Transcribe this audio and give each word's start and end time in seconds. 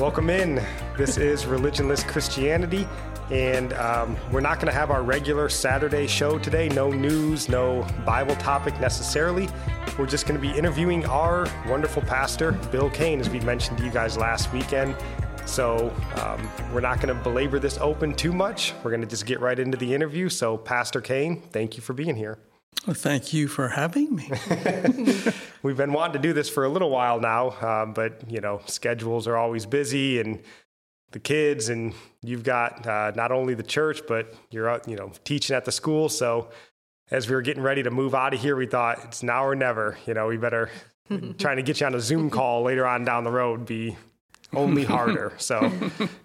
Welcome 0.00 0.30
in. 0.30 0.54
This 0.96 1.18
is 1.18 1.44
Religionless 1.44 2.08
Christianity, 2.08 2.88
and 3.30 3.74
um, 3.74 4.16
we're 4.32 4.40
not 4.40 4.54
going 4.54 4.68
to 4.68 4.72
have 4.72 4.90
our 4.90 5.02
regular 5.02 5.50
Saturday 5.50 6.06
show 6.06 6.38
today. 6.38 6.70
No 6.70 6.90
news, 6.90 7.50
no 7.50 7.86
Bible 8.06 8.34
topic 8.36 8.80
necessarily. 8.80 9.46
We're 9.98 10.06
just 10.06 10.26
going 10.26 10.40
to 10.40 10.48
be 10.48 10.56
interviewing 10.56 11.04
our 11.04 11.46
wonderful 11.68 12.00
pastor, 12.00 12.52
Bill 12.72 12.88
Cain, 12.88 13.20
as 13.20 13.28
we 13.28 13.40
mentioned 13.40 13.76
to 13.76 13.84
you 13.84 13.90
guys 13.90 14.16
last 14.16 14.50
weekend. 14.54 14.96
So 15.44 15.94
um, 16.16 16.50
we're 16.72 16.80
not 16.80 17.02
going 17.02 17.14
to 17.14 17.22
belabor 17.22 17.58
this 17.58 17.76
open 17.76 18.14
too 18.14 18.32
much. 18.32 18.72
We're 18.82 18.92
going 18.92 19.02
to 19.02 19.06
just 19.06 19.26
get 19.26 19.38
right 19.40 19.58
into 19.58 19.76
the 19.76 19.94
interview. 19.94 20.30
So, 20.30 20.56
Pastor 20.56 21.02
Cain, 21.02 21.42
thank 21.52 21.76
you 21.76 21.82
for 21.82 21.92
being 21.92 22.16
here. 22.16 22.38
Well, 22.86 22.94
thank 22.94 23.34
you 23.34 23.46
for 23.46 23.68
having 23.68 24.16
me. 24.16 24.30
We've 25.62 25.76
been 25.76 25.92
wanting 25.92 26.14
to 26.14 26.18
do 26.18 26.32
this 26.32 26.48
for 26.48 26.64
a 26.64 26.68
little 26.68 26.88
while 26.90 27.20
now, 27.20 27.50
um, 27.60 27.92
but 27.92 28.22
you 28.30 28.40
know, 28.40 28.62
schedules 28.66 29.26
are 29.26 29.36
always 29.36 29.66
busy, 29.66 30.18
and 30.18 30.40
the 31.12 31.18
kids, 31.18 31.68
and 31.68 31.92
you've 32.22 32.42
got 32.42 32.86
uh, 32.86 33.12
not 33.14 33.32
only 33.32 33.52
the 33.52 33.62
church, 33.62 34.00
but 34.08 34.32
you're 34.50 34.70
uh, 34.70 34.80
you 34.86 34.96
know 34.96 35.12
teaching 35.24 35.54
at 35.54 35.66
the 35.66 35.72
school. 35.72 36.08
So, 36.08 36.48
as 37.10 37.28
we 37.28 37.34
were 37.34 37.42
getting 37.42 37.62
ready 37.62 37.82
to 37.82 37.90
move 37.90 38.14
out 38.14 38.32
of 38.32 38.40
here, 38.40 38.56
we 38.56 38.66
thought 38.66 39.04
it's 39.04 39.22
now 39.22 39.44
or 39.44 39.54
never. 39.54 39.98
You 40.06 40.14
know, 40.14 40.28
we 40.28 40.38
better 40.38 40.70
trying 41.38 41.56
to 41.56 41.62
get 41.62 41.80
you 41.80 41.86
on 41.86 41.94
a 41.94 42.00
Zoom 42.00 42.30
call 42.30 42.62
later 42.62 42.86
on 42.86 43.04
down 43.04 43.24
the 43.24 43.30
road 43.30 43.66
be 43.66 43.96
only 44.54 44.84
harder. 44.84 45.34
so, 45.36 45.70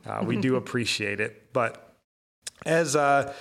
uh, 0.07 0.23
we 0.25 0.37
do 0.37 0.55
appreciate 0.55 1.19
it, 1.19 1.51
but 1.51 1.97
as 2.65 2.95
uh, 2.95 3.33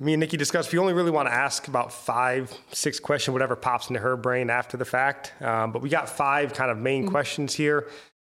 me 0.00 0.14
and 0.14 0.22
Nickie 0.22 0.38
discussed, 0.38 0.72
we 0.72 0.78
only 0.78 0.92
really 0.92 1.10
want 1.10 1.28
to 1.28 1.34
ask 1.34 1.66
about 1.66 1.92
five, 1.92 2.56
six 2.70 3.00
questions, 3.00 3.32
whatever 3.32 3.56
pops 3.56 3.88
into 3.88 4.00
her 4.00 4.16
brain 4.16 4.48
after 4.48 4.76
the 4.76 4.84
fact. 4.84 5.32
Um, 5.40 5.72
but 5.72 5.82
we 5.82 5.88
got 5.88 6.08
five 6.08 6.54
kind 6.54 6.70
of 6.70 6.78
main 6.78 7.02
mm-hmm. 7.02 7.10
questions 7.10 7.54
here, 7.54 7.88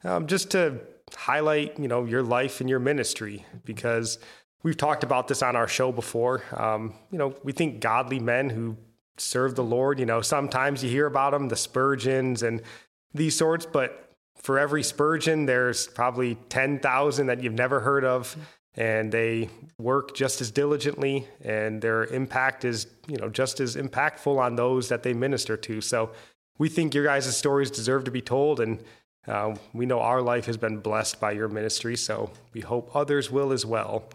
um, 0.04 0.26
just 0.26 0.52
to 0.52 0.80
highlight, 1.16 1.80
you 1.80 1.88
know, 1.88 2.06
your 2.06 2.24
life 2.24 2.62
and 2.62 2.70
your 2.70 2.80
ministry, 2.80 3.46
because 3.64 4.18
we've 4.64 4.78
talked 4.78 5.04
about 5.04 5.28
this 5.28 5.44
on 5.44 5.56
our 5.56 5.68
show 5.68 5.92
before. 5.92 6.44
Um, 6.56 6.96
you 7.12 7.20
know, 7.20 7.36
we 7.44 7.52
think 7.52 7.80
godly 7.80 8.20
men 8.20 8.50
who 8.50 8.78
serve 9.18 9.56
the 9.56 9.64
Lord, 9.64 10.00
you 10.00 10.06
know, 10.06 10.22
sometimes 10.22 10.84
you 10.84 10.90
hear 10.90 11.06
about 11.06 11.32
them, 11.32 11.50
the 11.50 11.56
Spurgeons 11.56 12.42
and 12.42 12.64
these 13.14 13.38
sorts, 13.38 13.68
but 13.68 14.16
for 14.38 14.58
every 14.58 14.82
Spurgeon, 14.82 15.46
there's 15.46 15.88
probably 15.88 16.36
10,000 16.50 17.28
that 17.28 17.44
you've 17.44 17.54
never 17.54 17.82
heard 17.82 18.04
of 18.04 18.36
and 18.76 19.12
they 19.12 19.50
work 19.78 20.16
just 20.16 20.40
as 20.40 20.50
diligently 20.50 21.28
and 21.44 21.82
their 21.82 22.06
impact 22.06 22.64
is 22.64 22.88
you 23.08 23.18
know 23.18 23.30
just 23.30 23.60
as 23.60 23.76
impactful 23.76 24.38
on 24.40 24.56
those 24.56 24.90
that 24.90 25.04
they 25.04 25.14
minister 25.14 25.58
to. 25.58 25.82
So 25.82 26.12
we 26.58 26.70
think 26.70 26.94
your 26.94 27.06
guys' 27.06 27.36
stories 27.36 27.72
deserve 27.72 28.04
to 28.06 28.12
be 28.12 28.22
told 28.22 28.60
and 28.60 28.80
uh, 29.28 29.56
we 29.74 29.86
know 29.86 30.00
our 30.00 30.22
life 30.22 30.46
has 30.46 30.58
been 30.58 30.78
blessed 30.78 31.20
by 31.20 31.32
your 31.32 31.48
ministry 31.48 31.96
so 31.96 32.32
we 32.54 32.62
hope 32.62 32.96
others 32.96 33.30
will 33.30 33.52
as 33.52 33.66
well. 33.66 34.06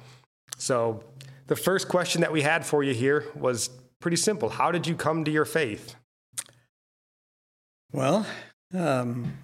So 0.57 1.05
the 1.47 1.57
first 1.57 1.89
question 1.89 2.23
that 2.23 2.33
we 2.33 2.43
had 2.43 2.65
for 2.67 2.83
you 2.83 2.95
here 2.95 3.27
was 3.37 3.71
pretty 4.01 4.17
simple. 4.17 4.49
How 4.49 4.73
did 4.73 4.87
you 4.87 4.97
come 4.97 5.25
to 5.25 5.31
your 5.31 5.45
faith? 5.45 5.95
Well 7.93 8.27
um, 8.75 9.39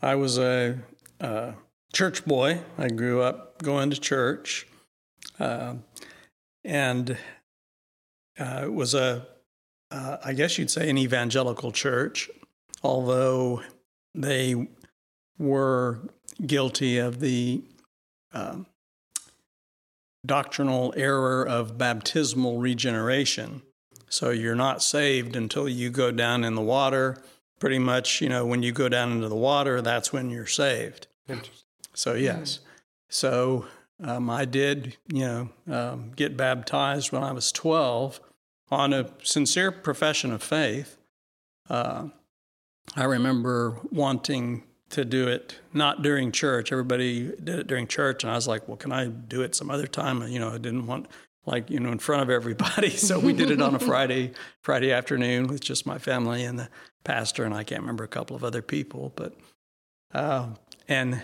i 0.00 0.14
was 0.14 0.38
a 0.38 0.78
uh, 1.20 1.52
church 1.92 2.24
boy. 2.24 2.60
I 2.78 2.88
grew 2.88 3.22
up 3.22 3.51
going 3.62 3.90
to 3.90 4.00
church, 4.00 4.66
uh, 5.38 5.74
and 6.64 7.16
uh, 8.38 8.62
it 8.64 8.72
was 8.72 8.94
a, 8.94 9.26
uh, 9.90 10.18
I 10.24 10.32
guess 10.32 10.58
you'd 10.58 10.70
say, 10.70 10.90
an 10.90 10.98
evangelical 10.98 11.72
church, 11.72 12.30
although 12.82 13.62
they 14.14 14.68
were 15.38 16.00
guilty 16.46 16.98
of 16.98 17.20
the 17.20 17.62
um, 18.32 18.66
doctrinal 20.24 20.92
error 20.96 21.46
of 21.46 21.78
baptismal 21.78 22.58
regeneration. 22.58 23.62
So 24.08 24.30
you're 24.30 24.54
not 24.54 24.82
saved 24.82 25.36
until 25.36 25.68
you 25.68 25.90
go 25.90 26.10
down 26.10 26.44
in 26.44 26.54
the 26.54 26.62
water. 26.62 27.16
Pretty 27.58 27.78
much, 27.78 28.20
you 28.20 28.28
know, 28.28 28.44
when 28.44 28.62
you 28.62 28.72
go 28.72 28.88
down 28.88 29.12
into 29.12 29.28
the 29.28 29.36
water, 29.36 29.80
that's 29.80 30.12
when 30.12 30.30
you're 30.30 30.46
saved. 30.46 31.06
So, 31.94 32.14
yes. 32.14 32.58
Mm. 32.58 32.68
So, 33.12 33.66
um, 34.02 34.30
I 34.30 34.46
did, 34.46 34.96
you 35.12 35.20
know, 35.20 35.48
um, 35.70 36.12
get 36.16 36.34
baptized 36.34 37.12
when 37.12 37.22
I 37.22 37.32
was 37.32 37.52
12 37.52 38.20
on 38.70 38.94
a 38.94 39.10
sincere 39.22 39.70
profession 39.70 40.32
of 40.32 40.42
faith. 40.42 40.96
Uh, 41.68 42.08
I 42.96 43.04
remember 43.04 43.78
wanting 43.90 44.64
to 44.90 45.04
do 45.04 45.28
it 45.28 45.58
not 45.74 46.00
during 46.00 46.32
church. 46.32 46.72
Everybody 46.72 47.24
did 47.24 47.58
it 47.58 47.66
during 47.66 47.86
church, 47.86 48.24
and 48.24 48.30
I 48.30 48.34
was 48.34 48.48
like, 48.48 48.66
"Well, 48.66 48.78
can 48.78 48.92
I 48.92 49.08
do 49.08 49.42
it 49.42 49.54
some 49.54 49.70
other 49.70 49.86
time?" 49.86 50.26
You 50.26 50.38
know, 50.38 50.48
I 50.48 50.58
didn't 50.58 50.86
want 50.86 51.06
like 51.44 51.70
you 51.70 51.80
know 51.80 51.92
in 51.92 51.98
front 51.98 52.22
of 52.22 52.30
everybody, 52.30 52.90
so 52.96 53.18
we 53.18 53.34
did 53.34 53.50
it 53.50 53.60
on 53.60 53.74
a 53.74 53.78
Friday 53.78 54.32
Friday 54.62 54.90
afternoon 54.90 55.48
with 55.48 55.60
just 55.60 55.86
my 55.86 55.98
family 55.98 56.44
and 56.44 56.58
the 56.58 56.68
pastor, 57.04 57.44
and 57.44 57.54
I 57.54 57.62
can't 57.62 57.82
remember 57.82 58.04
a 58.04 58.08
couple 58.08 58.36
of 58.36 58.42
other 58.42 58.62
people, 58.62 59.12
but 59.14 59.34
uh, 60.14 60.48
and 60.88 61.22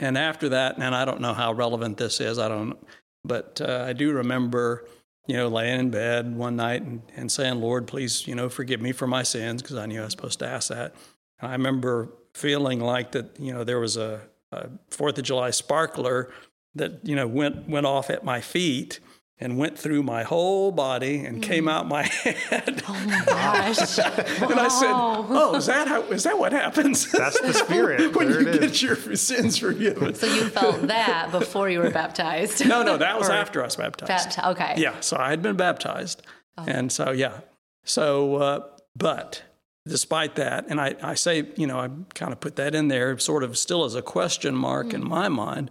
and 0.00 0.18
after 0.18 0.48
that, 0.48 0.78
and 0.78 0.94
I 0.94 1.04
don't 1.04 1.20
know 1.20 1.34
how 1.34 1.52
relevant 1.52 1.98
this 1.98 2.20
is, 2.20 2.38
I 2.38 2.48
don't, 2.48 2.76
but 3.24 3.60
uh, 3.60 3.84
I 3.86 3.92
do 3.92 4.12
remember, 4.12 4.86
you 5.26 5.36
know, 5.36 5.48
laying 5.48 5.78
in 5.78 5.90
bed 5.90 6.34
one 6.34 6.56
night 6.56 6.82
and, 6.82 7.02
and 7.14 7.30
saying, 7.30 7.60
Lord, 7.60 7.86
please, 7.86 8.26
you 8.26 8.34
know, 8.34 8.48
forgive 8.48 8.80
me 8.80 8.92
for 8.92 9.06
my 9.06 9.22
sins, 9.22 9.62
because 9.62 9.76
I 9.76 9.86
knew 9.86 10.00
I 10.00 10.04
was 10.04 10.12
supposed 10.12 10.38
to 10.40 10.46
ask 10.46 10.70
that. 10.70 10.94
And 11.38 11.50
I 11.50 11.52
remember 11.52 12.08
feeling 12.34 12.80
like 12.80 13.12
that, 13.12 13.38
you 13.38 13.52
know, 13.52 13.62
there 13.62 13.78
was 13.78 13.96
a, 13.96 14.22
a 14.50 14.68
Fourth 14.88 15.18
of 15.18 15.24
July 15.24 15.50
sparkler 15.50 16.32
that, 16.74 17.06
you 17.06 17.14
know, 17.14 17.26
went, 17.26 17.68
went 17.68 17.86
off 17.86 18.10
at 18.10 18.24
my 18.24 18.40
feet 18.40 19.00
and 19.40 19.56
went 19.56 19.78
through 19.78 20.02
my 20.02 20.22
whole 20.22 20.70
body 20.70 21.24
and 21.24 21.38
mm. 21.38 21.42
came 21.42 21.66
out 21.66 21.88
my 21.88 22.02
head. 22.24 22.82
Oh 22.86 23.04
my 23.06 23.24
gosh! 23.24 23.98
and 23.98 24.60
I 24.60 24.68
said, 24.68 24.92
"Oh, 24.92 25.54
is 25.56 25.66
that 25.66 25.88
how? 25.88 26.02
Is 26.02 26.24
that 26.24 26.38
what 26.38 26.52
happens? 26.52 27.10
That's 27.10 27.40
the 27.40 27.54
spirit 27.54 28.14
when 28.16 28.28
you 28.28 28.44
get 28.44 28.82
your 28.82 28.96
sins 29.16 29.56
forgiven." 29.56 30.14
So 30.14 30.26
you 30.26 30.48
felt 30.48 30.86
that 30.88 31.30
before 31.32 31.70
you 31.70 31.80
were 31.80 31.90
baptized? 31.90 32.66
no, 32.66 32.82
no, 32.82 32.98
that 32.98 33.18
was 33.18 33.28
or 33.28 33.32
after 33.32 33.62
I 33.62 33.64
was 33.64 33.76
baptized. 33.76 34.36
Bapt- 34.36 34.50
okay. 34.52 34.74
Yeah, 34.76 35.00
so 35.00 35.16
I 35.16 35.30
had 35.30 35.42
been 35.42 35.56
baptized, 35.56 36.22
oh. 36.58 36.64
and 36.66 36.92
so 36.92 37.10
yeah, 37.10 37.40
so 37.84 38.36
uh, 38.36 38.60
but 38.94 39.42
despite 39.88 40.34
that, 40.34 40.66
and 40.68 40.80
I, 40.80 40.94
I 41.02 41.14
say, 41.14 41.48
you 41.56 41.66
know, 41.66 41.78
I 41.78 41.88
kind 42.14 42.32
of 42.32 42.40
put 42.40 42.56
that 42.56 42.74
in 42.74 42.88
there, 42.88 43.18
sort 43.18 43.42
of 43.42 43.56
still 43.56 43.84
as 43.84 43.94
a 43.94 44.02
question 44.02 44.54
mark 44.54 44.88
mm. 44.88 44.94
in 44.94 45.08
my 45.08 45.28
mind 45.28 45.70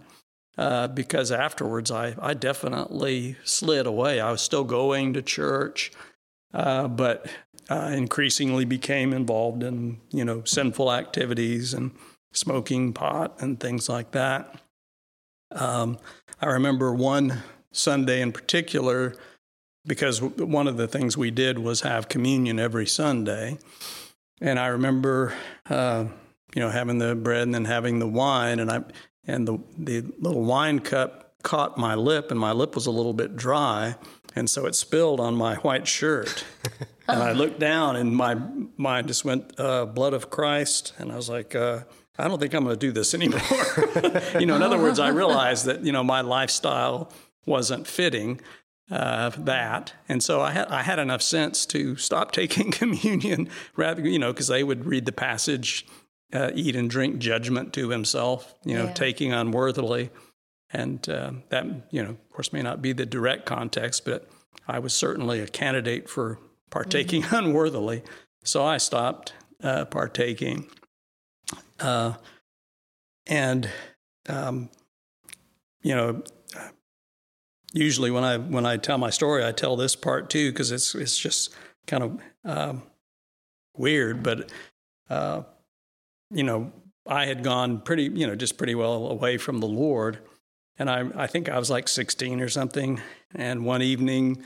uh, 0.60 0.88
because 0.88 1.32
afterwards 1.32 1.90
I, 1.90 2.14
I 2.20 2.34
definitely 2.34 3.36
slid 3.44 3.86
away. 3.86 4.20
I 4.20 4.30
was 4.30 4.42
still 4.42 4.62
going 4.62 5.14
to 5.14 5.22
church, 5.22 5.90
uh, 6.52 6.86
but 6.86 7.26
I 7.70 7.94
increasingly 7.94 8.66
became 8.66 9.14
involved 9.14 9.62
in 9.62 10.02
you 10.10 10.22
know 10.22 10.44
sinful 10.44 10.92
activities 10.92 11.72
and 11.72 11.92
smoking 12.34 12.92
pot 12.92 13.40
and 13.40 13.58
things 13.58 13.88
like 13.88 14.10
that. 14.10 14.54
Um, 15.50 15.98
I 16.42 16.46
remember 16.48 16.92
one 16.92 17.38
Sunday 17.72 18.20
in 18.20 18.30
particular 18.30 19.14
because 19.86 20.20
one 20.20 20.68
of 20.68 20.76
the 20.76 20.86
things 20.86 21.16
we 21.16 21.30
did 21.30 21.58
was 21.58 21.80
have 21.80 22.10
communion 22.10 22.60
every 22.60 22.86
Sunday, 22.86 23.56
and 24.42 24.58
I 24.58 24.66
remember. 24.66 25.32
Uh, 25.68 26.08
you 26.52 26.60
know, 26.60 26.68
having 26.68 26.98
the 26.98 27.14
bread 27.14 27.42
and 27.42 27.54
then 27.54 27.64
having 27.64 28.00
the 28.00 28.08
wine, 28.08 28.58
and 28.58 28.72
I 28.72 28.82
and 29.30 29.46
the, 29.46 29.58
the 29.78 30.12
little 30.18 30.44
wine 30.44 30.80
cup 30.80 31.34
caught 31.42 31.78
my 31.78 31.94
lip, 31.94 32.30
and 32.30 32.38
my 32.38 32.52
lip 32.52 32.74
was 32.74 32.86
a 32.86 32.90
little 32.90 33.14
bit 33.14 33.36
dry, 33.36 33.96
and 34.34 34.48
so 34.48 34.66
it 34.66 34.74
spilled 34.74 35.20
on 35.20 35.34
my 35.34 35.56
white 35.56 35.88
shirt. 35.88 36.44
and 37.08 37.22
I 37.22 37.32
looked 37.32 37.58
down, 37.58 37.96
and 37.96 38.14
my 38.14 38.36
mind 38.76 39.08
just 39.08 39.24
went, 39.24 39.58
uh, 39.58 39.86
"Blood 39.86 40.14
of 40.14 40.30
Christ," 40.30 40.92
and 40.98 41.12
I 41.12 41.16
was 41.16 41.28
like. 41.28 41.54
Uh, 41.54 41.80
I 42.18 42.28
don't 42.28 42.38
think 42.38 42.52
I'm 42.52 42.64
going 42.64 42.76
to 42.76 42.78
do 42.78 42.92
this 42.92 43.14
anymore. 43.20 43.40
you 44.38 44.44
know, 44.44 44.54
in 44.54 44.62
other 44.62 44.76
words, 44.76 44.98
I 44.98 45.08
realized 45.08 45.64
that 45.64 45.82
you 45.84 45.92
know 45.92 46.04
my 46.04 46.20
lifestyle 46.20 47.10
wasn't 47.46 47.86
fitting 47.86 48.42
uh, 48.90 49.30
that, 49.38 49.94
and 50.08 50.22
so 50.22 50.40
I 50.40 50.50
had 50.50 50.68
I 50.68 50.82
had 50.82 50.98
enough 50.98 51.22
sense 51.22 51.64
to 51.66 51.96
stop 51.96 52.32
taking 52.40 52.70
communion 52.70 53.48
rather, 53.76 54.06
you 54.06 54.18
know, 54.18 54.32
because 54.32 54.48
they 54.48 54.62
would 54.62 54.84
read 54.84 55.06
the 55.06 55.12
passage 55.12 55.86
uh, 56.32 56.50
eat 56.54 56.76
and 56.76 56.88
drink 56.90 57.18
judgment 57.18 57.72
to 57.74 57.90
himself, 57.90 58.54
you 58.64 58.74
know, 58.76 58.84
Yeah. 58.86 58.92
taking 58.92 59.32
unworthily. 59.32 60.10
And 60.72 61.06
uh, 61.08 61.32
that, 61.48 61.66
you 61.90 62.02
know, 62.02 62.10
of 62.10 62.28
course, 62.30 62.52
may 62.52 62.62
not 62.62 62.80
be 62.80 62.92
the 62.92 63.04
direct 63.06 63.44
context, 63.46 64.04
but 64.04 64.28
I 64.68 64.78
was 64.78 64.94
certainly 64.94 65.40
a 65.40 65.46
candidate 65.48 66.08
for 66.08 66.38
partaking 66.70 67.24
unworthily. 67.30 68.02
So 68.44 68.64
I 68.64 68.76
stopped 68.78 69.32
uh, 69.62 69.86
partaking. 69.86 70.68
Uh, 71.80 72.14
and, 73.26 73.68
um, 74.28 74.70
you 75.82 75.94
know, 75.96 76.22
usually 77.72 78.10
when 78.10 78.24
I 78.24 78.36
when 78.38 78.66
I 78.66 78.76
tell 78.76 78.98
my 78.98 79.10
story, 79.10 79.44
I 79.44 79.52
tell 79.52 79.76
this 79.76 79.96
part 79.96 80.30
too 80.30 80.50
because 80.52 80.70
it's 80.72 80.94
it's 80.94 81.18
just 81.18 81.54
kind 81.86 82.02
of 82.02 82.20
um, 82.44 82.82
weird. 83.76 84.22
But 84.22 84.50
uh, 85.08 85.42
you 86.30 86.42
know, 86.42 86.72
I 87.06 87.26
had 87.26 87.42
gone 87.42 87.80
pretty 87.80 88.04
you 88.04 88.26
know 88.26 88.34
just 88.34 88.58
pretty 88.58 88.74
well 88.74 89.08
away 89.08 89.36
from 89.36 89.60
the 89.60 89.66
Lord, 89.66 90.18
and 90.78 90.90
I 90.90 91.08
I 91.14 91.26
think 91.26 91.48
I 91.48 91.58
was 91.58 91.70
like 91.70 91.88
16 91.88 92.40
or 92.40 92.48
something. 92.48 93.00
And 93.34 93.64
one 93.64 93.82
evening, 93.82 94.42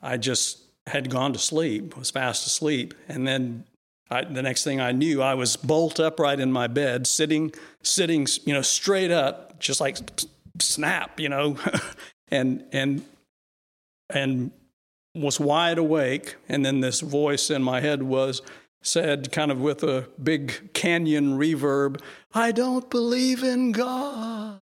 I 0.00 0.16
just 0.16 0.60
had 0.86 1.10
gone 1.10 1.32
to 1.32 1.38
sleep, 1.38 1.96
was 1.96 2.10
fast 2.10 2.46
asleep, 2.46 2.94
and 3.08 3.26
then. 3.26 3.64
I, 4.12 4.24
the 4.24 4.42
next 4.42 4.64
thing 4.64 4.80
I 4.80 4.90
knew, 4.90 5.22
I 5.22 5.34
was 5.34 5.54
bolt 5.54 6.00
upright 6.00 6.40
in 6.40 6.50
my 6.50 6.66
bed, 6.66 7.06
sitting, 7.06 7.52
sitting, 7.84 8.26
you 8.44 8.52
know, 8.52 8.60
straight 8.60 9.12
up, 9.12 9.60
just 9.60 9.80
like 9.80 9.98
snap, 10.58 11.20
you 11.20 11.28
know, 11.28 11.56
and 12.28 12.64
and 12.72 13.04
and 14.12 14.50
was 15.14 15.40
wide 15.40 15.78
awake 15.78 16.36
and 16.48 16.64
then 16.64 16.80
this 16.80 17.00
voice 17.00 17.50
in 17.50 17.62
my 17.62 17.80
head 17.80 18.02
was 18.02 18.42
said 18.82 19.30
kind 19.32 19.50
of 19.50 19.60
with 19.60 19.82
a 19.82 20.08
big 20.22 20.72
canyon 20.72 21.38
reverb 21.38 22.00
i 22.34 22.50
don't 22.52 22.90
believe 22.90 23.42
in 23.42 23.72
god. 23.72 24.60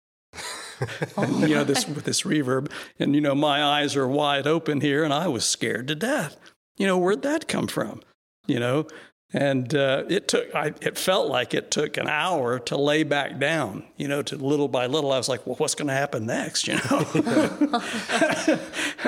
And, 1.17 1.39
you 1.49 1.55
know 1.55 1.63
this 1.63 1.87
with 1.87 2.03
this 2.03 2.23
reverb 2.23 2.71
and 2.99 3.15
you 3.15 3.21
know 3.21 3.35
my 3.35 3.63
eyes 3.63 3.95
are 3.95 4.07
wide 4.07 4.47
open 4.47 4.81
here 4.81 5.03
and 5.03 5.13
i 5.13 5.27
was 5.27 5.45
scared 5.45 5.87
to 5.87 5.95
death. 5.95 6.37
You 6.77 6.87
know 6.87 6.97
where'd 6.97 7.21
that 7.21 7.47
come 7.47 7.67
from? 7.67 8.01
You 8.47 8.59
know? 8.59 8.87
And 9.33 9.73
uh, 9.73 10.03
it 10.07 10.27
took 10.27 10.53
I, 10.53 10.73
it 10.81 10.97
felt 10.97 11.29
like 11.29 11.53
it 11.53 11.71
took 11.71 11.97
an 11.97 12.07
hour 12.07 12.59
to 12.59 12.77
lay 12.77 13.03
back 13.03 13.39
down 13.39 13.83
you 13.97 14.07
know 14.07 14.21
to 14.21 14.37
little 14.37 14.67
by 14.67 14.85
little 14.85 15.11
i 15.11 15.17
was 15.17 15.27
like 15.27 15.45
well 15.47 15.55
what's 15.55 15.75
going 15.75 15.87
to 15.87 15.93
happen 15.93 16.25
next? 16.25 16.67
You 16.67 16.75
know? 16.75 17.81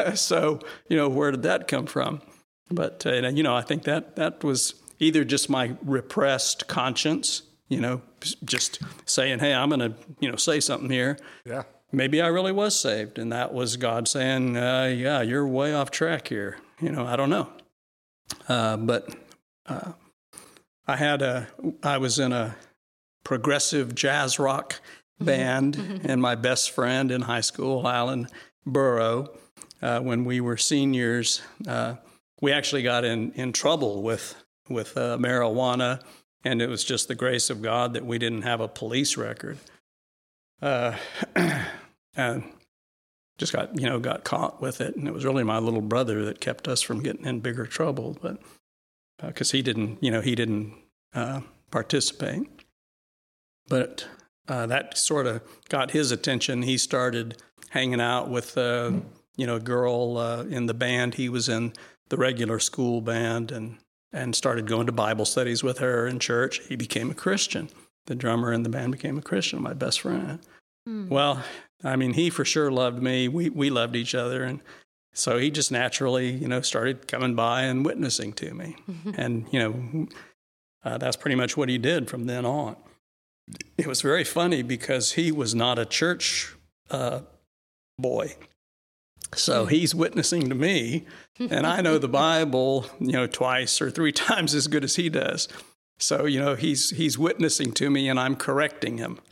So 0.15 0.59
you 0.89 0.97
know 0.97 1.09
where 1.09 1.31
did 1.31 1.43
that 1.43 1.67
come 1.67 1.85
from? 1.85 2.21
But 2.69 3.05
uh, 3.05 3.13
you 3.13 3.43
know 3.43 3.55
i 3.55 3.61
think 3.61 3.83
that 3.83 4.15
that 4.15 4.43
was 4.43 4.73
either 4.99 5.23
just 5.23 5.49
my 5.49 5.75
repressed 5.83 6.67
conscience 6.67 7.43
you 7.69 7.79
know 7.81 8.01
just 8.45 8.79
saying 9.05 9.39
hey 9.39 9.53
i'm 9.53 9.69
going 9.69 9.79
to 9.79 9.93
you 10.19 10.29
know 10.29 10.37
say 10.37 10.59
something 10.59 10.89
here 10.89 11.17
Yeah. 11.45 11.63
maybe 11.91 12.21
I 12.21 12.27
really 12.27 12.51
was 12.51 12.77
saved, 12.79 13.17
and 13.19 13.31
that 13.31 13.53
was 13.53 13.77
God 13.77 14.07
saying, 14.09 14.57
uh, 14.57 14.93
"Yeah, 14.95 15.21
you're 15.21 15.47
way 15.47 15.73
off 15.73 15.89
track 15.89 16.27
here." 16.27 16.57
You 16.81 16.91
know, 16.91 17.05
I 17.05 17.15
don't 17.15 17.29
know, 17.29 17.47
uh, 18.49 18.75
but 18.77 19.15
uh, 19.65 19.93
I 20.85 20.95
had 20.97 21.21
a, 21.21 21.47
I 21.83 21.97
was 21.97 22.19
in 22.19 22.33
a 22.33 22.55
progressive 23.23 23.95
jazz 23.95 24.37
rock 24.39 24.79
band, 25.19 26.01
and 26.03 26.21
my 26.21 26.35
best 26.35 26.71
friend 26.71 27.09
in 27.11 27.21
high 27.21 27.41
school, 27.41 27.87
Alan 27.87 28.27
Burrow, 28.65 29.29
uh, 29.81 29.99
when 30.01 30.25
we 30.25 30.39
were 30.41 30.57
seniors, 30.57 31.41
uh, 31.67 31.95
we 32.41 32.51
actually 32.51 32.83
got 32.83 33.03
in 33.05 33.31
in 33.33 33.53
trouble 33.53 34.03
with 34.03 34.35
with 34.69 34.97
uh, 34.97 35.17
marijuana, 35.17 36.01
and 36.43 36.61
it 36.61 36.69
was 36.69 36.83
just 36.83 37.07
the 37.07 37.15
grace 37.15 37.49
of 37.49 37.61
God 37.61 37.93
that 37.93 38.05
we 38.05 38.17
didn't 38.17 38.43
have 38.43 38.61
a 38.61 38.67
police 38.67 39.17
record 39.17 39.57
uh, 40.61 40.95
and 42.15 42.43
just 43.37 43.53
got 43.53 43.79
you 43.79 43.87
know 43.87 43.99
got 43.99 44.23
caught 44.23 44.61
with 44.61 44.81
it, 44.81 44.95
and 44.95 45.07
it 45.07 45.13
was 45.13 45.25
really 45.25 45.43
my 45.43 45.59
little 45.59 45.81
brother 45.81 46.25
that 46.25 46.39
kept 46.39 46.67
us 46.67 46.81
from 46.81 47.01
getting 47.01 47.25
in 47.25 47.39
bigger 47.39 47.65
trouble, 47.65 48.17
but 48.21 48.39
because 49.21 49.51
he 49.51 49.61
didn't 49.61 50.01
you 50.03 50.11
know 50.11 50.21
he 50.21 50.35
didn't 50.35 50.73
uh, 51.13 51.41
participate, 51.71 52.47
but 53.67 54.07
uh, 54.47 54.65
that 54.65 54.97
sort 54.97 55.27
of 55.27 55.41
got 55.69 55.91
his 55.91 56.11
attention. 56.11 56.63
He 56.63 56.77
started 56.77 57.41
hanging 57.69 58.01
out 58.01 58.29
with 58.29 58.57
uh, 58.57 58.91
you 59.35 59.45
know 59.45 59.57
a 59.57 59.61
girl 59.61 60.17
uh, 60.17 60.43
in 60.43 60.65
the 60.65 60.73
band. 60.73 61.15
He 61.15 61.29
was 61.29 61.47
in 61.47 61.73
the 62.09 62.17
regular 62.17 62.59
school 62.59 63.01
band 63.01 63.51
and 63.51 63.77
and 64.13 64.35
started 64.35 64.67
going 64.67 64.85
to 64.87 64.91
Bible 64.91 65.25
studies 65.25 65.63
with 65.63 65.79
her 65.79 66.07
in 66.07 66.19
church. 66.19 66.61
He 66.67 66.75
became 66.75 67.11
a 67.11 67.15
Christian 67.15 67.69
the 68.07 68.15
drummer 68.15 68.51
in 68.51 68.63
the 68.63 68.69
band 68.69 68.91
became 68.91 69.17
a 69.17 69.21
Christian, 69.21 69.61
my 69.61 69.73
best 69.73 70.01
friend. 70.01 70.39
Well, 71.09 71.43
I 71.83 71.95
mean, 71.95 72.13
he 72.13 72.29
for 72.29 72.43
sure 72.43 72.71
loved 72.71 73.03
me. 73.03 73.27
We 73.27 73.49
we 73.49 73.69
loved 73.69 73.95
each 73.95 74.15
other, 74.15 74.43
and 74.43 74.61
so 75.13 75.37
he 75.37 75.51
just 75.51 75.71
naturally, 75.71 76.31
you 76.31 76.47
know, 76.47 76.61
started 76.61 77.07
coming 77.07 77.35
by 77.35 77.63
and 77.63 77.85
witnessing 77.85 78.33
to 78.33 78.53
me, 78.53 78.77
and 79.15 79.45
you 79.51 79.59
know, 79.59 80.07
uh, 80.83 80.97
that's 80.97 81.17
pretty 81.17 81.35
much 81.35 81.55
what 81.55 81.69
he 81.69 81.77
did 81.77 82.09
from 82.09 82.25
then 82.25 82.45
on. 82.45 82.77
It 83.77 83.87
was 83.87 84.01
very 84.01 84.23
funny 84.23 84.63
because 84.63 85.13
he 85.13 85.31
was 85.31 85.53
not 85.53 85.77
a 85.77 85.85
church 85.85 86.55
uh, 86.89 87.21
boy. 87.99 88.35
So 89.35 89.65
he's 89.65 89.93
witnessing 89.93 90.47
to 90.49 90.55
me, 90.55 91.05
and 91.39 91.67
I 91.67 91.81
know 91.81 91.97
the 91.97 92.07
Bible, 92.25 92.85
you 92.99 93.11
know, 93.11 93.27
twice 93.27 93.81
or 93.81 93.91
three 93.91 94.11
times 94.27 94.55
as 94.55 94.67
good 94.67 94.83
as 94.83 94.95
he 94.95 95.09
does. 95.09 95.47
So 95.99 96.25
you 96.25 96.39
know 96.39 96.55
he's 96.55 96.91
he's 96.91 97.17
witnessing 97.17 97.71
to 97.73 97.89
me, 97.89 98.07
and 98.07 98.19
I'm 98.19 98.35
correcting 98.35 98.97
him. 98.97 99.19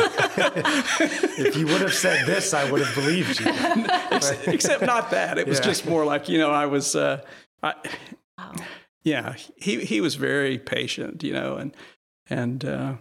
If 0.00 1.56
you 1.56 1.66
would 1.66 1.80
have 1.80 1.94
said 1.94 2.26
this, 2.26 2.52
I 2.54 2.70
would 2.70 2.80
have 2.84 2.94
believed 2.94 3.40
you. 3.40 3.46
Except, 4.12 4.48
except 4.48 4.82
not 4.82 5.10
that. 5.10 5.38
It 5.38 5.46
was 5.46 5.58
Yeah. 5.58 5.64
just 5.64 5.86
more 5.86 6.04
like 6.04 6.28
you 6.28 6.38
know 6.38 6.50
I 6.50 6.66
was. 6.66 6.94
Uh, 6.94 7.20
I, 7.62 7.74
Yeah, 9.02 9.34
he 9.56 9.84
he 9.84 10.00
was 10.00 10.16
very 10.16 10.58
patient, 10.58 11.22
you 11.22 11.32
know, 11.32 11.56
and 11.56 11.74
and 12.28 12.64
uh, 12.64 12.92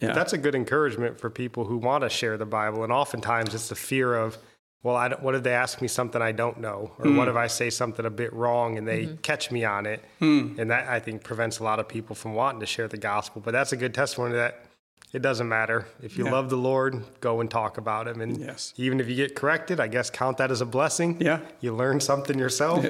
yeah, 0.00 0.12
That's 0.12 0.32
a 0.32 0.38
good 0.38 0.54
encouragement 0.54 1.18
for 1.20 1.30
people 1.30 1.64
who 1.66 1.76
want 1.78 2.02
to 2.02 2.10
share 2.10 2.36
the 2.36 2.46
Bible. 2.46 2.82
And 2.84 2.92
oftentimes 2.92 3.54
it's 3.54 3.68
the 3.68 3.74
fear 3.76 4.14
of, 4.14 4.36
well, 4.82 4.94
I 4.94 5.08
don't, 5.08 5.22
what 5.22 5.34
if 5.34 5.42
they 5.42 5.52
ask 5.52 5.82
me 5.82 5.88
something 5.88 6.22
I 6.22 6.32
don't 6.32 6.60
know? 6.60 6.92
Or 6.98 7.06
hmm. 7.06 7.16
what 7.16 7.28
if 7.28 7.36
I 7.36 7.48
say 7.48 7.70
something 7.70 8.06
a 8.06 8.10
bit 8.10 8.32
wrong 8.32 8.78
and 8.78 8.86
they 8.86 9.04
mm-hmm. 9.04 9.16
catch 9.16 9.50
me 9.50 9.64
on 9.64 9.84
it? 9.86 10.04
Hmm. 10.20 10.54
And 10.58 10.70
that, 10.70 10.88
I 10.88 11.00
think, 11.00 11.24
prevents 11.24 11.58
a 11.58 11.64
lot 11.64 11.80
of 11.80 11.88
people 11.88 12.14
from 12.14 12.34
wanting 12.34 12.60
to 12.60 12.66
share 12.66 12.86
the 12.86 12.96
gospel. 12.96 13.42
But 13.44 13.50
that's 13.50 13.72
a 13.72 13.76
good 13.76 13.94
testimony 13.94 14.34
that 14.34 14.64
it 15.12 15.22
doesn't 15.22 15.48
matter. 15.48 15.86
If 16.02 16.16
you 16.18 16.26
Yeah. 16.26 16.32
love 16.32 16.50
the 16.50 16.56
Lord, 16.56 17.02
go 17.20 17.40
and 17.40 17.50
talk 17.50 17.78
about 17.78 18.06
him. 18.06 18.20
And 18.20 18.38
Yes. 18.38 18.74
even 18.76 19.00
if 19.00 19.08
you 19.08 19.16
get 19.16 19.34
corrected, 19.34 19.80
I 19.80 19.88
guess 19.88 20.10
count 20.10 20.36
that 20.38 20.50
as 20.50 20.60
a 20.60 20.66
blessing. 20.66 21.20
Yeah. 21.20 21.40
You 21.60 21.74
learn 21.74 22.00
something 22.00 22.38
yourself 22.38 22.86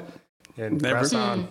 and 0.57 0.81
Never- 0.81 0.99
press 0.99 1.11
hmm. 1.11 1.17
on. 1.17 1.47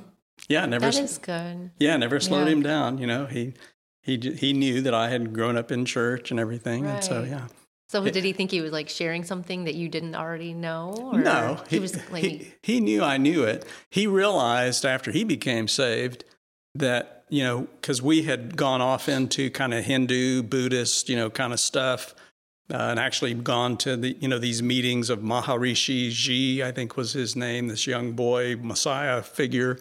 yeah, 0.49 0.66
never 0.66 0.90
That 0.90 0.99
is 0.99 1.18
good. 1.18 1.70
yeah 1.78 1.96
never 1.96 2.20
slowed 2.20 2.46
Yeah. 2.46 2.52
him 2.52 2.62
down. 2.62 2.99
You 2.99 3.06
know, 3.06 3.26
he 3.26 3.54
he 4.02 4.16
he 4.38 4.52
knew 4.52 4.80
that 4.82 4.94
I 4.94 5.08
had 5.08 5.32
grown 5.32 5.56
up 5.56 5.72
in 5.72 5.84
church 5.84 6.30
and 6.30 6.38
everything, 6.38 6.87
and 6.87 7.02
so 7.02 7.25
yeah. 7.25 7.46
So 7.88 8.05
did 8.09 8.25
he 8.25 8.33
think 8.33 8.50
he 8.50 8.61
was 8.61 8.73
like 8.73 8.88
sharing 8.88 9.23
something 9.23 9.64
that 9.64 9.76
you 9.76 9.88
didn't 9.88 10.16
already 10.16 10.55
know? 10.55 11.11
Or 11.12 11.21
No, 11.21 11.62
he, 11.69 11.78
was 11.78 11.97
like, 12.11 12.25
he, 12.25 12.52
he 12.62 12.81
knew 12.81 13.02
I 13.02 13.16
knew 13.16 13.45
it. 13.45 13.64
He 13.90 14.09
realized 14.09 14.85
after 14.85 15.12
he 15.12 15.23
became 15.23 15.69
saved 15.69 16.25
that, 16.75 17.25
you 17.28 17.45
know, 17.45 17.69
because 17.81 18.02
we 18.02 18.23
had 18.23 18.57
gone 18.57 18.81
off 18.81 19.09
into 19.09 19.50
kind 19.50 19.73
of 19.73 19.85
Hindu, 19.85 20.43
Buddhist, 20.43 21.09
you 21.09 21.14
know, 21.14 21.31
kind 21.31 21.52
of 21.52 21.61
stuff, 21.61 22.14
uh, 22.73 22.76
and 22.76 22.99
actually 22.99 23.35
gone 23.35 23.76
to 23.78 23.97
the, 23.97 24.16
you 24.21 24.26
know, 24.26 24.40
these 24.40 24.64
meetings 24.64 25.09
of 25.09 25.21
Maharishi 25.21 26.11
Ji, 26.11 26.64
I 26.64 26.73
think 26.73 26.97
was 26.97 27.12
his 27.12 27.37
name, 27.37 27.69
this 27.69 27.87
young 27.87 28.12
boy, 28.12 28.57
Messiah 28.57 29.23
figure. 29.23 29.78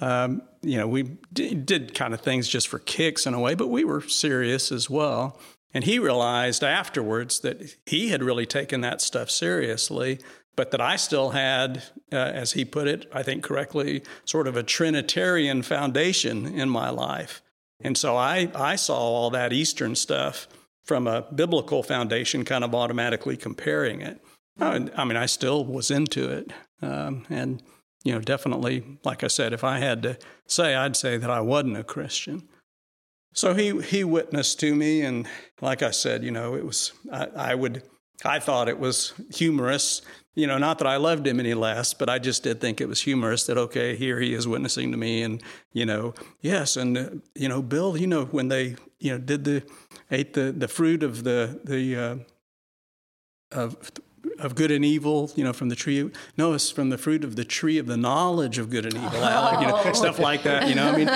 Um, 0.00 0.42
you 0.62 0.78
know, 0.78 0.88
we 0.88 1.02
d- 1.32 1.54
did 1.54 1.94
kind 1.94 2.14
of 2.14 2.22
things 2.22 2.48
just 2.48 2.68
for 2.68 2.78
kicks 2.78 3.26
in 3.26 3.34
a 3.34 3.40
way, 3.40 3.54
but 3.54 3.68
we 3.68 3.84
were 3.84 4.00
serious 4.00 4.72
as 4.72 4.88
well. 4.88 5.38
And 5.74 5.84
he 5.84 5.98
realized 5.98 6.62
afterwards 6.62 7.40
that 7.40 7.76
he 7.84 8.08
had 8.08 8.22
really 8.22 8.46
taken 8.46 8.80
that 8.82 9.00
stuff 9.00 9.28
seriously, 9.28 10.20
but 10.56 10.70
that 10.70 10.80
I 10.80 10.94
still 10.94 11.30
had, 11.30 11.82
uh, 12.12 12.16
as 12.16 12.52
he 12.52 12.64
put 12.64 12.86
it, 12.86 13.10
I 13.12 13.24
think 13.24 13.42
correctly, 13.42 14.02
sort 14.24 14.46
of 14.46 14.56
a 14.56 14.62
Trinitarian 14.62 15.62
foundation 15.62 16.46
in 16.46 16.70
my 16.70 16.90
life. 16.90 17.42
And 17.80 17.98
so 17.98 18.16
I, 18.16 18.50
I 18.54 18.76
saw 18.76 18.96
all 18.96 19.30
that 19.30 19.52
Eastern 19.52 19.96
stuff 19.96 20.46
from 20.84 21.08
a 21.08 21.22
biblical 21.34 21.82
foundation, 21.82 22.44
kind 22.44 22.62
of 22.62 22.74
automatically 22.74 23.36
comparing 23.36 24.00
it. 24.00 24.20
I, 24.60 24.78
mean, 25.04 25.16
I 25.16 25.26
still 25.26 25.64
was 25.64 25.90
into 25.90 26.30
it. 26.30 26.52
Um, 26.80 27.26
and, 27.28 27.62
you 28.04 28.12
know, 28.12 28.20
definitely, 28.20 28.84
like 29.02 29.24
I 29.24 29.26
said, 29.26 29.52
if 29.52 29.64
I 29.64 29.78
had 29.78 30.02
to 30.04 30.18
say, 30.46 30.76
I'd 30.76 30.96
say 30.96 31.16
that 31.16 31.30
I 31.30 31.40
wasn't 31.40 31.78
a 31.78 31.84
Christian. 31.84 32.48
So 33.34 33.52
he 33.52 33.80
he 33.82 34.04
witnessed 34.04 34.60
to 34.60 34.74
me, 34.74 35.02
and 35.02 35.26
like 35.60 35.82
I 35.82 35.90
said, 35.90 36.22
you 36.22 36.30
know, 36.30 36.54
it 36.54 36.64
was 36.64 36.92
I, 37.12 37.26
I 37.36 37.54
would 37.54 37.82
I 38.24 38.38
thought 38.38 38.68
it 38.68 38.78
was 38.78 39.12
humorous. 39.34 40.02
You 40.36 40.48
know, 40.48 40.58
not 40.58 40.78
that 40.78 40.88
I 40.88 40.96
loved 40.96 41.26
him 41.26 41.38
any 41.38 41.54
less, 41.54 41.94
but 41.94 42.08
I 42.08 42.18
just 42.18 42.42
did 42.42 42.60
think 42.60 42.80
it 42.80 42.88
was 42.88 43.02
humorous 43.02 43.46
that, 43.46 43.56
okay, 43.56 43.94
here 43.94 44.18
he 44.18 44.34
is 44.34 44.48
witnessing 44.48 44.90
to 44.90 44.96
me. 44.96 45.22
And, 45.22 45.40
you 45.72 45.86
know, 45.86 46.12
yes. 46.40 46.76
And, 46.76 46.98
uh, 46.98 47.10
you 47.36 47.48
know, 47.48 47.62
Bill, 47.62 47.96
you 47.96 48.08
know, 48.08 48.24
when 48.24 48.48
they, 48.48 48.74
you 48.98 49.12
know, 49.12 49.18
did 49.18 49.44
the, 49.44 49.62
ate 50.10 50.32
the, 50.32 50.50
the 50.50 50.66
fruit 50.66 51.04
of 51.04 51.22
the, 51.22 51.60
the, 51.62 51.96
uh, 51.96 52.16
of, 53.52 53.92
of 54.38 54.54
good 54.54 54.70
and 54.70 54.84
evil, 54.84 55.30
you 55.36 55.44
know, 55.44 55.52
from 55.52 55.68
the 55.68 55.76
tree. 55.76 56.10
No, 56.36 56.52
it's 56.52 56.70
from 56.70 56.90
the 56.90 56.98
fruit 56.98 57.24
of 57.24 57.36
the 57.36 57.44
tree 57.44 57.78
of 57.78 57.86
the 57.86 57.96
knowledge 57.96 58.58
of 58.58 58.70
good 58.70 58.84
and 58.84 58.94
evil, 58.94 59.24
Alec, 59.24 59.60
you 59.60 59.66
know, 59.68 59.92
stuff 59.92 60.18
like 60.18 60.42
that. 60.44 60.68
You 60.68 60.74
know, 60.74 60.90
I 60.90 60.96
mean, 60.96 61.06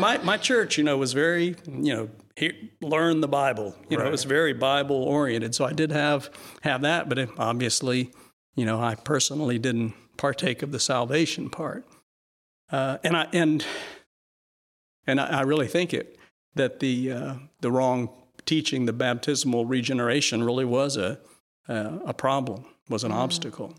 my 0.00 0.18
my 0.18 0.36
church, 0.36 0.78
you 0.78 0.84
know, 0.84 0.96
was 0.96 1.12
very, 1.12 1.56
you 1.66 1.94
know, 1.94 2.10
here, 2.36 2.54
learn 2.80 3.20
the 3.20 3.28
Bible. 3.28 3.74
You 3.88 3.98
know, 3.98 4.06
it 4.06 4.10
was 4.10 4.24
very 4.24 4.52
Bible 4.52 5.02
oriented. 5.02 5.54
So 5.54 5.64
I 5.64 5.72
did 5.72 5.92
have 5.92 6.30
have 6.62 6.82
that, 6.82 7.08
but 7.08 7.18
it, 7.18 7.30
obviously, 7.38 8.12
you 8.54 8.64
know, 8.64 8.80
I 8.80 8.94
personally 8.94 9.58
didn't 9.58 9.94
partake 10.16 10.62
of 10.62 10.72
the 10.72 10.80
salvation 10.80 11.50
part. 11.50 11.84
Uh, 12.70 12.98
and 13.02 13.16
I 13.16 13.26
and 13.32 13.64
and 15.06 15.20
I, 15.20 15.38
I 15.38 15.40
really 15.42 15.66
think 15.66 15.92
it 15.92 16.18
that 16.54 16.80
the 16.80 17.12
uh, 17.12 17.34
the 17.60 17.70
wrong 17.70 18.10
teaching, 18.46 18.86
the 18.86 18.92
baptismal 18.92 19.66
regeneration, 19.66 20.42
really 20.42 20.64
was 20.64 20.96
a 20.96 21.18
uh, 21.70 21.98
a 22.04 22.12
problem, 22.12 22.64
was 22.88 23.04
an 23.04 23.12
obstacle. 23.12 23.74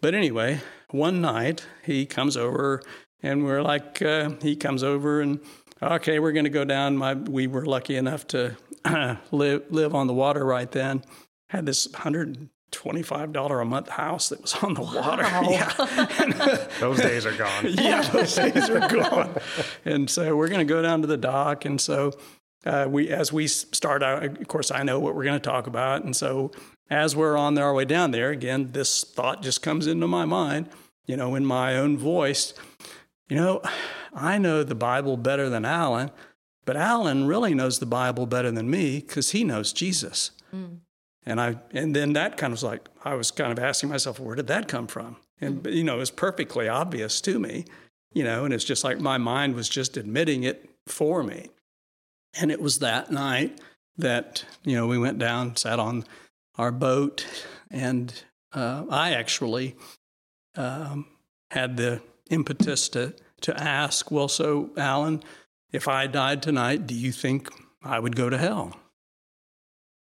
But 0.00 0.14
anyway, 0.14 0.60
one 0.90 1.20
night 1.20 1.64
he 1.84 2.06
comes 2.06 2.36
over, 2.36 2.82
and 3.22 3.44
we're 3.44 3.62
like, 3.62 4.02
uh, 4.02 4.30
he 4.42 4.56
comes 4.56 4.82
over 4.82 5.20
and 5.20 5.40
okay, 5.82 6.18
we're 6.18 6.32
going 6.32 6.44
to 6.44 6.50
go 6.50 6.64
down. 6.64 6.96
My 6.96 7.14
we 7.14 7.46
were 7.46 7.64
lucky 7.66 7.96
enough 7.96 8.26
to 8.28 8.56
live 9.30 9.64
live 9.70 9.94
on 9.94 10.06
the 10.06 10.14
water 10.14 10.44
right 10.44 10.70
then. 10.70 11.02
Had 11.50 11.66
this 11.66 11.92
hundred 11.94 12.48
twenty 12.70 13.02
five 13.02 13.32
dollar 13.32 13.60
a 13.60 13.64
month 13.64 13.88
house 13.88 14.28
that 14.30 14.40
was 14.40 14.54
on 14.62 14.74
the 14.74 14.82
water. 14.82 15.24
Yeah. 15.50 16.66
Those 16.80 17.00
days 17.00 17.26
are 17.26 17.36
gone. 17.36 17.66
yeah, 17.68 18.02
those 18.02 18.34
days 18.34 18.70
are 18.70 18.88
gone. 18.88 19.36
And 19.84 20.08
so 20.08 20.36
we're 20.36 20.48
going 20.48 20.66
to 20.66 20.72
go 20.72 20.80
down 20.80 21.00
to 21.02 21.06
the 21.06 21.16
dock. 21.16 21.64
And 21.64 21.80
so 21.80 22.12
uh, 22.64 22.86
we, 22.88 23.08
as 23.08 23.32
we 23.32 23.46
start 23.48 24.02
out, 24.02 24.22
of 24.22 24.48
course, 24.48 24.70
I 24.70 24.82
know 24.82 24.98
what 25.00 25.14
we're 25.14 25.24
going 25.24 25.40
to 25.40 25.50
talk 25.50 25.66
about. 25.66 26.04
And 26.04 26.14
so 26.14 26.52
as 26.90 27.14
we're 27.14 27.36
on 27.36 27.56
our 27.56 27.72
way 27.72 27.84
down 27.84 28.10
there, 28.10 28.30
again, 28.30 28.72
this 28.72 29.04
thought 29.04 29.42
just 29.42 29.62
comes 29.62 29.86
into 29.86 30.08
my 30.08 30.24
mind, 30.24 30.68
you 31.06 31.16
know, 31.16 31.34
in 31.36 31.46
my 31.46 31.76
own 31.76 31.96
voice. 31.96 32.52
You 33.28 33.36
know, 33.36 33.62
I 34.12 34.38
know 34.38 34.64
the 34.64 34.74
Bible 34.74 35.16
better 35.16 35.48
than 35.48 35.64
Alan, 35.64 36.10
but 36.64 36.76
Alan 36.76 37.26
really 37.26 37.54
knows 37.54 37.78
the 37.78 37.86
Bible 37.86 38.26
better 38.26 38.50
than 38.50 38.68
me 38.68 39.00
because 39.00 39.30
he 39.30 39.44
knows 39.44 39.72
Jesus. 39.72 40.32
Mm. 40.54 40.78
And 41.24 41.40
I 41.40 41.58
and 41.72 41.94
then 41.94 42.14
that 42.14 42.36
kind 42.36 42.52
of 42.52 42.58
was 42.58 42.64
like 42.64 42.88
I 43.04 43.14
was 43.14 43.30
kind 43.30 43.52
of 43.52 43.58
asking 43.62 43.90
myself, 43.90 44.18
where 44.18 44.34
did 44.34 44.48
that 44.48 44.68
come 44.68 44.86
from? 44.86 45.16
And 45.40 45.62
mm. 45.62 45.72
you 45.72 45.84
know, 45.84 45.96
it 45.96 46.00
was 46.00 46.10
perfectly 46.10 46.68
obvious 46.68 47.20
to 47.22 47.38
me, 47.38 47.66
you 48.12 48.24
know, 48.24 48.44
and 48.44 48.52
it's 48.52 48.64
just 48.64 48.82
like 48.82 48.98
my 48.98 49.18
mind 49.18 49.54
was 49.54 49.68
just 49.68 49.96
admitting 49.96 50.42
it 50.42 50.68
for 50.86 51.22
me. 51.22 51.50
And 52.40 52.50
it 52.50 52.60
was 52.60 52.78
that 52.80 53.10
night 53.10 53.60
that 53.96 54.44
you 54.64 54.74
know 54.74 54.86
we 54.86 54.98
went 54.98 55.18
down, 55.18 55.56
sat 55.56 55.78
on 55.78 56.04
our 56.60 56.70
boat, 56.70 57.26
and 57.70 58.22
uh, 58.52 58.84
I 58.90 59.12
actually 59.12 59.76
um, 60.56 61.06
had 61.50 61.76
the 61.78 62.02
impetus 62.28 62.88
to 62.90 63.14
to 63.40 63.58
ask, 63.58 64.10
well, 64.10 64.28
so 64.28 64.70
Alan, 64.76 65.22
if 65.72 65.88
I 65.88 66.06
died 66.06 66.42
tonight, 66.42 66.86
do 66.86 66.94
you 66.94 67.12
think 67.12 67.48
I 67.82 67.98
would 67.98 68.14
go 68.14 68.28
to 68.28 68.36
hell? 68.36 68.76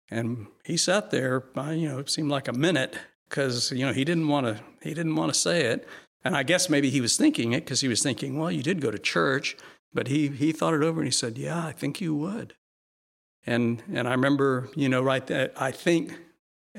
And 0.09 0.47
he 0.65 0.75
sat 0.77 1.11
there, 1.11 1.43
you 1.55 1.87
know, 1.87 1.99
it 1.99 2.09
seemed 2.09 2.31
like 2.31 2.47
a 2.47 2.53
minute 2.53 2.97
because 3.29 3.71
you 3.71 3.85
know 3.85 3.93
he 3.93 4.03
didn't 4.03 4.27
want 4.27 4.47
to 4.47 4.63
he 4.81 4.95
didn't 4.95 5.15
want 5.15 5.31
to 5.31 5.39
say 5.39 5.65
it. 5.65 5.87
And 6.23 6.35
I 6.35 6.41
guess 6.41 6.67
maybe 6.67 6.89
he 6.89 6.99
was 6.99 7.15
thinking 7.15 7.53
it 7.53 7.63
because 7.63 7.81
he 7.81 7.87
was 7.87 8.01
thinking, 8.01 8.39
well, 8.39 8.51
you 8.51 8.63
did 8.63 8.81
go 8.81 8.89
to 8.89 8.97
church, 8.97 9.55
but 9.93 10.07
he 10.07 10.29
he 10.29 10.51
thought 10.51 10.73
it 10.73 10.83
over 10.83 10.99
and 10.99 11.07
he 11.07 11.11
said, 11.11 11.37
yeah, 11.37 11.63
I 11.63 11.73
think 11.73 12.01
you 12.01 12.15
would. 12.15 12.55
And 13.45 13.83
and 13.93 14.07
I 14.07 14.11
remember, 14.11 14.69
you 14.75 14.89
know, 14.89 15.03
right 15.03 15.25
there, 15.27 15.51
I 15.55 15.69
think, 15.71 16.17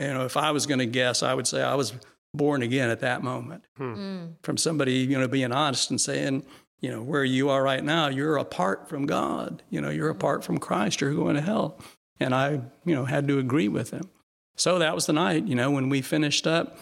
you 0.01 0.15
know, 0.15 0.25
if 0.25 0.37
I 0.37 0.51
was 0.51 0.67
going 0.67 0.79
to 0.79 0.87
guess, 0.87 1.23
I 1.23 1.35
would 1.35 1.47
say 1.47 1.63
I 1.63 1.75
was 1.75 1.93
born 2.33 2.63
again 2.63 2.91
at 2.91 3.01
that 3.01 3.23
moment 3.23 3.65
hmm. 3.77 3.95
Hmm. 3.95 4.27
from 4.43 4.57
somebody, 4.57 4.95
you 4.95 5.19
know, 5.19 5.29
being 5.29 5.53
honest 5.53 5.91
and 5.91 6.01
saying, 6.01 6.45
you 6.81 6.91
know, 6.91 7.03
where 7.03 7.25
you 7.25 7.51
are 7.51 7.63
right 7.63 7.85
now, 7.85 8.09
you're 8.09 8.37
apart 8.37 8.89
from 8.89 9.07
God. 9.07 9.63
You 9.69 9.81
know, 9.81 9.91
you're 9.91 10.11
hmm. 10.11 10.17
apart 10.17 10.45
from 10.45 10.59
Christ. 10.59 11.01
You're 11.01 11.15
going 11.15 11.37
to 11.37 11.43
hell. 11.43 11.79
And 12.19 12.35
I, 12.35 12.61
you 12.85 12.95
know, 12.95 13.05
had 13.05 13.29
to 13.29 13.39
agree 13.39 13.69
with 13.69 13.91
him. 13.91 14.09
So 14.57 14.79
that 14.79 14.95
was 14.95 15.07
the 15.07 15.13
night, 15.13 15.47
you 15.47 15.55
know, 15.55 15.71
when 15.71 15.89
we 15.89 16.03
finished 16.03 16.47
up. 16.47 16.79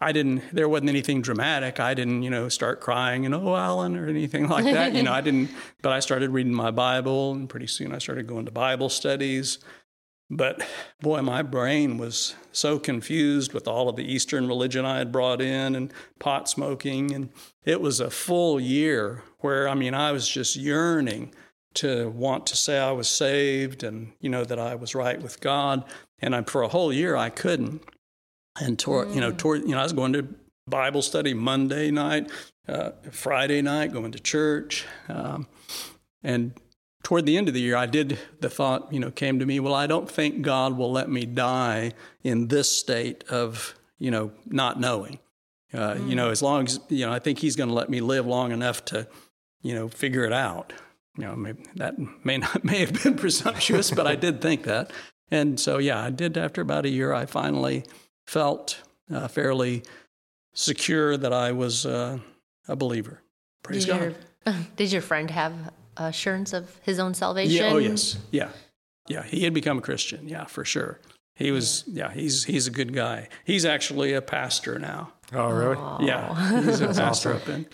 I 0.00 0.10
didn't, 0.10 0.42
there 0.52 0.68
wasn't 0.68 0.90
anything 0.90 1.22
dramatic. 1.22 1.78
I 1.78 1.94
didn't, 1.94 2.24
you 2.24 2.30
know, 2.30 2.48
start 2.48 2.80
crying 2.80 3.24
and, 3.24 3.32
oh, 3.34 3.54
Alan, 3.54 3.96
or 3.96 4.08
anything 4.08 4.48
like 4.48 4.64
that. 4.64 4.94
You 4.94 5.04
know, 5.04 5.12
I 5.12 5.20
didn't, 5.22 5.50
but 5.80 5.92
I 5.92 6.00
started 6.00 6.30
reading 6.30 6.54
my 6.54 6.72
Bible 6.72 7.32
and 7.32 7.48
pretty 7.48 7.68
soon 7.68 7.94
I 7.94 7.98
started 7.98 8.26
going 8.26 8.46
to 8.46 8.50
Bible 8.50 8.88
studies. 8.88 9.58
But 10.34 10.66
boy, 11.02 11.20
my 11.20 11.42
brain 11.42 11.98
was 11.98 12.34
so 12.52 12.78
confused 12.78 13.52
with 13.52 13.68
all 13.68 13.90
of 13.90 13.96
the 13.96 14.10
Eastern 14.10 14.48
religion 14.48 14.86
I 14.86 14.96
had 14.96 15.12
brought 15.12 15.42
in 15.42 15.76
and 15.76 15.92
pot 16.18 16.48
smoking. 16.48 17.12
And 17.12 17.28
it 17.66 17.82
was 17.82 18.00
a 18.00 18.10
full 18.10 18.58
year 18.58 19.22
where, 19.40 19.68
I 19.68 19.74
mean, 19.74 19.92
I 19.92 20.10
was 20.10 20.26
just 20.26 20.56
yearning 20.56 21.34
to 21.74 22.08
want 22.08 22.46
to 22.46 22.56
say 22.56 22.78
I 22.78 22.92
was 22.92 23.08
saved 23.08 23.82
and, 23.82 24.12
you 24.20 24.30
know, 24.30 24.42
that 24.42 24.58
I 24.58 24.74
was 24.74 24.94
right 24.94 25.20
with 25.20 25.38
God. 25.40 25.84
And 26.20 26.34
I, 26.34 26.42
for 26.42 26.62
a 26.62 26.68
whole 26.68 26.94
year, 26.94 27.14
I 27.14 27.28
couldn't. 27.28 27.82
And 28.58 28.78
toward, 28.78 29.10
you 29.14 29.20
know, 29.20 29.32
toward, 29.32 29.62
you 29.62 29.72
know, 29.72 29.80
I 29.80 29.82
was 29.82 29.92
going 29.92 30.14
to 30.14 30.26
Bible 30.66 31.02
study 31.02 31.34
Monday 31.34 31.90
night, 31.90 32.30
uh, 32.66 32.92
Friday 33.10 33.60
night, 33.60 33.92
going 33.92 34.12
to 34.12 34.20
church. 34.20 34.86
Um, 35.10 35.46
and 36.22 36.54
toward 37.02 37.26
the 37.26 37.36
end 37.36 37.48
of 37.48 37.54
the 37.54 37.60
year, 37.60 37.76
I 37.76 37.86
did, 37.86 38.18
the 38.40 38.48
thought, 38.50 38.92
you 38.92 39.00
know, 39.00 39.10
came 39.10 39.38
to 39.38 39.46
me, 39.46 39.60
well, 39.60 39.74
I 39.74 39.86
don't 39.86 40.10
think 40.10 40.42
God 40.42 40.76
will 40.76 40.92
let 40.92 41.08
me 41.10 41.24
die 41.26 41.92
in 42.22 42.48
this 42.48 42.70
state 42.70 43.24
of, 43.28 43.74
you 43.98 44.10
know, 44.10 44.32
not 44.46 44.78
knowing. 44.78 45.18
Uh, 45.74 45.96
You 46.06 46.14
know, 46.14 46.30
as 46.30 46.42
long 46.42 46.64
as, 46.64 46.80
you 46.88 47.06
know, 47.06 47.12
I 47.12 47.18
think 47.18 47.38
He's 47.38 47.56
going 47.56 47.68
to 47.68 47.74
let 47.74 47.88
me 47.88 48.00
live 48.00 48.26
long 48.26 48.52
enough 48.52 48.84
to, 48.86 49.06
you 49.62 49.74
know, 49.74 49.88
figure 49.88 50.24
it 50.24 50.32
out. 50.32 50.72
You 51.16 51.24
know, 51.24 51.36
maybe 51.36 51.64
that 51.76 51.94
may 52.24 52.38
not, 52.38 52.64
may 52.70 52.78
have 52.80 53.02
been 53.02 53.16
presumptuous, 53.16 53.90
but 53.90 54.06
I 54.06 54.14
did 54.14 54.40
think 54.40 54.64
that. 54.64 54.92
And 55.30 55.58
so, 55.58 55.78
yeah, 55.78 56.02
I 56.02 56.10
did 56.10 56.36
after 56.36 56.60
about 56.60 56.84
a 56.84 56.90
year, 56.90 57.12
I 57.14 57.24
finally 57.26 57.84
felt 58.26 58.82
uh, 59.12 59.28
fairly 59.28 59.82
secure 60.54 61.16
that 61.16 61.32
I 61.32 61.52
was 61.52 61.86
uh, 61.86 62.18
a 62.68 62.76
believer. 62.76 63.22
Praise 63.62 63.86
Did 63.86 63.90
God. 63.92 64.00
your, 64.46 64.54
did 64.76 64.92
your 64.92 65.02
friend 65.02 65.30
have 65.30 65.54
assurance 65.96 66.52
of 66.52 66.78
his 66.82 66.98
own 66.98 67.14
salvation? 67.14 67.64
Yeah. 67.64 67.72
Oh, 67.72 67.78
yes. 67.78 68.18
Yeah. 68.30 68.48
Yeah. 69.08 69.22
He 69.24 69.44
had 69.44 69.54
become 69.54 69.78
a 69.78 69.82
Christian. 69.82 70.28
Yeah, 70.28 70.44
for 70.44 70.64
sure. 70.64 71.00
He 71.34 71.50
was. 71.50 71.84
Yeah. 71.86 72.12
He's 72.12 72.44
he's 72.44 72.66
a 72.66 72.70
good 72.70 72.92
guy. 72.92 73.28
He's 73.44 73.64
actually 73.64 74.12
a 74.12 74.22
pastor 74.22 74.78
now. 74.78 75.12
Oh, 75.32 75.50
really? 75.50 76.06
Yeah. 76.06 76.62
He's 76.62 76.80
a 76.80 76.88
pastor 76.94 77.34
up 77.34 77.48
in. 77.48 77.66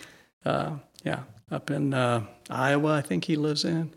Uh, 0.45 0.77
yeah. 1.03 1.23
Up 1.51 1.71
in 1.71 1.93
uh, 1.93 2.25
Iowa, 2.49 2.93
I 2.93 3.01
think 3.01 3.25
he 3.25 3.35
lives 3.35 3.65
in. 3.65 3.91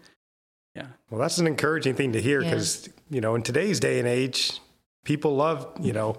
Yeah. 0.74 0.86
Well, 1.10 1.20
that's 1.20 1.38
an 1.38 1.46
encouraging 1.46 1.94
thing 1.94 2.12
to 2.12 2.20
hear 2.20 2.40
because, 2.40 2.88
you 3.10 3.20
know, 3.20 3.34
in 3.34 3.42
today's 3.42 3.78
day 3.78 3.98
and 3.98 4.08
age, 4.08 4.58
people 5.04 5.36
love, 5.36 5.70
you 5.80 5.92
know, 5.92 6.16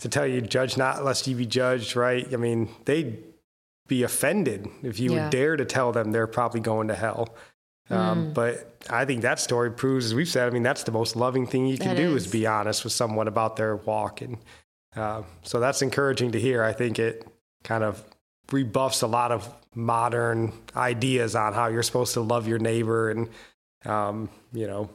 to 0.00 0.08
tell 0.08 0.26
you, 0.26 0.40
judge 0.40 0.76
not 0.76 1.04
lest 1.04 1.28
you 1.28 1.36
be 1.36 1.46
judged, 1.46 1.94
right? 1.94 2.26
I 2.32 2.36
mean, 2.36 2.68
they'd 2.84 3.22
be 3.88 4.02
offended 4.02 4.68
if 4.82 4.98
you 4.98 5.14
Yeah. 5.14 5.24
would 5.24 5.30
dare 5.30 5.56
to 5.56 5.64
tell 5.64 5.92
them 5.92 6.12
they're 6.12 6.26
probably 6.26 6.60
going 6.60 6.88
to 6.88 6.94
hell. 6.94 7.28
Um, 7.88 8.32
But 8.32 8.82
I 8.90 9.04
think 9.04 9.22
that 9.22 9.38
story 9.38 9.70
proves, 9.70 10.06
as 10.06 10.14
we've 10.14 10.28
said, 10.28 10.48
I 10.48 10.50
mean, 10.50 10.64
that's 10.64 10.82
the 10.82 10.92
most 10.92 11.14
loving 11.14 11.46
thing 11.46 11.66
you 11.66 11.78
can 11.78 11.90
That 11.94 11.96
do 11.96 12.16
is. 12.16 12.26
is. 12.26 12.32
be 12.32 12.46
honest 12.46 12.82
with 12.84 12.92
someone 12.92 13.28
about 13.28 13.56
their 13.56 13.76
walk. 13.76 14.22
And 14.22 14.38
uh, 14.96 15.22
so 15.42 15.60
that's 15.60 15.82
encouraging 15.82 16.32
to 16.32 16.40
hear. 16.40 16.64
I 16.64 16.72
think 16.72 16.98
it 16.98 17.26
kind 17.62 17.84
of 17.84 18.02
rebuffs 18.50 19.02
a 19.02 19.06
lot 19.06 19.30
of 19.30 19.48
modern 19.74 20.52
ideas 20.74 21.36
on 21.36 21.52
how 21.52 21.66
you're 21.68 21.82
supposed 21.84 22.14
to 22.14 22.20
love 22.22 22.48
your 22.48 22.58
neighbor 22.58 23.10
and, 23.10 23.28
um, 23.84 24.30
you 24.52 24.66
know, 24.66 24.88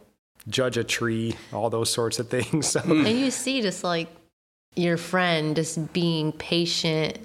judge 0.50 0.76
a 0.78 0.84
tree, 0.84 1.36
all 1.54 1.70
those 1.70 1.90
sorts 1.92 2.20
of 2.20 2.28
things. 2.36 2.68
So, 2.68 2.82
And 2.82 3.08
you 3.08 3.32
see 3.32 3.62
just 3.62 3.84
like 3.86 4.10
your 4.76 4.98
friend 4.98 5.56
just 5.56 5.94
being 5.94 6.32
patient 6.34 7.20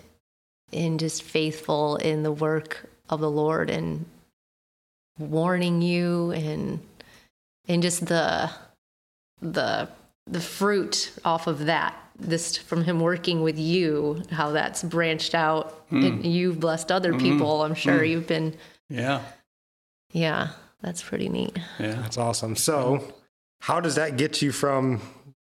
and 0.73 0.99
just 1.01 1.23
faithful 1.23 1.97
in 1.97 2.23
the 2.23 2.33
work 2.33 2.89
of 3.09 3.21
the 3.21 3.31
Lord 3.31 3.71
and 3.71 4.05
warning 5.19 5.83
you 5.83 6.33
and 6.33 6.81
and 7.69 7.83
just 7.83 8.07
the 8.07 8.51
the 9.41 9.89
the 10.27 10.41
fruit 10.41 11.13
off 11.25 11.47
of 11.47 11.67
that 11.67 11.97
this 12.19 12.57
from 12.57 12.83
him 12.85 13.01
working 13.01 13.43
with 13.43 13.59
you 13.59 14.23
how 14.31 14.51
that's 14.51 14.83
branched 14.83 15.35
out 15.35 15.71
hmm. 15.89 16.03
and 16.03 16.27
you've 16.27 16.61
blessed 16.61 16.91
other 16.91 17.13
hmm. 17.13 17.19
people 17.19 17.63
i'm 17.63 17.75
sure 17.75 17.99
hmm. 17.99 18.05
you've 18.05 18.27
been 18.27 18.55
Yeah. 18.89 19.23
yeah 20.13 20.49
that's 20.83 21.03
pretty 21.03 21.29
neat 21.29 21.59
Yeah. 21.79 21.95
That's 21.95 22.19
awesome. 22.19 22.55
So, 22.57 23.13
how 23.61 23.81
does 23.81 23.95
that 23.97 24.17
get 24.17 24.43
you 24.43 24.53
from 24.53 25.01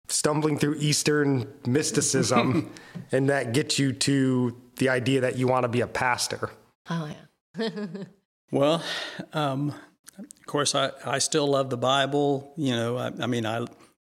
stumbling 0.08 0.58
through 0.58 0.76
Eastern 0.76 1.52
mysticism, 1.66 2.72
and 3.12 3.28
that 3.28 3.52
gets 3.52 3.78
you 3.78 3.92
to 3.92 4.56
the 4.76 4.88
idea 4.88 5.20
that 5.20 5.36
you 5.36 5.46
want 5.46 5.64
to 5.64 5.68
be 5.68 5.80
a 5.80 5.86
pastor? 5.86 6.50
Oh, 6.90 7.10
yeah. 7.58 7.78
Well, 8.50 8.82
um, 9.34 9.74
of 10.18 10.46
course, 10.46 10.74
I, 10.74 10.90
I 11.04 11.18
still 11.18 11.46
love 11.46 11.68
the 11.68 11.76
Bible. 11.76 12.54
You 12.56 12.74
know, 12.74 12.96
I, 12.96 13.12
I 13.20 13.26
mean, 13.26 13.44
I, 13.44 13.66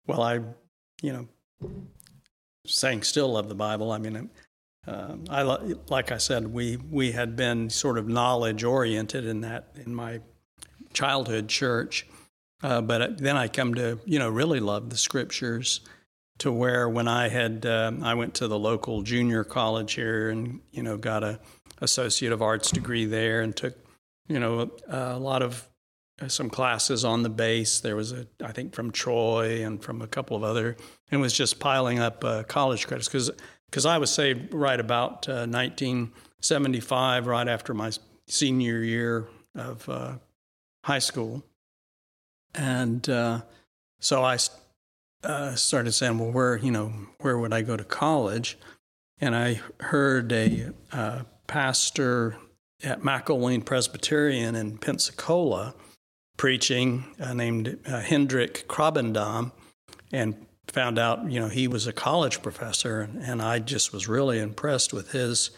well, 0.08 0.22
I, 0.22 0.42
you 1.02 1.14
know, 1.14 1.28
saying 2.66 3.04
still 3.04 3.32
love 3.32 3.48
the 3.48 3.56
Bible. 3.56 3.92
I 3.92 3.98
mean, 3.98 4.30
um, 4.88 5.24
I 5.30 5.42
like 5.42 6.12
I 6.12 6.18
said, 6.18 6.48
we 6.48 6.78
we 6.78 7.14
had 7.14 7.36
been 7.36 7.70
sort 7.70 7.98
of 7.98 8.08
knowledge 8.08 8.64
oriented 8.64 9.26
in 9.26 9.42
that 9.42 9.70
in 9.76 9.96
my 9.96 10.20
childhood 10.94 11.48
church, 11.48 12.06
uh, 12.66 12.82
but 12.82 13.20
then 13.20 13.38
I 13.38 13.48
come 13.48 13.76
to 13.76 14.00
you 14.06 14.18
know 14.18 14.28
really 14.28 14.60
love 14.60 14.90
the 14.90 14.98
scriptures 14.98 15.82
to 16.40 16.52
where 16.52 16.90
when 16.90 17.08
I 17.08 17.30
had 17.30 17.64
uh, 17.64 17.92
I 18.02 18.16
went 18.16 18.34
to 18.36 18.48
the 18.48 18.58
local 18.58 19.04
junior 19.04 19.44
college 19.44 19.94
here 19.94 20.30
and 20.30 20.62
you 20.72 20.82
know 20.82 20.98
got 20.98 21.24
a 21.24 21.40
associate 21.80 22.32
of 22.32 22.42
arts 22.42 22.72
degree 22.72 23.06
there 23.06 23.42
and 23.42 23.56
took 23.56 23.76
you 24.28 24.40
know 24.40 24.72
a, 24.88 24.98
a 24.98 25.20
lot 25.20 25.44
of 25.44 25.70
uh, 26.20 26.28
some 26.28 26.50
classes 26.50 27.06
on 27.06 27.22
the 27.22 27.30
base. 27.30 27.82
There 27.82 27.96
was 27.96 28.12
a 28.12 28.26
I 28.44 28.52
think 28.52 28.74
from 28.74 28.92
Troy 28.92 29.64
and 29.64 29.80
from 29.84 30.02
a 30.02 30.08
couple 30.08 30.36
of 30.36 30.42
other 30.42 30.76
and 31.12 31.22
was 31.22 31.34
just 31.34 31.60
piling 31.60 32.00
up 32.00 32.26
uh, 32.26 32.42
college 32.44 32.88
credits 32.88 33.08
because 33.08 33.30
because 33.70 33.86
I 33.86 34.00
was 34.00 34.10
saved 34.10 34.56
right 34.56 34.80
about 34.80 35.30
uh, 35.30 35.46
1975, 35.46 37.28
right 37.28 37.48
after 37.48 37.76
my 37.76 37.92
senior 38.28 38.82
year 38.82 39.28
of 39.54 39.88
uh, 39.88 40.16
high 40.84 41.00
school, 41.00 41.44
and 42.56 43.08
uh, 43.10 43.42
so 44.00 44.24
I 44.24 44.38
uh, 45.24 45.56
started 45.56 45.92
saying, 45.94 46.18
well, 46.18 46.32
where 46.32 46.58
you 46.58 46.72
know 46.72 46.94
where 47.20 47.38
would 47.38 47.54
I 47.54 47.62
go 47.62 47.78
to 47.78 47.84
college? 47.84 48.58
And 49.20 49.36
I 49.36 49.62
heard 49.80 50.32
a 50.32 50.72
uh, 50.92 51.24
pastor 51.48 52.38
at 52.84 53.02
McIlwain 53.02 53.64
Presbyterian 53.64 54.56
in 54.56 54.78
Pensacola 54.78 55.74
preaching 56.38 57.06
uh, 57.20 57.34
named 57.34 57.80
uh, 57.88 58.02
Hendrik 58.02 58.68
Krabbendam, 58.68 59.52
and 60.12 60.36
found 60.68 61.00
out, 61.00 61.32
you 61.32 61.40
know, 61.40 61.48
he 61.48 61.68
was 61.68 61.88
a 61.88 61.94
college 61.94 62.42
professor, 62.42 63.02
and, 63.02 63.22
and 63.22 63.42
I 63.42 63.60
just 63.60 63.94
was 63.94 64.08
really 64.08 64.40
impressed 64.40 64.92
with 64.94 65.12
his 65.12 65.52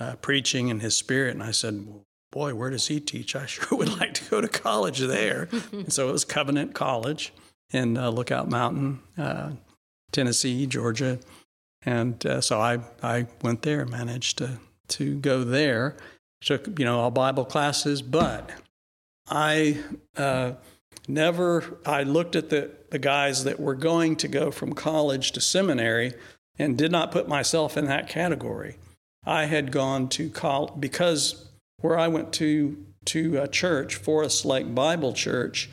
uh, 0.00 0.16
preaching 0.16 0.70
and 0.70 0.82
his 0.82 0.96
spirit. 0.96 1.34
And 1.34 1.42
I 1.42 1.52
said, 1.52 1.86
boy, 2.34 2.52
where 2.52 2.68
does 2.68 2.88
he 2.88 2.98
teach? 2.98 3.36
I 3.36 3.46
sure 3.46 3.68
would 3.78 4.00
like 4.00 4.14
to 4.14 4.28
go 4.28 4.40
to 4.40 4.48
college 4.48 4.98
there. 4.98 5.48
so 5.88 6.08
it 6.08 6.12
was 6.12 6.24
Covenant 6.24 6.74
College 6.74 7.32
in 7.70 7.96
uh, 7.96 8.10
Lookout 8.10 8.50
Mountain, 8.50 9.00
uh, 9.16 9.52
Tennessee, 10.10 10.66
Georgia. 10.66 11.20
And 11.86 12.24
uh, 12.26 12.40
so 12.40 12.60
I, 12.60 12.80
I 13.02 13.28
went 13.42 13.62
there, 13.62 13.86
managed 13.86 14.38
to, 14.38 14.58
to 14.88 15.14
go 15.20 15.44
there, 15.44 15.96
took, 16.40 16.76
you 16.76 16.84
know, 16.84 16.98
all 16.98 17.12
Bible 17.12 17.44
classes, 17.44 18.02
but 18.02 18.50
I 19.28 19.78
uh, 20.16 20.54
never, 21.06 21.78
I 21.86 22.02
looked 22.02 22.34
at 22.34 22.50
the, 22.50 22.72
the 22.90 22.98
guys 22.98 23.44
that 23.44 23.60
were 23.60 23.76
going 23.76 24.16
to 24.16 24.28
go 24.28 24.50
from 24.50 24.72
college 24.72 25.30
to 25.32 25.40
seminary 25.40 26.14
and 26.58 26.76
did 26.76 26.90
not 26.90 27.12
put 27.12 27.28
myself 27.28 27.76
in 27.76 27.84
that 27.86 28.08
category. 28.08 28.76
I 29.24 29.44
had 29.44 29.70
gone 29.70 30.08
to 30.10 30.30
college 30.30 30.72
because 30.80 31.43
where 31.84 31.98
I 31.98 32.08
went 32.08 32.32
to 32.34 32.82
to 33.04 33.36
a 33.36 33.46
church, 33.46 33.96
Forest 33.96 34.46
Lake 34.46 34.74
Bible 34.74 35.12
Church, 35.12 35.68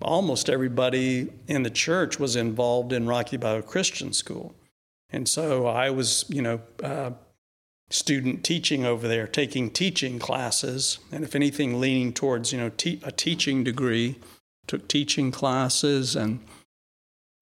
almost 0.00 0.50
everybody 0.50 1.28
in 1.46 1.62
the 1.62 1.70
church 1.70 2.18
was 2.18 2.34
involved 2.34 2.92
in 2.92 3.06
Rocky 3.06 3.36
Bayou 3.36 3.62
Christian 3.62 4.12
School, 4.12 4.56
and 5.10 5.28
so 5.28 5.68
I 5.68 5.90
was, 5.90 6.24
you 6.28 6.42
know, 6.42 6.62
uh, 6.82 7.12
student 7.90 8.42
teaching 8.42 8.84
over 8.84 9.06
there, 9.06 9.28
taking 9.28 9.70
teaching 9.70 10.18
classes, 10.18 10.98
and 11.12 11.22
if 11.22 11.36
anything, 11.36 11.78
leaning 11.78 12.12
towards, 12.12 12.52
you 12.52 12.58
know, 12.58 12.70
te- 12.70 13.00
a 13.04 13.12
teaching 13.12 13.62
degree 13.62 14.18
took 14.66 14.88
teaching 14.88 15.30
classes, 15.30 16.16
and 16.16 16.40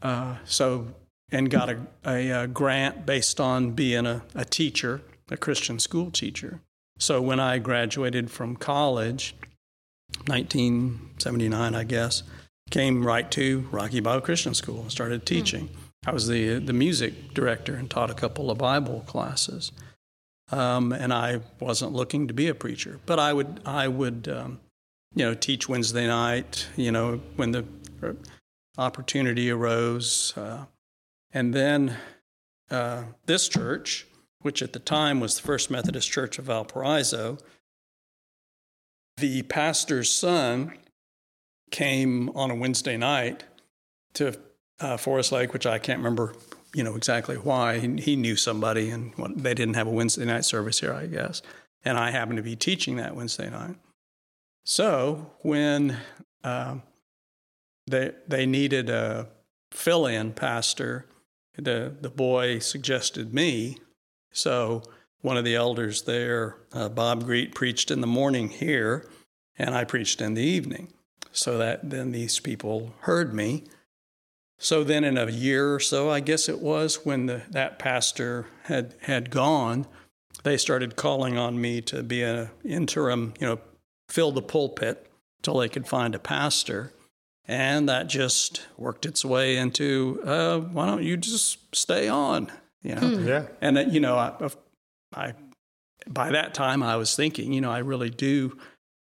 uh, 0.03 0.37
so 0.45 0.89
and 1.33 1.50
got 1.50 1.71
a, 1.71 1.79
a, 2.05 2.30
a, 2.43 2.47
grant 2.47 3.06
based 3.06 3.41
on 3.41 3.71
being 3.71 4.04
a, 4.04 4.21
a 4.35 4.45
teacher, 4.45 5.00
a 5.30 5.39
Christian 5.39 5.78
school 5.78 6.11
teacher. 6.11 6.61
So 7.00 7.21
when 7.21 7.41
I 7.41 7.58
graduated 7.58 8.30
from 8.30 8.56
college, 8.56 9.34
1979, 10.26 11.75
I 11.75 11.84
guess, 11.84 12.23
came 12.71 13.04
right 13.04 13.28
to 13.32 13.67
Rocky 13.73 14.00
Bayou 14.00 14.21
Christian 14.21 14.54
School 14.54 14.82
and 14.82 14.93
started 14.93 15.26
teaching. 15.26 15.69
Mm. 15.69 15.76
I 16.06 16.13
was 16.13 16.28
the 16.28 16.58
the 16.58 16.73
music 16.73 17.34
director 17.34 17.75
and 17.75 17.91
taught 17.91 18.10
a 18.10 18.15
couple 18.15 18.50
of 18.50 18.58
Bible 18.58 19.04
classes. 19.06 19.73
Um, 20.52 20.93
and 20.93 21.13
I 21.13 21.41
wasn't 21.58 21.93
looking 21.93 22.26
to 22.28 22.34
be 22.34 22.49
a 22.49 22.54
preacher, 22.54 23.00
but 23.06 23.19
I 23.19 23.32
would 23.32 23.60
I 23.65 23.89
would 23.89 24.28
um, 24.28 24.60
you 25.15 25.25
know, 25.25 25.34
teach 25.34 25.69
Wednesday 25.69 26.06
night, 26.06 26.69
you 26.76 26.93
know, 26.93 27.21
when 27.36 27.50
the 27.50 27.65
opportunity 28.78 29.50
arose. 29.50 30.32
Uh, 30.36 30.67
and 31.32 31.52
then 31.52 31.97
uh, 32.71 33.04
this 33.26 33.49
church, 33.49 34.06
which 34.43 34.63
at 34.63 34.73
the 34.73 34.79
time 34.79 35.21
was 35.21 35.37
the 35.37 35.43
First 35.43 35.71
Methodist 35.71 36.11
Church 36.11 36.39
of 36.39 36.47
Valparaiso, 36.47 37.39
the 39.17 39.43
pastor's 39.43 40.11
son 40.11 40.73
came 41.71 42.31
on 42.31 42.50
a 42.50 42.55
Wednesday 42.55 42.97
night 42.97 43.45
to 44.15 44.39
uh, 44.81 44.97
Forest 44.97 45.33
Lake, 45.33 45.53
which 45.53 45.67
I 45.67 45.79
can't 45.79 45.99
remember, 45.99 46.35
you 46.75 46.83
know, 46.83 46.97
exactly 46.97 47.37
why. 47.37 47.79
He, 47.79 47.97
he 48.00 48.17
knew 48.17 48.35
somebody, 48.35 48.91
and 48.91 49.13
they 49.37 49.55
didn't 49.55 49.75
have 49.75 49.87
a 49.87 49.91
Wednesday 49.91 50.25
night 50.25 50.45
service 50.45 50.81
here, 50.81 50.95
I 50.95 51.07
guess. 51.07 51.43
And 51.85 51.99
I 51.99 52.11
happened 52.11 52.39
to 52.39 52.43
be 52.43 52.57
teaching 52.57 52.97
that 52.97 53.15
Wednesday 53.15 53.50
night. 53.50 53.76
So 54.65 55.33
when 55.41 55.97
uh, 56.45 56.76
they 57.87 58.13
they 58.29 58.47
needed 58.47 58.91
a 58.91 59.29
fill-in 59.71 60.33
pastor, 60.33 61.07
the 61.57 61.95
the 62.00 62.11
boy 62.11 62.59
suggested 62.59 63.33
me. 63.35 63.79
So 64.32 64.82
one 65.21 65.36
of 65.36 65.45
the 65.45 65.54
elders 65.54 66.02
there, 66.02 66.56
uh, 66.73 66.88
Bob 66.88 67.25
Greet, 67.25 67.54
preached 67.54 67.90
in 67.90 68.00
the 68.00 68.06
morning 68.06 68.49
here, 68.49 69.06
and 69.58 69.75
I 69.75 69.84
preached 69.84 70.21
in 70.21 70.34
the 70.34 70.43
evening. 70.43 70.93
So 71.32 71.58
that 71.58 71.90
then 71.90 72.12
these 72.12 72.40
people 72.40 72.95
heard 73.00 73.34
me. 73.34 73.64
So 74.58 74.84
then, 74.84 75.04
in 75.04 75.16
a 75.16 75.30
year 75.30 75.75
or 75.75 75.80
so, 75.80 76.10
I 76.10 76.21
guess 76.21 76.49
it 76.49 76.60
was 76.60 77.06
when 77.06 77.26
the, 77.26 77.43
that 77.50 77.78
pastor 77.78 78.47
had 78.64 78.95
had 79.02 79.30
gone, 79.30 79.86
they 80.43 80.56
started 80.56 80.97
calling 80.97 81.38
on 81.38 81.60
me 81.60 81.80
to 81.82 82.02
be 82.02 82.23
an 82.23 82.50
interim, 82.64 83.32
you 83.40 83.47
know, 83.47 83.60
fill 84.08 84.32
the 84.32 84.43
pulpit 84.43 85.10
till 85.43 85.58
they 85.58 85.69
could 85.69 85.88
find 85.88 86.14
a 86.14 86.19
pastor. 86.19 86.93
And 87.47 87.88
that 87.88 88.06
just 88.06 88.66
worked 88.76 89.06
its 89.06 89.25
way 89.25 89.56
into, 89.56 90.21
uh, 90.25 90.60
why 90.60 90.86
don't 90.86 91.02
you 91.02 91.16
just 91.16 91.75
stay 91.75 92.06
on? 92.08 92.52
You 92.82 92.95
know? 92.95 93.00
Hmm. 93.00 93.26
Yeah. 93.26 93.47
And, 93.60 93.78
uh, 93.78 93.80
you 93.82 94.00
know, 94.00 94.16
I, 94.16 94.49
I, 95.14 95.34
by 96.08 96.30
that 96.30 96.54
time 96.54 96.82
I 96.82 96.97
was 96.97 97.14
thinking, 97.14 97.52
you 97.52 97.60
know, 97.60 97.71
I 97.71 97.78
really 97.78 98.10
do 98.10 98.58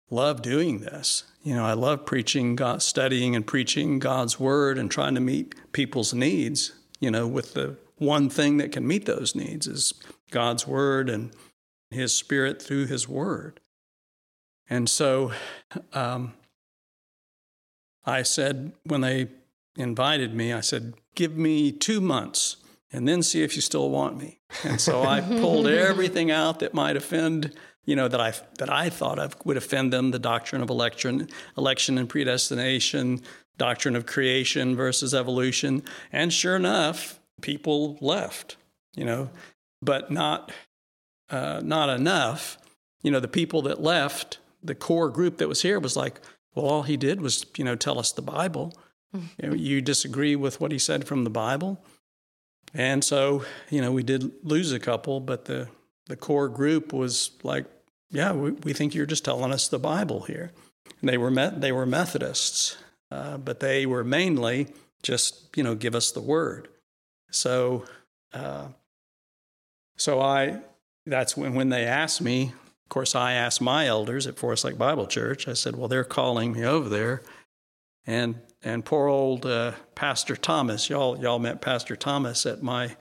love 0.09 0.41
doing 0.41 0.79
this. 0.79 1.23
You 1.43 1.55
know, 1.55 1.65
I 1.65 1.73
love 1.73 2.05
preaching, 2.05 2.55
God, 2.55 2.81
studying 2.81 3.35
and 3.35 3.45
preaching 3.45 3.99
God's 3.99 4.39
word 4.39 4.77
and 4.77 4.91
trying 4.91 5.15
to 5.15 5.21
meet 5.21 5.55
people's 5.71 6.13
needs, 6.13 6.73
you 6.99 7.09
know, 7.09 7.27
with 7.27 7.53
the 7.53 7.77
one 7.97 8.29
thing 8.29 8.57
that 8.57 8.71
can 8.71 8.85
meet 8.85 9.05
those 9.05 9.35
needs 9.35 9.67
is 9.67 9.93
God's 10.31 10.67
word 10.67 11.09
and 11.09 11.31
his 11.89 12.15
spirit 12.15 12.61
through 12.61 12.87
his 12.87 13.07
word. 13.07 13.59
And 14.69 14.89
so 14.89 15.31
um, 15.93 16.33
I 18.05 18.23
said, 18.23 18.73
when 18.83 19.01
they 19.01 19.29
invited 19.75 20.33
me, 20.33 20.53
I 20.53 20.61
said, 20.61 20.93
give 21.15 21.35
me 21.37 21.71
two 21.71 22.01
months 22.01 22.57
and 22.91 23.07
then 23.07 23.23
see 23.23 23.41
if 23.43 23.55
you 23.55 23.61
still 23.61 23.89
want 23.89 24.17
me. 24.17 24.39
And 24.63 24.79
so 24.79 25.03
I 25.03 25.21
pulled 25.41 25.67
everything 25.67 26.31
out 26.31 26.59
that 26.59 26.73
might 26.73 26.97
offend, 26.97 27.53
you 27.85 27.95
know, 27.95 28.07
that 28.07 28.19
I, 28.19 28.33
that 28.59 28.69
I 28.69 28.89
thought 28.89 29.19
of 29.19 29.35
would 29.45 29.57
offend 29.57 29.93
them 29.93 30.11
the 30.11 30.19
doctrine 30.19 30.61
of 30.61 30.69
election, 30.69 31.29
election 31.57 31.97
and 31.97 32.09
predestination, 32.09 33.21
doctrine 33.57 33.95
of 33.95 34.05
creation 34.05 34.75
versus 34.75 35.13
evolution. 35.13 35.83
And 36.11 36.33
sure 36.33 36.55
enough, 36.55 37.19
people 37.41 37.97
left, 38.01 38.57
you 38.95 39.05
know, 39.05 39.29
but 39.81 40.11
not, 40.11 40.51
uh, 41.29 41.61
not 41.63 41.89
enough. 41.89 42.57
You 43.03 43.11
know, 43.11 43.19
the 43.19 43.27
people 43.27 43.61
that 43.63 43.81
left 43.81 44.39
the 44.63 44.75
core 44.75 45.09
group 45.09 45.37
that 45.37 45.47
was 45.47 45.61
here 45.61 45.79
was 45.79 45.95
like, 45.95 46.19
well, 46.53 46.65
all 46.65 46.83
he 46.83 46.97
did 46.97 47.21
was, 47.21 47.45
you 47.57 47.63
know, 47.63 47.75
tell 47.75 47.97
us 47.97 48.11
the 48.11 48.21
Bible. 48.21 48.73
Mm-hmm. 49.15 49.25
You, 49.41 49.49
know, 49.49 49.55
you 49.55 49.81
disagree 49.81 50.35
with 50.35 50.59
what 50.59 50.71
he 50.71 50.77
said 50.77 51.07
from 51.07 51.23
the 51.23 51.29
Bible. 51.29 51.83
And 52.73 53.03
so, 53.03 53.43
you 53.69 53.81
know, 53.81 53.91
we 53.91 54.03
did 54.03 54.31
lose 54.43 54.71
a 54.71 54.79
couple, 54.79 55.19
but 55.19 55.45
the, 55.45 55.67
the 56.07 56.15
core 56.15 56.49
group 56.49 56.93
was 56.93 57.31
like, 57.43 57.65
yeah, 58.09 58.31
we, 58.31 58.51
we 58.51 58.73
think 58.73 58.95
you're 58.95 59.05
just 59.05 59.25
telling 59.25 59.51
us 59.51 59.67
the 59.67 59.79
Bible 59.79 60.21
here. 60.21 60.51
And 60.99 61.09
they 61.09 61.17
were, 61.17 61.31
met, 61.31 61.61
they 61.61 61.71
were 61.71 61.85
Methodists, 61.85 62.77
uh, 63.11 63.37
but 63.37 63.59
they 63.59 63.85
were 63.85 64.03
mainly 64.03 64.67
just, 65.03 65.55
you 65.55 65.63
know, 65.63 65.75
give 65.75 65.95
us 65.95 66.11
the 66.11 66.21
word. 66.21 66.69
So, 67.31 67.85
uh, 68.33 68.67
so 69.97 70.21
I, 70.21 70.59
that's 71.05 71.35
when, 71.35 71.55
when 71.55 71.69
they 71.69 71.85
asked 71.85 72.21
me, 72.21 72.53
of 72.83 72.89
course, 72.89 73.15
I 73.15 73.33
asked 73.33 73.61
my 73.61 73.87
elders 73.87 74.27
at 74.27 74.37
Forest 74.37 74.65
Lake 74.65 74.77
Bible 74.77 75.07
Church, 75.07 75.47
I 75.47 75.53
said, 75.53 75.75
well, 75.75 75.87
they're 75.87 76.03
calling 76.03 76.53
me 76.53 76.65
over 76.65 76.89
there. 76.89 77.21
And, 78.05 78.35
and 78.63 78.85
poor 78.85 79.07
old 79.07 79.45
uh, 79.45 79.73
Pastor 79.95 80.35
Thomas, 80.35 80.89
y'all, 80.89 81.17
y'all 81.19 81.39
met 81.39 81.61
Pastor 81.61 81.95
Thomas 81.95 82.45
at 82.45 82.61
my 82.61 82.95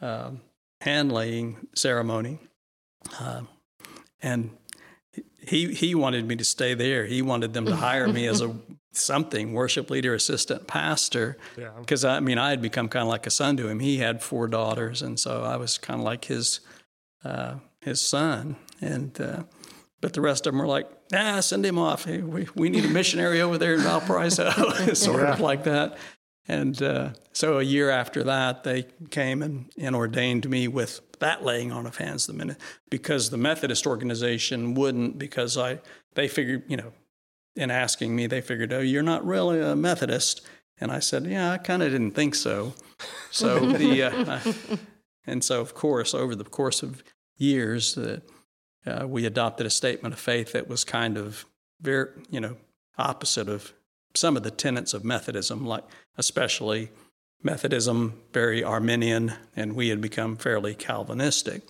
um, 0.00 0.40
hand 0.80 1.12
laying 1.12 1.68
ceremony. 1.74 2.38
Um, 3.20 3.48
and 4.20 4.50
he, 5.40 5.72
he 5.72 5.94
wanted 5.94 6.26
me 6.26 6.36
to 6.36 6.44
stay 6.44 6.74
there. 6.74 7.06
He 7.06 7.22
wanted 7.22 7.54
them 7.54 7.66
to 7.66 7.76
hire 7.76 8.08
me 8.08 8.26
as 8.26 8.40
a 8.40 8.54
something 8.92 9.52
worship 9.52 9.90
leader, 9.90 10.14
assistant 10.14 10.66
pastor. 10.66 11.36
Because 11.80 12.04
yeah. 12.04 12.14
I 12.14 12.20
mean, 12.20 12.38
I 12.38 12.50
had 12.50 12.60
become 12.60 12.88
kind 12.88 13.02
of 13.02 13.08
like 13.08 13.26
a 13.26 13.30
son 13.30 13.56
to 13.58 13.68
him. 13.68 13.80
He 13.80 13.98
had 13.98 14.22
four 14.22 14.48
daughters, 14.48 15.02
and 15.02 15.18
so 15.18 15.42
I 15.42 15.56
was 15.56 15.78
kind 15.78 16.00
of 16.00 16.04
like 16.04 16.26
his 16.26 16.60
uh, 17.24 17.56
his 17.80 18.00
son. 18.00 18.56
And 18.80 19.18
uh, 19.20 19.44
but 20.00 20.12
the 20.12 20.20
rest 20.20 20.46
of 20.46 20.52
them 20.52 20.60
were 20.60 20.66
like, 20.66 20.88
ah, 21.12 21.40
send 21.40 21.64
him 21.64 21.78
off. 21.78 22.04
Hey, 22.04 22.18
we 22.18 22.48
we 22.54 22.68
need 22.68 22.84
a 22.84 22.88
missionary 22.88 23.40
over 23.40 23.58
there 23.58 23.74
in 23.74 23.80
Valparaiso, 23.80 24.50
sort 24.94 25.22
yeah. 25.22 25.32
of 25.32 25.40
like 25.40 25.64
that. 25.64 25.98
And 26.48 26.80
uh, 26.80 27.10
so 27.32 27.58
a 27.58 27.62
year 27.62 27.90
after 27.90 28.22
that, 28.24 28.62
they 28.62 28.86
came 29.10 29.42
and, 29.42 29.68
and 29.78 29.96
ordained 29.96 30.48
me 30.48 30.68
with 30.68 31.00
that 31.18 31.42
laying 31.42 31.72
on 31.72 31.86
of 31.86 31.96
hands 31.96 32.26
the 32.26 32.32
minute 32.32 32.58
because 32.90 33.30
the 33.30 33.36
Methodist 33.36 33.86
organization 33.86 34.74
wouldn't 34.74 35.18
because 35.18 35.56
I 35.56 35.80
they 36.14 36.28
figured 36.28 36.64
you 36.68 36.76
know 36.76 36.92
in 37.54 37.70
asking 37.70 38.14
me 38.14 38.26
they 38.26 38.40
figured 38.40 38.72
oh 38.72 38.80
you're 38.80 39.02
not 39.02 39.24
really 39.24 39.60
a 39.60 39.74
Methodist 39.74 40.42
and 40.78 40.92
I 40.92 40.98
said 40.98 41.24
yeah 41.26 41.52
I 41.52 41.58
kind 41.58 41.82
of 41.82 41.90
didn't 41.90 42.12
think 42.12 42.34
so 42.34 42.74
so 43.30 43.60
the 43.60 44.02
uh, 44.02 44.76
and 45.26 45.42
so 45.42 45.60
of 45.60 45.74
course 45.74 46.14
over 46.14 46.34
the 46.34 46.44
course 46.44 46.82
of 46.82 47.02
years 47.36 47.96
uh, 47.96 48.20
uh, 48.86 49.06
we 49.06 49.26
adopted 49.26 49.66
a 49.66 49.70
statement 49.70 50.14
of 50.14 50.20
faith 50.20 50.52
that 50.52 50.68
was 50.68 50.84
kind 50.84 51.16
of 51.16 51.44
very 51.80 52.10
you 52.30 52.40
know 52.40 52.56
opposite 52.98 53.48
of 53.48 53.72
some 54.14 54.36
of 54.36 54.42
the 54.42 54.50
tenets 54.50 54.94
of 54.94 55.04
Methodism 55.04 55.66
like 55.66 55.84
especially 56.16 56.90
Methodism, 57.42 58.20
very 58.32 58.64
Arminian, 58.64 59.32
and 59.54 59.74
we 59.74 59.88
had 59.88 60.00
become 60.00 60.36
fairly 60.36 60.74
Calvinistic. 60.74 61.62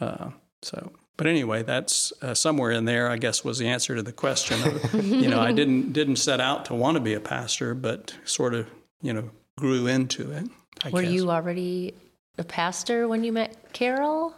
Uh, 0.00 0.30
so, 0.62 0.92
but 1.16 1.26
anyway, 1.26 1.62
that's 1.62 2.12
uh, 2.22 2.34
somewhere 2.34 2.70
in 2.70 2.84
there. 2.84 3.08
I 3.08 3.16
guess 3.18 3.44
was 3.44 3.58
the 3.58 3.68
answer 3.68 3.94
to 3.94 4.02
the 4.02 4.12
question. 4.12 4.62
Of, 4.62 4.94
you 5.04 5.28
know, 5.28 5.40
I 5.40 5.52
didn't 5.60 5.92
didn't 5.92 6.16
set 6.16 6.40
out 6.40 6.64
to 6.66 6.74
want 6.74 6.96
to 6.96 7.00
be 7.00 7.14
a 7.14 7.20
pastor, 7.20 7.74
but 7.74 8.14
sort 8.24 8.54
of 8.54 8.68
you 9.02 9.12
know 9.12 9.30
grew 9.58 9.86
into 9.86 10.30
it. 10.32 10.48
I 10.84 10.90
Were 10.90 11.02
guess. 11.02 11.12
you 11.12 11.30
already 11.30 11.94
a 12.38 12.44
pastor 12.44 13.06
when 13.08 13.22
you 13.24 13.32
met 13.32 13.72
Carol? 13.72 14.34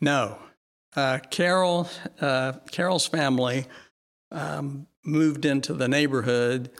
No, 0.00 0.38
uh, 0.96 1.18
Carol 1.30 1.88
uh, 2.20 2.52
Carol's 2.70 3.06
family 3.06 3.66
um, 4.30 4.86
moved 5.04 5.44
into 5.44 5.74
the 5.74 5.88
neighborhood. 5.88 6.70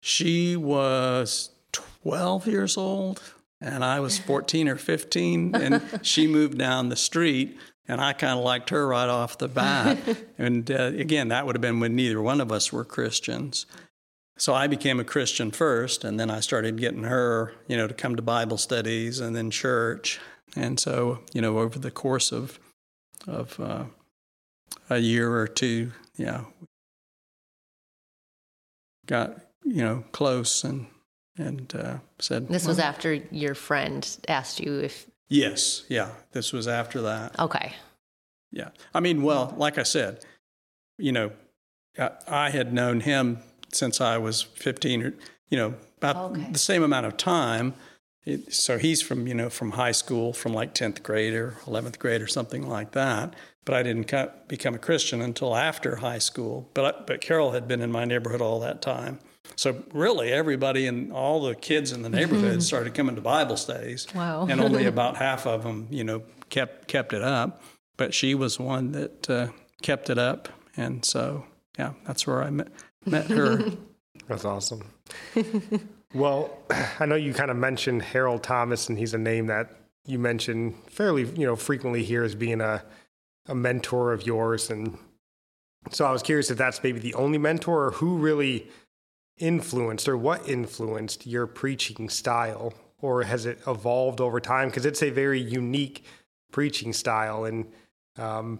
She 0.00 0.56
was 0.56 1.50
12 1.72 2.46
years 2.46 2.76
old 2.76 3.22
and 3.60 3.84
I 3.84 4.00
was 4.00 4.18
14 4.18 4.68
or 4.68 4.76
15 4.76 5.54
and 5.54 5.82
she 6.02 6.26
moved 6.26 6.58
down 6.58 6.88
the 6.88 6.96
street 6.96 7.58
and 7.86 8.00
I 8.00 8.12
kind 8.12 8.38
of 8.38 8.44
liked 8.44 8.70
her 8.70 8.86
right 8.86 9.08
off 9.08 9.38
the 9.38 9.48
bat. 9.48 9.98
and 10.38 10.70
uh, 10.70 10.92
again, 10.96 11.28
that 11.28 11.46
would 11.46 11.56
have 11.56 11.62
been 11.62 11.80
when 11.80 11.96
neither 11.96 12.20
one 12.20 12.40
of 12.40 12.52
us 12.52 12.72
were 12.72 12.84
Christians. 12.84 13.66
So 14.36 14.54
I 14.54 14.68
became 14.68 15.00
a 15.00 15.04
Christian 15.04 15.50
first 15.50 16.04
and 16.04 16.20
then 16.20 16.30
I 16.30 16.40
started 16.40 16.76
getting 16.76 17.04
her, 17.04 17.52
you 17.66 17.76
know, 17.76 17.88
to 17.88 17.94
come 17.94 18.14
to 18.14 18.22
Bible 18.22 18.58
studies 18.58 19.18
and 19.18 19.34
then 19.34 19.50
church. 19.50 20.20
And 20.54 20.78
so, 20.78 21.20
you 21.32 21.40
know, 21.40 21.58
over 21.58 21.78
the 21.78 21.90
course 21.90 22.30
of 22.30 22.60
of 23.26 23.58
uh, 23.60 23.84
a 24.90 24.98
year 24.98 25.34
or 25.34 25.46
two, 25.46 25.92
yeah, 26.16 26.44
got 29.06 29.38
you 29.64 29.82
know 29.82 30.04
close 30.12 30.64
and 30.64 30.86
and 31.36 31.74
uh, 31.74 31.98
said. 32.18 32.48
This 32.48 32.66
was 32.66 32.78
after 32.78 33.14
your 33.14 33.54
friend 33.54 34.18
asked 34.28 34.60
you 34.60 34.80
if. 34.80 35.06
Yes, 35.28 35.84
yeah. 35.88 36.10
This 36.32 36.52
was 36.52 36.66
after 36.66 37.02
that. 37.02 37.38
Okay. 37.38 37.74
Yeah. 38.50 38.70
I 38.94 39.00
mean, 39.00 39.22
well, 39.22 39.54
like 39.56 39.78
I 39.78 39.82
said, 39.82 40.24
you 40.96 41.12
know, 41.12 41.32
I, 41.98 42.10
I 42.26 42.50
had 42.50 42.72
known 42.72 43.00
him 43.00 43.38
since 43.70 44.00
I 44.00 44.16
was 44.18 44.42
15 44.42 45.02
or, 45.02 45.14
you 45.50 45.58
know, 45.58 45.74
about 45.98 46.16
okay. 46.32 46.48
the 46.50 46.58
same 46.58 46.82
amount 46.82 47.06
of 47.06 47.16
time. 47.16 47.74
It, 48.28 48.52
so 48.52 48.76
he's 48.78 49.00
from, 49.00 49.26
you 49.26 49.34
know, 49.34 49.48
from 49.48 49.72
high 49.72 49.92
school, 49.92 50.32
from 50.32 50.52
like 50.52 50.74
10th 50.74 51.02
grade 51.02 51.34
or 51.34 51.56
11th 51.64 51.98
grade 51.98 52.20
or 52.20 52.26
something 52.26 52.68
like 52.68 52.92
that. 52.92 53.34
But 53.64 53.74
I 53.74 53.82
didn't 53.82 54.12
become 54.48 54.74
a 54.74 54.78
Christian 54.78 55.20
until 55.20 55.56
after 55.56 55.96
high 55.96 56.18
school. 56.18 56.68
But, 56.74 57.06
but 57.06 57.20
Carol 57.20 57.52
had 57.52 57.66
been 57.66 57.80
in 57.80 57.90
my 57.90 58.04
neighborhood 58.04 58.40
all 58.40 58.60
that 58.60 58.82
time. 58.82 59.18
So 59.56 59.82
really, 59.92 60.30
everybody 60.30 60.86
and 60.86 61.12
all 61.12 61.42
the 61.42 61.54
kids 61.54 61.92
in 61.92 62.02
the 62.02 62.08
neighborhood 62.08 62.62
started 62.70 62.94
coming 62.94 63.14
to 63.16 63.20
Bible 63.20 63.56
studies. 63.56 64.06
Wow! 64.14 64.46
and 64.48 64.60
only 64.60 64.84
about 64.94 65.16
half 65.16 65.46
of 65.46 65.62
them, 65.62 65.88
you 65.90 66.04
know, 66.04 66.22
kept 66.50 66.86
kept 66.88 67.12
it 67.12 67.22
up. 67.22 67.62
But 67.96 68.14
she 68.14 68.34
was 68.34 68.60
one 68.60 68.92
that 68.92 69.30
uh, 69.30 69.48
kept 69.82 70.10
it 70.10 70.18
up, 70.18 70.48
and 70.76 71.04
so 71.04 71.44
yeah, 71.78 71.94
that's 72.06 72.26
where 72.26 72.42
I 72.42 72.50
met 72.50 72.68
met 73.04 73.26
her. 73.28 73.72
that's 74.28 74.44
awesome. 74.44 74.84
Well, 76.14 76.58
I 77.00 77.06
know 77.06 77.14
you 77.14 77.32
kind 77.34 77.50
of 77.50 77.56
mentioned 77.56 78.02
Harold 78.02 78.42
Thomas, 78.42 78.88
and 78.88 78.98
he's 78.98 79.14
a 79.14 79.18
name 79.18 79.46
that 79.46 79.70
you 80.06 80.18
mention 80.18 80.74
fairly, 80.86 81.24
you 81.24 81.46
know, 81.46 81.56
frequently 81.56 82.02
here 82.02 82.24
as 82.24 82.34
being 82.34 82.60
a 82.60 82.82
a 83.46 83.54
mentor 83.54 84.12
of 84.12 84.26
yours, 84.26 84.68
and 84.68 84.98
so 85.90 86.04
I 86.04 86.12
was 86.12 86.22
curious 86.22 86.50
if 86.50 86.58
that's 86.58 86.82
maybe 86.82 86.98
the 86.98 87.14
only 87.14 87.38
mentor, 87.38 87.86
or 87.86 87.90
who 87.92 88.18
really 88.18 88.68
influenced 89.38 90.06
or 90.08 90.18
what 90.18 90.46
influenced 90.48 91.26
your 91.26 91.46
preaching 91.46 92.08
style 92.08 92.74
or 93.00 93.22
has 93.22 93.46
it 93.46 93.60
evolved 93.66 94.20
over 94.20 94.40
time? 94.40 94.68
Because 94.68 94.84
it's 94.84 95.02
a 95.02 95.10
very 95.10 95.40
unique 95.40 96.04
preaching 96.50 96.92
style. 96.92 97.44
And 97.44 97.70
um, 98.18 98.58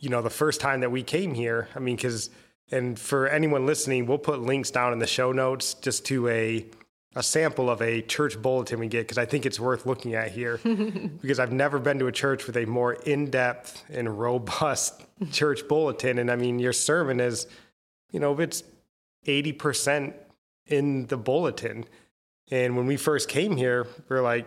you 0.00 0.08
know 0.08 0.22
the 0.22 0.30
first 0.30 0.60
time 0.60 0.80
that 0.80 0.90
we 0.90 1.02
came 1.02 1.34
here 1.34 1.68
i 1.76 1.78
mean 1.78 1.94
because 1.94 2.30
and 2.72 2.98
for 2.98 3.28
anyone 3.28 3.66
listening 3.66 4.06
we'll 4.06 4.18
put 4.18 4.40
links 4.40 4.70
down 4.70 4.92
in 4.92 4.98
the 4.98 5.06
show 5.06 5.30
notes 5.30 5.74
just 5.74 6.04
to 6.06 6.26
a 6.28 6.64
a 7.16 7.22
sample 7.22 7.68
of 7.68 7.82
a 7.82 8.02
church 8.02 8.40
bulletin 8.40 8.78
we 8.78 8.86
get 8.86 9.00
because 9.00 9.18
i 9.18 9.24
think 9.24 9.44
it's 9.44 9.58
worth 9.58 9.84
looking 9.84 10.14
at 10.14 10.30
here 10.30 10.58
because 11.22 11.40
i've 11.40 11.52
never 11.52 11.78
been 11.78 11.98
to 11.98 12.06
a 12.06 12.12
church 12.12 12.46
with 12.46 12.56
a 12.56 12.64
more 12.66 12.92
in-depth 12.92 13.84
and 13.90 14.18
robust 14.18 15.04
church 15.32 15.66
bulletin 15.66 16.18
and 16.18 16.30
i 16.30 16.36
mean 16.36 16.58
your 16.58 16.72
sermon 16.72 17.18
is 17.18 17.46
you 18.12 18.20
know 18.20 18.38
it's 18.38 18.62
80% 19.26 20.14
in 20.66 21.06
the 21.06 21.16
bulletin. 21.16 21.84
And 22.50 22.76
when 22.76 22.86
we 22.86 22.96
first 22.96 23.28
came 23.28 23.56
here, 23.56 23.86
we 24.08 24.16
are 24.16 24.22
like, 24.22 24.46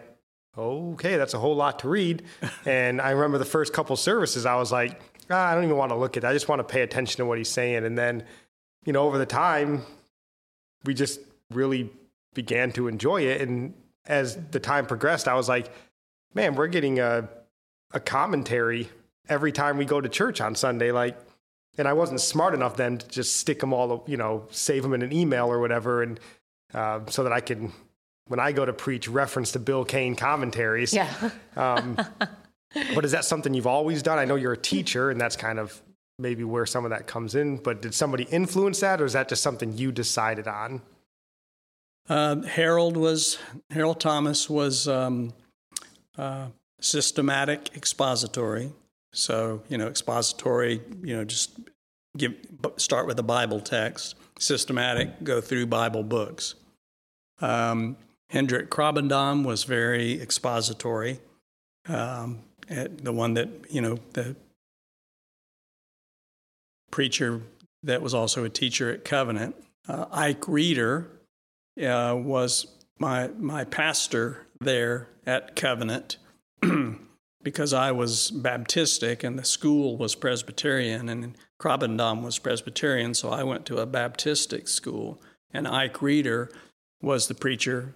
okay, 0.58 1.18
that's 1.18 1.34
a 1.34 1.40
whole 1.40 1.56
lot 1.56 1.80
to 1.80 1.90
read. 1.90 2.24
and 2.66 3.02
I 3.02 3.12
remember 3.12 3.38
the 3.38 3.46
first 3.46 3.74
couple 3.74 3.96
services, 3.96 4.46
I 4.46 4.56
was 4.56 4.72
like, 4.72 5.00
ah, 5.30 5.48
I 5.48 5.56
don't 5.56 5.64
even 5.64 5.78
want 5.78 5.92
to 5.92 5.98
look 5.98 6.18
at 6.18 6.24
it. 6.24 6.28
I 6.28 6.34
just 6.34 6.50
want 6.50 6.60
to 6.60 6.64
pay 6.64 6.82
attention 6.82 7.18
to 7.18 7.26
what 7.26 7.38
he's 7.38 7.50
saying. 7.50 7.86
And 7.86 7.98
then, 7.98 8.24
you 8.86 8.94
know, 8.94 9.04
over 9.04 9.18
the 9.18 9.26
time, 9.26 9.84
we 10.86 10.94
just 10.94 11.20
really 11.52 11.90
began 12.34 12.72
to 12.74 12.88
enjoy 12.88 13.22
it. 13.22 13.42
And 13.42 13.74
as 14.06 14.38
the 14.52 14.60
time 14.60 14.86
progressed, 14.86 15.28
I 15.28 15.36
was 15.36 15.50
like, 15.50 15.72
man, 16.34 16.56
we're 16.56 16.68
getting 16.68 17.00
a, 17.00 17.30
a 17.92 18.00
commentary 18.00 18.90
every 19.30 19.52
time 19.52 19.78
we 19.78 19.86
go 19.86 20.02
to 20.02 20.10
church 20.10 20.42
on 20.42 20.56
Sunday. 20.56 20.92
Like, 20.92 21.18
and 21.78 21.88
I 21.88 21.94
wasn't 21.94 22.22
smart 22.22 22.54
enough 22.54 22.76
then 22.76 22.98
to 22.98 23.08
just 23.08 23.38
stick 23.38 23.60
them 23.60 23.74
all, 23.74 24.04
you 24.08 24.18
know, 24.18 24.48
save 24.52 24.84
them 24.84 24.94
in 24.94 25.02
an 25.02 25.12
email 25.12 25.48
or 25.48 25.60
whatever, 25.60 26.04
and 26.04 26.20
uh, 26.74 27.02
so 27.08 27.24
that 27.24 27.34
I 27.34 27.40
can, 27.40 27.72
when 28.28 28.40
I 28.40 28.52
go 28.52 28.66
to 28.66 28.74
preach, 28.74 29.08
reference 29.08 29.52
to 29.54 29.60
Bill 29.60 29.86
Cain 29.86 30.16
commentaries. 30.16 30.94
Yeah. 30.94 31.12
um, 31.56 31.98
but 32.96 33.06
is 33.06 33.12
that 33.12 33.26
something 33.26 33.54
you've 33.54 33.68
always 33.68 34.04
done? 34.04 34.20
I 34.20 34.26
know 34.26 34.36
you're 34.36 34.54
a 34.54 34.58
teacher, 34.58 35.10
and 35.10 35.20
that's 35.20 35.36
kind 35.36 35.60
of 35.60 35.82
maybe 36.20 36.44
where 36.44 36.66
some 36.66 36.86
of 36.86 36.92
that 36.92 37.08
comes 37.08 37.36
in. 37.36 37.58
But 37.58 37.82
did 37.82 37.94
somebody 37.94 38.24
influence 38.26 38.80
that, 38.82 39.02
or 39.02 39.06
is 39.06 39.14
that 39.14 39.30
just 39.30 39.42
something 39.42 39.78
you 39.78 39.92
decided 39.92 40.48
on? 40.48 40.82
Uh, 42.10 42.42
Harold 42.42 42.98
was 42.98 43.38
Harold 43.70 44.00
Thomas 44.00 44.50
was 44.50 44.88
um, 44.88 45.34
uh, 46.18 46.48
systematic 46.82 47.72
expository. 47.76 48.72
So, 49.14 49.62
you 49.70 49.78
know, 49.78 49.88
expository, 49.88 50.82
you 51.02 51.16
know, 51.16 51.24
just 51.24 51.60
give 52.18 52.34
start 52.78 53.08
with 53.08 53.18
a 53.20 53.24
Bible 53.24 53.60
text, 53.60 54.16
systematic, 54.40 55.24
go 55.24 55.40
through 55.40 55.68
Bible 55.68 56.04
books. 56.04 56.56
Um, 57.40 57.96
Hendrik 58.30 58.70
Krabbendam 58.70 59.46
was 59.46 59.64
very 59.64 60.20
expository. 60.22 61.20
Um, 61.88 62.40
the 62.68 63.14
one 63.14 63.36
that, 63.36 63.50
you 63.70 63.82
know, 63.82 64.00
the 64.14 64.36
preacher 66.92 67.42
that 67.84 68.02
was 68.02 68.14
also 68.14 68.44
a 68.44 68.50
teacher 68.50 68.92
at 68.92 69.06
Covenant. 69.06 69.56
Uh, 69.88 70.06
Ike 70.12 70.48
Reeder 70.48 71.08
uh, 71.82 72.16
was 72.16 72.68
my 73.00 73.30
my 73.40 73.64
pastor 73.64 74.46
there 74.60 75.10
at 75.26 75.56
Covenant, 75.56 76.18
because 77.44 77.74
I 77.74 77.92
was 77.92 78.32
Baptistic 78.32 79.24
and 79.24 79.38
the 79.38 79.46
school 79.46 79.98
was 79.98 80.16
Presbyterian 80.16 81.10
and 81.10 81.38
Krabbendam 81.60 82.24
was 82.24 82.40
Presbyterian, 82.40 83.14
so 83.14 83.30
I 83.30 83.44
went 83.44 83.66
to 83.68 83.78
a 83.78 83.88
Baptistic 83.88 84.68
school. 84.68 85.22
And 85.56 85.68
Ike 85.68 86.02
Reeder 86.02 86.50
was 87.02 87.28
the 87.28 87.36
preacher, 87.36 87.94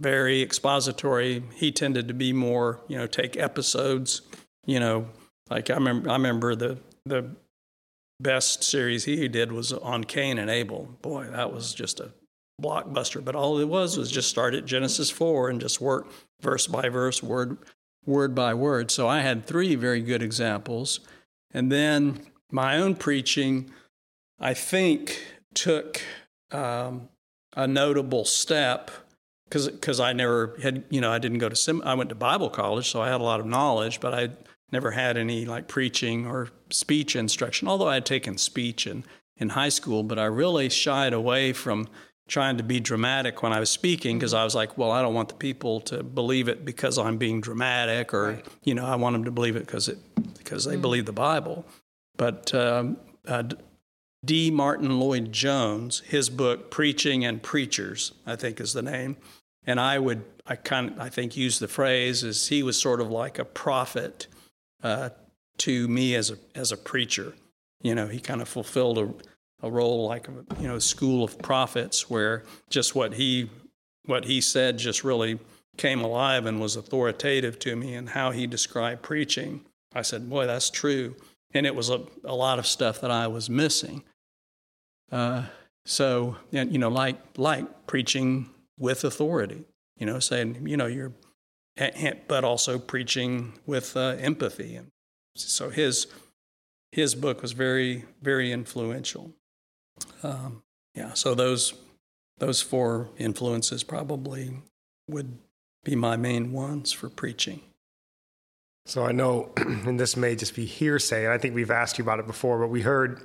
very 0.00 0.42
expository. 0.42 1.44
He 1.54 1.70
tended 1.70 2.08
to 2.08 2.14
be 2.14 2.32
more, 2.32 2.80
you 2.88 2.96
know, 2.98 3.06
take 3.06 3.36
episodes, 3.36 4.22
you 4.64 4.80
know, 4.80 5.06
like 5.50 5.70
I 5.70 5.74
remember 5.74 6.10
I 6.10 6.14
remember 6.14 6.54
the 6.54 6.78
the 7.04 7.36
best 8.18 8.64
series 8.64 9.04
he 9.04 9.28
did 9.28 9.52
was 9.52 9.72
on 9.72 10.04
Cain 10.04 10.38
and 10.38 10.50
Abel. 10.50 10.96
Boy, 11.02 11.26
that 11.30 11.52
was 11.52 11.74
just 11.74 12.00
a 12.00 12.12
blockbuster. 12.60 13.24
But 13.24 13.34
all 13.34 13.58
it 13.58 13.68
was 13.68 13.96
was 13.96 14.10
just 14.10 14.28
start 14.28 14.54
at 14.54 14.64
Genesis 14.64 15.10
4 15.10 15.50
and 15.50 15.60
just 15.60 15.80
work 15.80 16.10
verse 16.40 16.66
by 16.66 16.88
verse, 16.88 17.22
word, 17.22 17.58
word 18.04 18.34
by 18.34 18.54
word. 18.54 18.90
So 18.90 19.08
I 19.08 19.20
had 19.20 19.46
three 19.46 19.74
very 19.74 20.00
good 20.00 20.22
examples. 20.22 21.00
And 21.52 21.70
then 21.70 22.26
my 22.50 22.78
own 22.78 22.94
preaching, 22.94 23.70
I 24.38 24.54
think, 24.54 25.22
took 25.54 26.00
um, 26.50 27.08
a 27.56 27.66
notable 27.66 28.24
step 28.24 28.90
because 29.48 30.00
I 30.00 30.12
never 30.12 30.56
had, 30.60 30.84
you 30.90 31.00
know, 31.00 31.12
I 31.12 31.18
didn't 31.18 31.38
go 31.38 31.48
to, 31.48 31.56
sim- 31.56 31.82
I 31.84 31.94
went 31.94 32.08
to 32.08 32.16
Bible 32.16 32.50
college, 32.50 32.90
so 32.90 33.00
I 33.00 33.08
had 33.08 33.20
a 33.20 33.24
lot 33.24 33.38
of 33.38 33.46
knowledge, 33.46 34.00
but 34.00 34.12
I 34.12 34.30
never 34.72 34.90
had 34.90 35.16
any 35.16 35.44
like 35.44 35.68
preaching 35.68 36.26
or 36.26 36.48
speech 36.70 37.14
instruction, 37.14 37.68
although 37.68 37.88
I 37.88 37.94
had 37.94 38.06
taken 38.06 38.38
speech 38.38 38.86
in, 38.86 39.04
in 39.36 39.50
high 39.50 39.68
school, 39.68 40.02
but 40.02 40.18
I 40.18 40.24
really 40.24 40.68
shied 40.68 41.12
away 41.12 41.52
from 41.52 41.88
trying 42.28 42.56
to 42.56 42.62
be 42.62 42.80
dramatic 42.80 43.42
when 43.42 43.52
I 43.52 43.60
was 43.60 43.70
speaking 43.70 44.18
because 44.18 44.34
I 44.34 44.42
was 44.44 44.54
like, 44.54 44.76
well, 44.76 44.90
I 44.90 45.00
don't 45.00 45.14
want 45.14 45.28
the 45.28 45.34
people 45.34 45.80
to 45.82 46.02
believe 46.02 46.48
it 46.48 46.64
because 46.64 46.98
I'm 46.98 47.18
being 47.18 47.40
dramatic, 47.40 48.12
or 48.12 48.30
right. 48.30 48.46
you 48.64 48.74
know, 48.74 48.84
I 48.84 48.96
want 48.96 49.14
them 49.14 49.24
to 49.24 49.30
believe 49.30 49.56
it 49.56 49.66
because 49.66 49.88
it 49.88 49.98
because 50.38 50.64
they 50.64 50.76
mm. 50.76 50.82
believe 50.82 51.06
the 51.06 51.12
Bible. 51.12 51.64
But 52.16 52.54
um, 52.54 52.98
uh, 53.26 53.44
D. 54.24 54.50
Martyn 54.50 54.98
Lloyd 54.98 55.32
Jones, 55.32 56.00
his 56.00 56.28
book 56.28 56.70
"Preaching 56.70 57.24
and 57.24 57.42
Preachers," 57.42 58.12
I 58.26 58.36
think 58.36 58.60
is 58.60 58.72
the 58.72 58.82
name, 58.82 59.16
and 59.64 59.78
I 59.78 59.98
would 59.98 60.24
I 60.46 60.56
kind 60.56 60.90
of 60.90 61.00
I 61.00 61.08
think 61.08 61.36
use 61.36 61.58
the 61.58 61.68
phrase 61.68 62.24
as 62.24 62.48
he 62.48 62.62
was 62.62 62.80
sort 62.80 63.00
of 63.00 63.10
like 63.10 63.38
a 63.38 63.44
prophet 63.44 64.26
uh, 64.82 65.10
to 65.58 65.88
me 65.88 66.14
as 66.14 66.30
a 66.30 66.38
as 66.54 66.72
a 66.72 66.76
preacher. 66.76 67.34
You 67.82 67.94
know, 67.94 68.08
he 68.08 68.18
kind 68.18 68.42
of 68.42 68.48
fulfilled 68.48 68.98
a 68.98 69.14
a 69.62 69.70
role 69.70 70.06
like 70.06 70.28
you 70.60 70.68
know 70.68 70.78
school 70.78 71.24
of 71.24 71.38
prophets 71.38 72.10
where 72.10 72.44
just 72.70 72.94
what 72.94 73.14
he 73.14 73.50
what 74.04 74.24
he 74.24 74.40
said 74.40 74.78
just 74.78 75.04
really 75.04 75.38
came 75.76 76.00
alive 76.00 76.46
and 76.46 76.60
was 76.60 76.76
authoritative 76.76 77.58
to 77.58 77.76
me 77.76 77.94
and 77.94 78.10
how 78.10 78.30
he 78.30 78.46
described 78.46 79.02
preaching. 79.02 79.64
I 79.94 80.02
said 80.02 80.28
boy 80.28 80.46
that's 80.46 80.70
true. 80.70 81.16
And 81.54 81.64
it 81.64 81.74
was 81.74 81.90
a, 81.90 82.02
a 82.24 82.34
lot 82.34 82.58
of 82.58 82.66
stuff 82.66 83.00
that 83.00 83.10
i 83.10 83.26
was 83.28 83.48
missing. 83.48 84.02
Uh, 85.10 85.44
so 85.84 86.36
you 86.50 86.78
know 86.78 86.88
like 86.88 87.16
like 87.36 87.86
preaching 87.86 88.50
with 88.78 89.04
authority 89.04 89.64
you 89.96 90.04
know 90.04 90.18
saying 90.18 90.66
you 90.66 90.76
know 90.76 90.86
you're 90.86 91.12
but 92.28 92.44
also 92.44 92.78
preaching 92.78 93.52
with 93.66 93.96
uh, 93.96 94.16
empathy. 94.18 94.76
And 94.76 94.90
so 95.36 95.70
his 95.70 96.06
his 96.92 97.14
book 97.14 97.42
was 97.42 97.52
very 97.52 98.04
very 98.22 98.52
influential 98.52 99.34
um, 100.22 100.62
yeah, 100.94 101.12
so 101.14 101.34
those 101.34 101.74
those 102.38 102.60
four 102.60 103.08
influences 103.18 103.82
probably 103.82 104.50
would 105.08 105.38
be 105.84 105.96
my 105.96 106.16
main 106.16 106.52
ones 106.52 106.92
for 106.92 107.08
preaching. 107.08 107.60
So 108.84 109.04
I 109.04 109.12
know, 109.12 109.50
and 109.56 109.98
this 109.98 110.16
may 110.16 110.36
just 110.36 110.54
be 110.54 110.64
hearsay, 110.64 111.24
and 111.24 111.32
I 111.32 111.38
think 111.38 111.54
we've 111.54 111.70
asked 111.70 111.98
you 111.98 112.04
about 112.04 112.20
it 112.20 112.26
before, 112.26 112.58
but 112.58 112.68
we 112.68 112.82
heard 112.82 113.20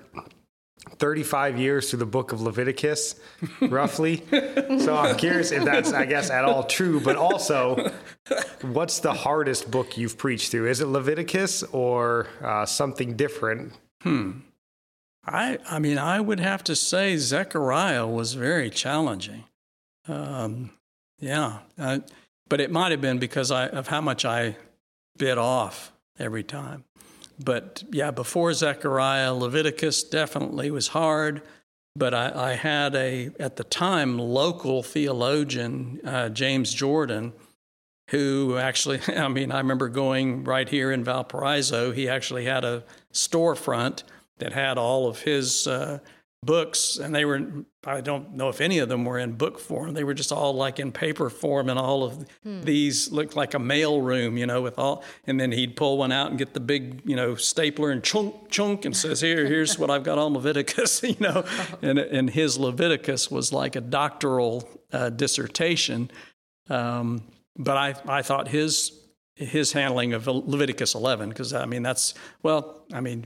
35 0.98 1.60
years 1.60 1.90
through 1.90 2.00
the 2.00 2.06
book 2.06 2.32
of 2.32 2.42
Leviticus, 2.42 3.16
roughly. 3.62 4.24
so 4.80 4.96
I'm 4.96 5.18
curious 5.18 5.52
if 5.52 5.64
that's, 5.64 5.94
I 5.94 6.06
guess, 6.06 6.30
at 6.30 6.46
all 6.46 6.64
true, 6.64 7.00
but 7.00 7.16
also, 7.16 7.92
what's 8.62 9.00
the 9.00 9.14
hardest 9.14 9.70
book 9.70 9.98
you've 9.98 10.18
preached 10.18 10.52
through? 10.52 10.68
Is 10.68 10.82
it 10.82 10.88
Leviticus 10.88 11.64
or 11.72 12.28
uh, 12.42 12.66
something 12.66 13.16
different? 13.16 13.74
Hmm. 14.02 14.40
I, 15.26 15.60
I 15.70 15.80
mean, 15.80 15.98
I 15.98 16.20
would 16.20 16.40
have 16.40 16.64
to 16.66 16.76
say 16.76 17.18
Zechariah 17.18 18.08
was 18.08 18.34
very 18.34 18.70
challenging. 18.70 19.44
Um, 20.08 20.72
yeah, 21.20 21.60
but 21.78 22.60
it 22.60 22.72
might 22.72 22.92
have 22.92 23.02
been 23.02 23.20
because 23.20 23.52
I, 23.52 23.68
of 23.68 23.88
how 23.88 24.02
much 24.02 24.26
I 24.26 24.58
bit 25.18 25.38
off 25.38 25.92
every 26.18 26.44
time. 26.44 26.84
But 27.44 27.84
yeah, 27.92 28.12
before 28.12 28.54
Zechariah, 28.54 29.34
Leviticus 29.34 30.04
definitely 30.04 30.72
was 30.72 30.90
hard. 30.90 31.42
But 31.96 32.14
I, 32.14 32.52
I 32.52 32.54
had 32.54 32.96
a, 32.96 33.32
at 33.40 33.58
the 33.58 33.64
time, 33.64 34.18
local 34.18 34.82
theologian, 34.82 36.00
uh, 36.06 36.30
James 36.30 36.74
Jordan, 36.74 37.34
who 38.10 38.58
actually, 38.58 39.02
I 39.08 39.28
mean, 39.28 39.52
I 39.52 39.58
remember 39.58 39.90
going 39.90 40.44
right 40.44 40.68
here 40.68 40.92
in 40.92 41.04
Valparaiso. 41.04 41.92
He 41.92 42.08
actually 42.08 42.46
had 42.46 42.64
a 42.64 42.84
storefront 43.14 44.04
that 44.42 44.54
had 44.54 44.78
all 44.78 45.08
of 45.08 45.22
his 45.22 45.66
uh, 45.68 46.00
books, 46.44 46.98
and 46.98 47.14
they 47.14 47.24
were, 47.24 47.48
I 47.86 48.02
don't 48.02 48.34
know 48.34 48.50
if 48.50 48.62
any 48.62 48.80
of 48.80 48.90
them 48.90 49.06
were 49.06 49.20
in 49.20 49.34
book 49.34 49.60
form. 49.60 49.94
They 49.94 50.04
were 50.04 50.16
just 50.16 50.32
all 50.32 50.54
like 50.54 50.80
in 50.80 50.92
paper 50.92 51.30
form, 51.30 51.70
and 51.70 51.78
all 51.78 52.04
of 52.04 52.28
hmm. 52.44 52.62
these 52.62 53.12
looked 53.12 53.36
like 53.36 53.54
a 53.54 53.60
mail 53.60 54.02
room, 54.02 54.38
you 54.38 54.48
know, 54.48 54.62
with 54.62 54.80
all, 54.80 55.04
and 55.26 55.40
then 55.40 55.52
he'd 55.52 55.76
pull 55.76 55.98
one 55.98 56.12
out 56.12 56.30
and 56.30 56.38
get 56.38 56.54
the 56.54 56.60
big, 56.60 57.02
you 57.06 57.16
know, 57.16 57.36
stapler 57.36 57.92
and 57.92 58.04
chunk, 58.04 58.50
chunk, 58.50 58.86
and 58.86 58.98
says, 58.98 59.22
Here, 59.22 59.46
here's 59.46 59.78
what 59.78 59.90
I've 59.92 60.04
got 60.04 60.18
on 60.18 60.34
Leviticus, 60.34 61.04
you 61.04 61.16
know. 61.20 61.46
And, 61.82 61.98
and 61.98 62.30
his 62.30 62.58
Leviticus 62.58 63.32
was 63.32 63.52
like 63.54 63.76
a 63.76 63.82
doctoral 63.82 64.68
uh, 64.92 65.10
dissertation. 65.10 66.12
Um, 66.70 67.24
but 67.58 67.78
I, 67.78 67.96
I 68.08 68.22
thought 68.22 68.48
his 68.48 68.92
his 69.36 69.72
handling 69.72 70.14
of 70.14 70.28
Leviticus 70.28 70.94
11, 70.94 71.30
because 71.30 71.54
I 71.54 71.66
mean, 71.66 71.82
that's, 71.82 72.14
well, 72.44 72.84
I 72.94 73.02
mean, 73.02 73.26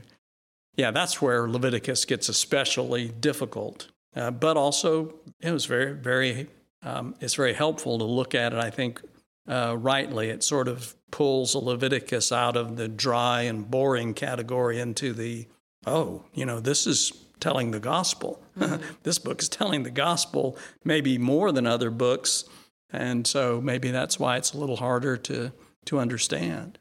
yeah, 0.76 0.90
that's 0.90 1.20
where 1.22 1.48
Leviticus 1.48 2.04
gets 2.04 2.28
especially 2.28 3.08
difficult. 3.08 3.88
Uh, 4.14 4.30
but 4.30 4.56
also, 4.56 5.14
it 5.40 5.50
was 5.50 5.66
very, 5.66 5.92
very, 5.92 6.48
um, 6.82 7.14
it's 7.20 7.34
very 7.34 7.52
helpful 7.52 7.98
to 7.98 8.04
look 8.04 8.34
at 8.34 8.52
it. 8.52 8.58
I 8.58 8.70
think 8.70 9.00
uh, 9.48 9.76
rightly, 9.78 10.28
it 10.30 10.42
sort 10.42 10.68
of 10.68 10.94
pulls 11.10 11.54
Leviticus 11.54 12.32
out 12.32 12.56
of 12.56 12.76
the 12.76 12.88
dry 12.88 13.42
and 13.42 13.70
boring 13.70 14.14
category 14.14 14.80
into 14.80 15.12
the 15.12 15.46
oh, 15.86 16.24
you 16.34 16.44
know, 16.44 16.58
this 16.60 16.86
is 16.86 17.12
telling 17.40 17.70
the 17.70 17.80
gospel. 17.80 18.42
Mm-hmm. 18.58 18.82
this 19.04 19.18
book 19.18 19.40
is 19.40 19.48
telling 19.48 19.84
the 19.84 19.90
gospel, 19.90 20.58
maybe 20.84 21.16
more 21.16 21.52
than 21.52 21.66
other 21.66 21.90
books, 21.90 22.44
and 22.90 23.26
so 23.26 23.60
maybe 23.60 23.90
that's 23.90 24.18
why 24.18 24.36
it's 24.36 24.52
a 24.52 24.58
little 24.58 24.76
harder 24.76 25.16
to 25.16 25.52
to 25.86 25.98
understand. 25.98 26.78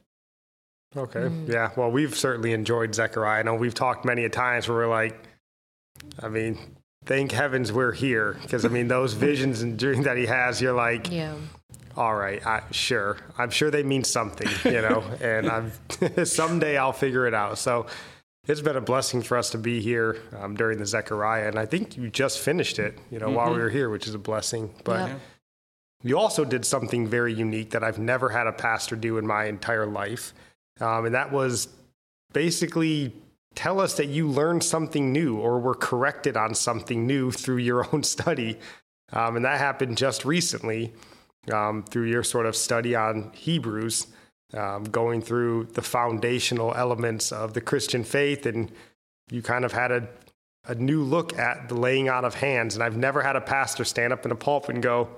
Okay. 0.96 1.20
Mm. 1.22 1.50
Yeah. 1.50 1.72
Well, 1.76 1.92
we've 1.92 2.16
certainly 2.16 2.54
enjoyed 2.54 2.96
Zechariah. 2.96 3.40
I 3.40 3.44
know 3.44 3.56
we've 3.56 3.74
talked 3.74 4.06
many 4.06 4.26
a 4.26 4.30
times 4.30 4.68
where 4.68 4.78
we're 4.78 4.88
like, 4.88 5.18
I 6.22 6.30
mean, 6.30 6.58
thank 7.06 7.32
heavens 7.32 7.72
we're 7.72 7.92
here 7.92 8.38
because 8.42 8.66
I 8.66 8.70
mean 8.70 8.88
those 8.88 9.14
visions 9.28 9.62
and 9.62 9.78
dreams 9.78 10.06
that 10.06 10.18
he 10.18 10.26
has, 10.26 10.62
you're 10.62 10.74
like, 10.74 11.12
yeah. 11.12 11.36
All 11.98 12.14
right, 12.14 12.46
I, 12.46 12.62
sure. 12.72 13.18
I'm 13.38 13.50
sure 13.50 13.72
they 13.72 13.84
mean 13.84 14.04
something, 14.04 14.50
you 14.66 14.82
know, 14.82 15.02
and 15.22 15.50
I'm 15.50 15.72
someday 16.26 16.78
I'll 16.78 16.92
figure 16.92 17.26
it 17.26 17.34
out. 17.34 17.58
So 17.58 17.86
it's 18.48 18.62
been 18.62 18.76
a 18.76 18.82
blessing 18.82 19.22
for 19.22 19.38
us 19.38 19.50
to 19.52 19.58
be 19.58 19.82
here 19.82 20.18
um, 20.38 20.56
during 20.56 20.78
the 20.78 20.86
Zechariah, 20.86 21.48
and 21.48 21.58
I 21.58 21.66
think 21.66 21.96
you 21.96 22.10
just 22.10 22.40
finished 22.40 22.80
it, 22.80 22.98
you 23.10 23.20
know, 23.20 23.28
mm-hmm. 23.28 23.36
while 23.36 23.54
we 23.54 23.60
were 23.60 23.70
here, 23.70 23.90
which 23.90 24.08
is 24.08 24.14
a 24.14 24.20
blessing. 24.20 24.74
But 24.84 25.10
yeah. 25.10 25.16
you 26.04 26.18
also 26.18 26.44
did 26.44 26.66
something 26.66 27.08
very 27.08 27.34
unique 27.34 27.70
that 27.72 27.84
I've 27.84 28.00
never 28.00 28.30
had 28.30 28.46
a 28.46 28.52
pastor 28.52 28.98
do 28.98 29.18
in 29.18 29.26
my 29.26 29.46
entire 29.46 29.86
life. 29.86 30.34
Um, 30.80 31.06
and 31.06 31.16
that 31.16 31.32
was 31.32 31.70
basically 32.34 33.14
tell 33.56 33.80
us 33.80 33.96
that 33.96 34.08
you 34.08 34.28
learned 34.28 34.64
something 34.64 35.12
new 35.12 35.38
or 35.38 35.60
were 35.60 35.76
corrected 35.76 36.38
on 36.38 36.54
something 36.54 37.08
new 37.08 37.32
through 37.32 37.58
your 37.58 37.88
own 37.94 38.04
study. 38.04 38.60
Um, 39.14 39.38
and 39.38 39.46
that 39.46 39.60
happened 39.60 39.98
just 39.98 40.26
recently 40.26 40.94
um, 41.52 41.84
through 41.84 42.06
your 42.06 42.24
sort 42.24 42.46
of 42.46 42.56
study 42.56 42.96
on 42.96 43.32
Hebrews, 43.34 44.08
um, 44.54 44.84
going 44.86 45.22
through 45.22 45.66
the 45.74 45.82
foundational 45.82 46.74
elements 46.76 47.32
of 47.32 47.54
the 47.54 47.62
Christian 47.62 48.04
faith. 48.04 48.46
And 48.46 48.72
you 49.32 49.42
kind 49.42 49.64
of 49.64 49.72
had 49.72 49.92
a, 49.92 50.08
a 50.68 50.76
new 50.76 51.04
look 51.04 51.38
at 51.38 51.70
the 51.70 51.76
laying 51.76 52.10
on 52.10 52.26
of 52.26 52.36
hands. 52.36 52.76
And 52.76 52.84
I've 52.84 52.98
never 52.98 53.22
had 53.22 53.36
a 53.36 53.42
pastor 53.42 53.86
stand 53.86 54.12
up 54.12 54.26
in 54.26 54.32
a 54.32 54.36
pulpit 54.36 54.76
and 54.76 54.84
go, 54.84 55.10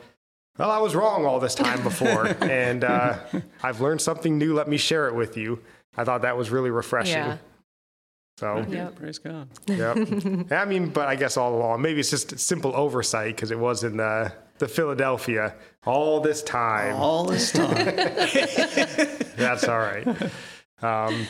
well, 0.57 0.71
I 0.71 0.79
was 0.79 0.95
wrong 0.95 1.25
all 1.25 1.39
this 1.39 1.55
time 1.55 1.83
before, 1.83 2.27
and 2.41 2.83
uh, 2.83 3.19
I've 3.61 3.81
learned 3.81 4.01
something 4.01 4.37
new. 4.37 4.53
Let 4.53 4.67
me 4.67 4.77
share 4.77 5.07
it 5.07 5.15
with 5.15 5.37
you. 5.37 5.59
I 5.95 6.03
thought 6.03 6.21
that 6.23 6.37
was 6.37 6.49
really 6.49 6.69
refreshing. 6.69 7.15
Yeah. 7.15 7.37
So, 8.37 8.63
yep. 8.69 8.95
praise 8.95 9.17
God. 9.17 9.49
Yep. 9.65 10.51
I 10.51 10.65
mean, 10.65 10.89
but 10.89 11.07
I 11.07 11.15
guess 11.15 11.37
all 11.37 11.55
along, 11.55 11.81
maybe 11.81 11.99
it's 11.99 12.11
just 12.11 12.37
simple 12.39 12.75
oversight 12.75 13.35
because 13.35 13.49
it 13.51 13.57
was 13.57 13.83
in 13.83 13.97
the 13.97 14.31
the 14.59 14.67
Philadelphia 14.67 15.55
all 15.85 16.19
this 16.19 16.41
time. 16.43 16.95
All 16.95 17.25
this 17.25 17.51
time. 17.51 17.73
That's 19.35 19.63
all 19.67 19.77
right. 19.77 20.07
Um, 20.81 21.27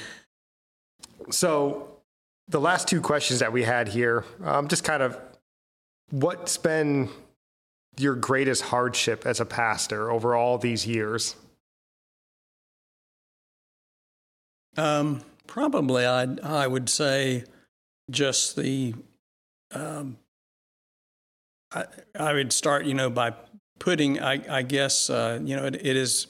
so, 1.29 1.99
the 2.47 2.59
last 2.59 2.87
two 2.87 3.01
questions 3.01 3.39
that 3.39 3.51
we 3.51 3.63
had 3.63 3.89
here, 3.89 4.23
um, 4.43 4.67
just 4.67 4.83
kind 4.83 5.03
of 5.03 5.17
what's 6.11 6.57
been 6.57 7.09
your 7.97 8.15
greatest 8.15 8.63
hardship 8.63 9.25
as 9.25 9.39
a 9.39 9.45
pastor 9.45 10.11
over 10.11 10.35
all 10.35 10.57
these 10.57 10.85
years? 10.85 11.35
Um, 14.75 15.21
probably, 15.47 16.05
I 16.05 16.27
I 16.43 16.67
would 16.67 16.89
say 16.89 17.43
just 18.11 18.55
the. 18.55 18.93
Um, 19.71 20.17
I 21.73 21.85
I 22.17 22.33
would 22.33 22.53
start, 22.53 22.85
you 22.85 22.93
know, 22.93 23.09
by 23.09 23.33
putting. 23.79 24.21
I 24.21 24.41
I 24.57 24.61
guess 24.61 25.09
uh, 25.09 25.39
you 25.43 25.55
know 25.55 25.65
it, 25.65 25.75
it 25.75 25.95
is 25.95 26.27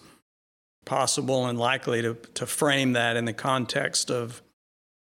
possible 0.85 1.45
and 1.47 1.59
likely 1.59 2.01
to 2.01 2.15
to 2.35 2.45
frame 2.45 2.93
that 2.93 3.17
in 3.17 3.25
the 3.25 3.33
context 3.33 4.09
of, 4.09 4.41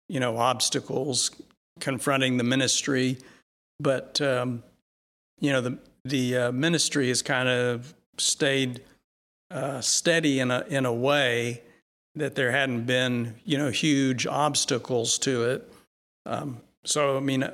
you 0.09 0.19
know, 0.19 0.37
obstacles 0.37 1.31
confronting 1.79 2.37
the 2.37 2.45
ministry, 2.45 3.19
but 3.79 4.21
um, 4.21 4.63
you 5.39 5.53
know 5.53 5.61
the 5.61 5.79
the 6.05 6.37
uh, 6.37 6.53
ministry 6.53 7.09
has 7.09 7.23
kind 7.23 7.49
of 7.49 7.95
stayed 8.19 8.83
uh, 9.51 9.81
steady 9.81 10.41
in 10.41 10.51
a 10.51 10.65
in 10.69 10.87
a 10.87 10.93
way 10.93 11.63
that 12.15 12.35
there 12.35 12.51
hadn't 12.51 12.85
been, 12.85 13.35
you 13.45 13.57
know, 13.57 13.71
huge 13.71 14.27
obstacles 14.27 15.19
to 15.19 15.45
it. 15.45 15.73
Um, 16.27 16.61
so, 16.85 17.17
I 17.17 17.21
mean, 17.21 17.49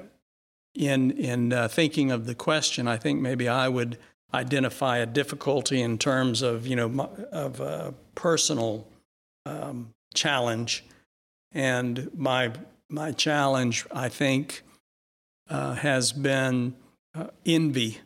in 0.75 1.11
in 1.13 1.53
uh, 1.53 1.69
thinking 1.69 2.11
of 2.11 2.27
the 2.27 2.35
question, 2.35 2.89
I 2.89 2.97
think 2.97 3.21
maybe 3.21 3.49
I 3.49 3.69
would 3.69 3.99
identify 4.35 4.99
a 4.99 5.07
difficulty 5.07 5.81
in 5.81 5.99
terms 5.99 6.43
of, 6.43 6.67
you 6.67 6.77
know, 6.77 7.11
of 7.33 7.61
a 7.61 7.95
personal 8.15 8.87
um, 9.45 9.91
challenge, 10.15 10.85
and 11.53 12.11
my 12.15 12.53
my 12.89 13.13
challenge, 13.13 13.87
I 13.91 14.09
think, 14.09 14.63
uh, 15.49 15.75
has 15.75 16.13
been 16.13 16.75
uh, 17.15 17.29
envy 17.45 18.01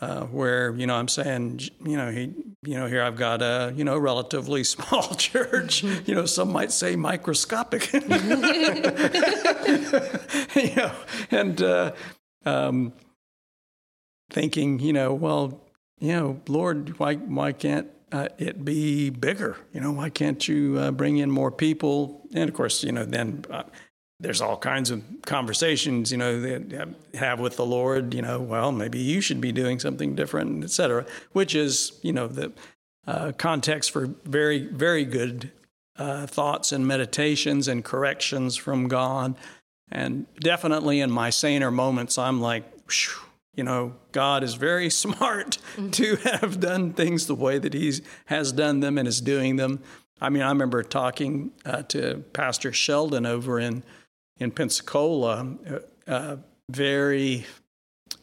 uh, 0.00 0.24
where 0.26 0.74
you 0.74 0.86
know 0.86 0.94
I'm 0.94 1.08
saying 1.08 1.60
you 1.84 1.96
know 1.96 2.10
he 2.10 2.32
you 2.62 2.74
know 2.74 2.86
here 2.86 3.02
I've 3.02 3.16
got 3.16 3.42
a 3.42 3.72
you 3.76 3.84
know 3.84 3.98
relatively 3.98 4.64
small 4.74 5.14
church. 5.14 5.82
You 5.82 6.14
know 6.14 6.26
some 6.26 6.52
might 6.52 6.72
say 6.72 6.96
microscopic. 6.96 7.90
You 10.54 10.74
know 10.74 10.92
and 11.30 11.60
uh, 11.62 11.92
um, 12.44 12.92
thinking 14.30 14.78
you 14.80 14.92
know 14.92 15.12
well 15.14 15.60
you 16.00 16.12
know 16.12 16.40
Lord 16.48 16.98
why 16.98 17.14
why 17.14 17.52
can't 17.52 17.88
uh, 18.12 18.28
it 18.38 18.64
be 18.64 19.10
bigger? 19.10 19.56
You 19.72 19.80
know 19.80 19.92
why 19.92 20.10
can't 20.10 20.46
you 20.48 20.78
uh, 20.78 20.90
bring 20.90 21.18
in 21.18 21.30
more 21.30 21.50
people? 21.50 22.26
And 22.34 22.48
of 22.48 22.54
course 22.54 22.82
you 22.82 22.92
know 22.92 23.04
then 23.04 23.44
uh, 23.50 23.64
there's 24.20 24.40
all 24.40 24.56
kinds 24.56 24.90
of 24.90 25.02
conversations, 25.26 26.10
you 26.10 26.18
know, 26.18 26.40
that 26.40 26.94
have 27.14 27.38
with 27.38 27.56
the 27.56 27.66
Lord, 27.66 28.14
you 28.14 28.22
know, 28.22 28.40
well, 28.40 28.72
maybe 28.72 28.98
you 28.98 29.20
should 29.20 29.40
be 29.40 29.52
doing 29.52 29.78
something 29.78 30.16
different, 30.16 30.64
et 30.64 30.70
cetera, 30.70 31.06
which 31.32 31.54
is, 31.54 31.98
you 32.02 32.12
know, 32.12 32.26
the 32.26 32.52
uh, 33.06 33.32
context 33.38 33.92
for 33.92 34.06
very, 34.24 34.66
very 34.66 35.04
good 35.04 35.52
uh, 35.96 36.26
thoughts 36.26 36.72
and 36.72 36.86
meditations 36.86 37.68
and 37.68 37.84
corrections 37.84 38.56
from 38.56 38.88
God. 38.88 39.36
And 39.90 40.26
definitely 40.40 41.00
in 41.00 41.10
my 41.10 41.30
saner 41.30 41.70
moments, 41.70 42.18
I'm 42.18 42.40
like, 42.40 42.64
you 43.54 43.64
know, 43.64 43.94
God 44.12 44.42
is 44.42 44.54
very 44.54 44.90
smart 45.04 45.58
mm-hmm. 45.76 45.90
to 45.90 46.16
have 46.16 46.58
done 46.58 46.92
things 46.92 47.26
the 47.26 47.34
way 47.36 47.58
that 47.58 47.72
He 47.72 47.92
has 48.26 48.50
done 48.50 48.80
them 48.80 48.98
and 48.98 49.06
is 49.06 49.20
doing 49.20 49.56
them. 49.56 49.80
I 50.20 50.28
mean, 50.30 50.42
I 50.42 50.48
remember 50.48 50.82
talking 50.82 51.52
uh, 51.64 51.82
to 51.82 52.24
Pastor 52.32 52.72
Sheldon 52.72 53.24
over 53.24 53.60
in 53.60 53.84
in 54.38 54.50
Pensacola, 54.50 55.56
uh, 55.68 55.78
uh, 56.10 56.36
very, 56.70 57.46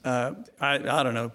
uh, 0.04 0.34
I, 0.60 0.76
I 0.76 1.04
don't 1.04 1.14
know, 1.14 1.32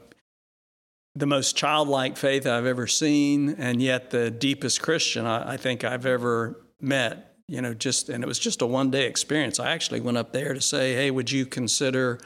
the 1.15 1.27
most 1.27 1.57
childlike 1.57 2.17
faith 2.17 2.47
I've 2.47 2.67
ever 2.67 2.87
seen, 2.87 3.51
and 3.59 3.83
yet 3.83 4.11
the 4.11 4.31
deepest 4.31 4.81
Christian 4.81 5.27
I, 5.27 5.55
I 5.55 5.57
think 5.57 5.85
I've 5.85 6.07
ever 6.07 6.61
met. 6.81 7.35
You 7.49 7.61
know, 7.61 7.75
just 7.75 8.09
and 8.09 8.23
it 8.23 8.29
was 8.29 8.39
just 8.39 8.63
a 8.63 8.67
one 8.67 8.93
day 8.93 9.07
experience. 9.07 9.59
I 9.59 9.73
actually 9.73 10.01
went 10.01 10.17
up 10.17 10.33
there 10.33 10.55
to 10.55 10.61
say, 10.61 10.95
"Hey, 10.95 11.11
would 11.11 11.33
you 11.33 11.47
consider 11.47 12.21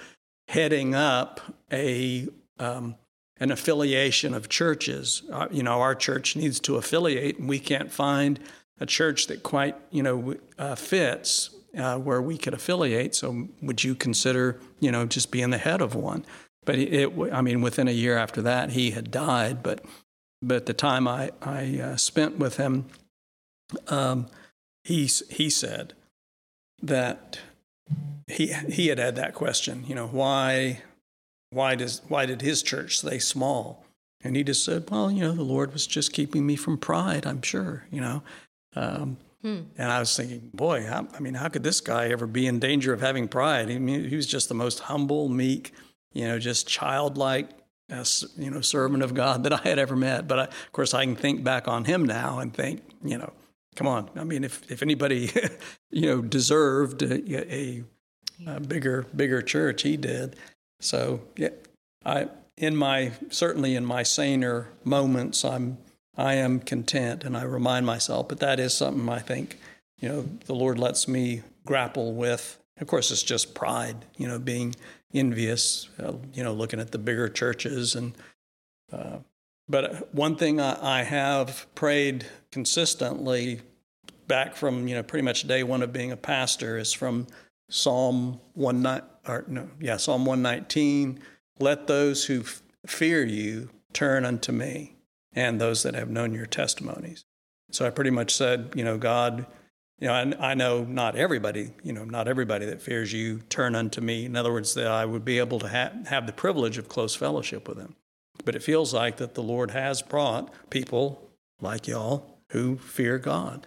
heading 0.49 0.95
up 0.95 1.41
a 1.73 2.29
um, 2.59 2.97
an 3.39 3.51
affiliation 3.51 4.35
of 4.35 4.51
churches? 4.51 5.23
Uh, 5.33 5.49
you 5.51 5.63
know, 5.63 5.81
our 5.81 5.95
church 5.95 6.37
needs 6.37 6.61
to 6.61 6.77
affiliate, 6.77 7.39
and 7.39 7.49
we 7.49 7.59
can't 7.59 7.91
find 7.91 8.39
a 8.81 8.85
church 8.85 9.29
that 9.29 9.43
quite 9.43 9.77
you 9.91 10.03
know 10.03 10.37
uh, 10.59 10.75
fits 10.75 11.54
uh, 11.77 11.99
where 11.99 12.23
we 12.23 12.39
could 12.39 12.55
affiliate. 12.55 13.15
So 13.15 13.49
would 13.63 13.85
you 13.85 13.95
consider, 13.95 14.61
you 14.81 14.91
know, 14.91 15.07
just 15.07 15.31
being 15.31 15.51
the 15.51 15.59
head 15.59 15.81
of 15.81 15.95
one? 15.95 16.25
But 16.65 16.77
it, 16.77 16.93
it 16.93 17.33
I 17.33 17.41
mean, 17.41 17.61
within 17.61 17.89
a 17.89 17.93
year 17.93 18.17
after 18.17 18.43
that, 18.43 18.71
he 18.71 18.93
had 18.93 19.11
died. 19.11 19.63
But 19.63 19.85
but 20.43 20.67
the 20.67 20.75
time 20.75 21.07
I 21.09 21.31
I 21.43 21.81
uh, 21.81 21.97
spent 21.97 22.39
with 22.39 22.57
him, 22.57 22.87
um, 23.89 24.27
he 24.83 25.09
he 25.31 25.51
said 25.51 25.95
that 26.83 27.39
he 28.27 28.53
he 28.69 28.89
had 28.89 28.99
had 28.99 29.17
that 29.17 29.35
question. 29.35 29.85
You 29.87 29.95
know, 29.95 30.07
why 30.07 30.83
why 31.51 31.75
does 31.75 32.03
why 32.09 32.27
did 32.27 32.43
his 32.43 32.63
church 32.63 32.99
stay 32.99 33.19
small? 33.19 33.85
And 34.23 34.37
he 34.37 34.43
just 34.43 34.65
said, 34.65 34.91
well, 34.91 35.11
you 35.11 35.21
know, 35.21 35.33
the 35.33 35.43
Lord 35.43 35.75
was 35.75 35.87
just 35.87 36.15
keeping 36.15 36.47
me 36.47 36.57
from 36.57 36.79
pride. 36.79 37.27
I'm 37.27 37.43
sure. 37.43 37.85
You 37.91 38.01
know. 38.01 38.23
Um, 38.77 39.19
Hmm. 39.45 39.65
And 39.77 39.93
I 39.93 39.99
was 39.99 40.17
thinking, 40.17 40.51
boy, 40.55 40.87
how, 40.87 41.07
I 41.15 41.21
mean, 41.21 41.35
how 41.35 41.51
could 41.51 41.63
this 41.63 41.83
guy 41.83 42.09
ever 42.09 42.27
be 42.27 42.47
in 42.47 42.61
danger 42.61 42.95
of 42.95 43.03
having 43.03 43.29
pride? 43.29 43.71
I 43.71 43.79
mean, 43.79 44.09
he 44.09 44.17
was 44.17 44.27
just 44.27 44.49
the 44.49 44.55
most 44.55 44.81
humble, 44.81 45.29
meek, 45.29 45.75
you 46.15 46.27
know, 46.27 46.39
just 46.39 46.67
childlike, 46.67 47.51
uh, 47.93 48.05
you 48.39 48.51
know, 48.51 48.63
servant 48.63 49.03
of 49.03 49.13
God 49.13 49.43
that 49.45 49.53
I 49.53 49.61
had 49.69 49.79
ever 49.79 49.97
met. 49.97 50.27
But 50.27 50.39
I, 50.39 50.45
of 50.45 50.73
course, 50.73 50.95
I 50.95 51.05
can 51.05 51.15
think 51.15 51.45
back 51.45 51.69
on 51.69 51.85
him 51.85 52.07
now 52.07 52.39
and 52.39 52.55
think, 52.55 52.83
you 53.05 53.19
know, 53.19 53.35
come 53.77 53.87
on. 53.87 54.09
I 54.17 54.25
mean, 54.25 54.45
if 54.45 54.71
if 54.71 54.83
anybody, 54.83 55.31
you 55.91 56.07
know, 56.07 56.23
deserved 56.23 57.03
a, 57.03 57.55
a, 57.55 57.85
a 58.47 58.61
bigger 58.61 59.05
bigger 59.15 59.43
church, 59.43 59.83
he 59.83 59.99
did. 59.99 60.37
So 60.81 61.21
yeah, 61.37 61.51
I 62.03 62.29
in 62.57 62.77
my 62.77 63.13
certainly 63.29 63.77
in 63.77 63.85
my 63.85 64.05
saner 64.05 64.71
moments, 64.85 65.45
I'm 65.45 65.77
I 66.17 66.35
am 66.35 66.61
content 66.61 67.25
and 67.25 67.37
I 67.37 67.43
remind 67.43 67.87
myself, 67.87 68.29
but 68.29 68.41
that 68.41 68.61
is 68.61 68.75
something 68.75 69.09
I 69.09 69.19
think, 69.19 69.59
you 69.99 70.09
know, 70.09 70.29
the 70.47 70.55
Lord 70.55 70.79
lets 70.79 71.09
me 71.09 71.43
grapple 71.67 72.13
with. 72.13 72.59
Of 72.81 72.87
course, 72.87 73.11
it's 73.11 73.23
just 73.23 73.55
pride, 73.55 74.05
you 74.17 74.29
know, 74.29 74.39
being 74.39 74.75
envious, 75.13 75.89
uh, 76.03 76.13
you 76.33 76.43
know, 76.43 76.53
looking 76.53 76.81
at 76.81 76.93
the 76.93 76.99
bigger 76.99 77.29
churches. 77.29 77.95
And, 77.95 78.13
uh, 78.93 79.19
but 79.69 80.15
one 80.15 80.37
thing 80.37 80.61
I, 80.61 81.01
I 81.01 81.03
have 81.03 81.67
prayed 81.75 82.27
consistently 82.53 83.61
back 84.27 84.57
from, 84.57 84.89
you 84.89 84.95
know, 84.95 85.03
pretty 85.03 85.25
much 85.25 85.47
day 85.47 85.63
one 85.63 85.83
of 85.83 85.93
being 85.93 86.13
a 86.13 86.17
pastor 86.17 86.79
is 86.79 86.93
from 86.93 87.27
Psalm 87.71 88.41
1, 88.55 89.03
or 89.27 89.45
no, 89.49 89.69
yeah, 89.81 89.97
Psalm 89.97 90.25
119. 90.25 91.21
Let 91.61 91.87
those 91.87 92.25
who 92.27 92.41
f- 92.41 92.63
fear 92.87 93.25
you 93.25 93.71
turn 93.93 94.25
unto 94.25 94.53
me 94.53 94.95
and 95.35 95.61
those 95.61 95.83
that 95.83 95.95
have 95.95 96.11
known 96.11 96.35
your 96.35 96.47
testimonies. 96.47 97.25
So 97.71 97.87
I 97.87 97.91
pretty 97.91 98.11
much 98.11 98.35
said, 98.35 98.73
you 98.75 98.85
know, 98.85 98.99
God, 98.99 99.47
you 99.99 100.09
know, 100.09 100.15
I, 100.15 100.51
I 100.51 100.55
know 100.55 100.85
not 100.85 101.17
everybody, 101.17 101.73
you 101.83 101.93
know, 101.93 102.05
not 102.05 102.29
everybody 102.29 102.67
that 102.67 102.83
fears 102.83 103.13
you 103.13 103.41
turn 103.49 103.75
unto 103.75 104.01
me. 104.01 104.25
In 104.25 104.37
other 104.37 104.53
words, 104.53 104.75
that 104.75 104.87
I 104.87 105.05
would 105.05 105.25
be 105.25 105.39
able 105.39 105.59
to 105.61 105.69
ha- 105.69 105.93
have 106.07 106.27
the 106.27 106.33
privilege 106.33 106.79
of 106.79 106.89
close 106.89 107.15
fellowship 107.15 107.69
with 107.69 107.79
them. 107.79 107.97
But 108.45 108.55
it 108.55 108.63
feels 108.63 108.93
like 108.93 109.17
that 109.19 109.35
the 109.35 109.43
Lord 109.43 109.71
has 109.71 110.03
brought 110.03 110.53
people 110.71 111.31
like 111.61 111.87
y'all 111.87 112.39
who 112.51 112.77
fear 112.77 113.19
God. 113.19 113.67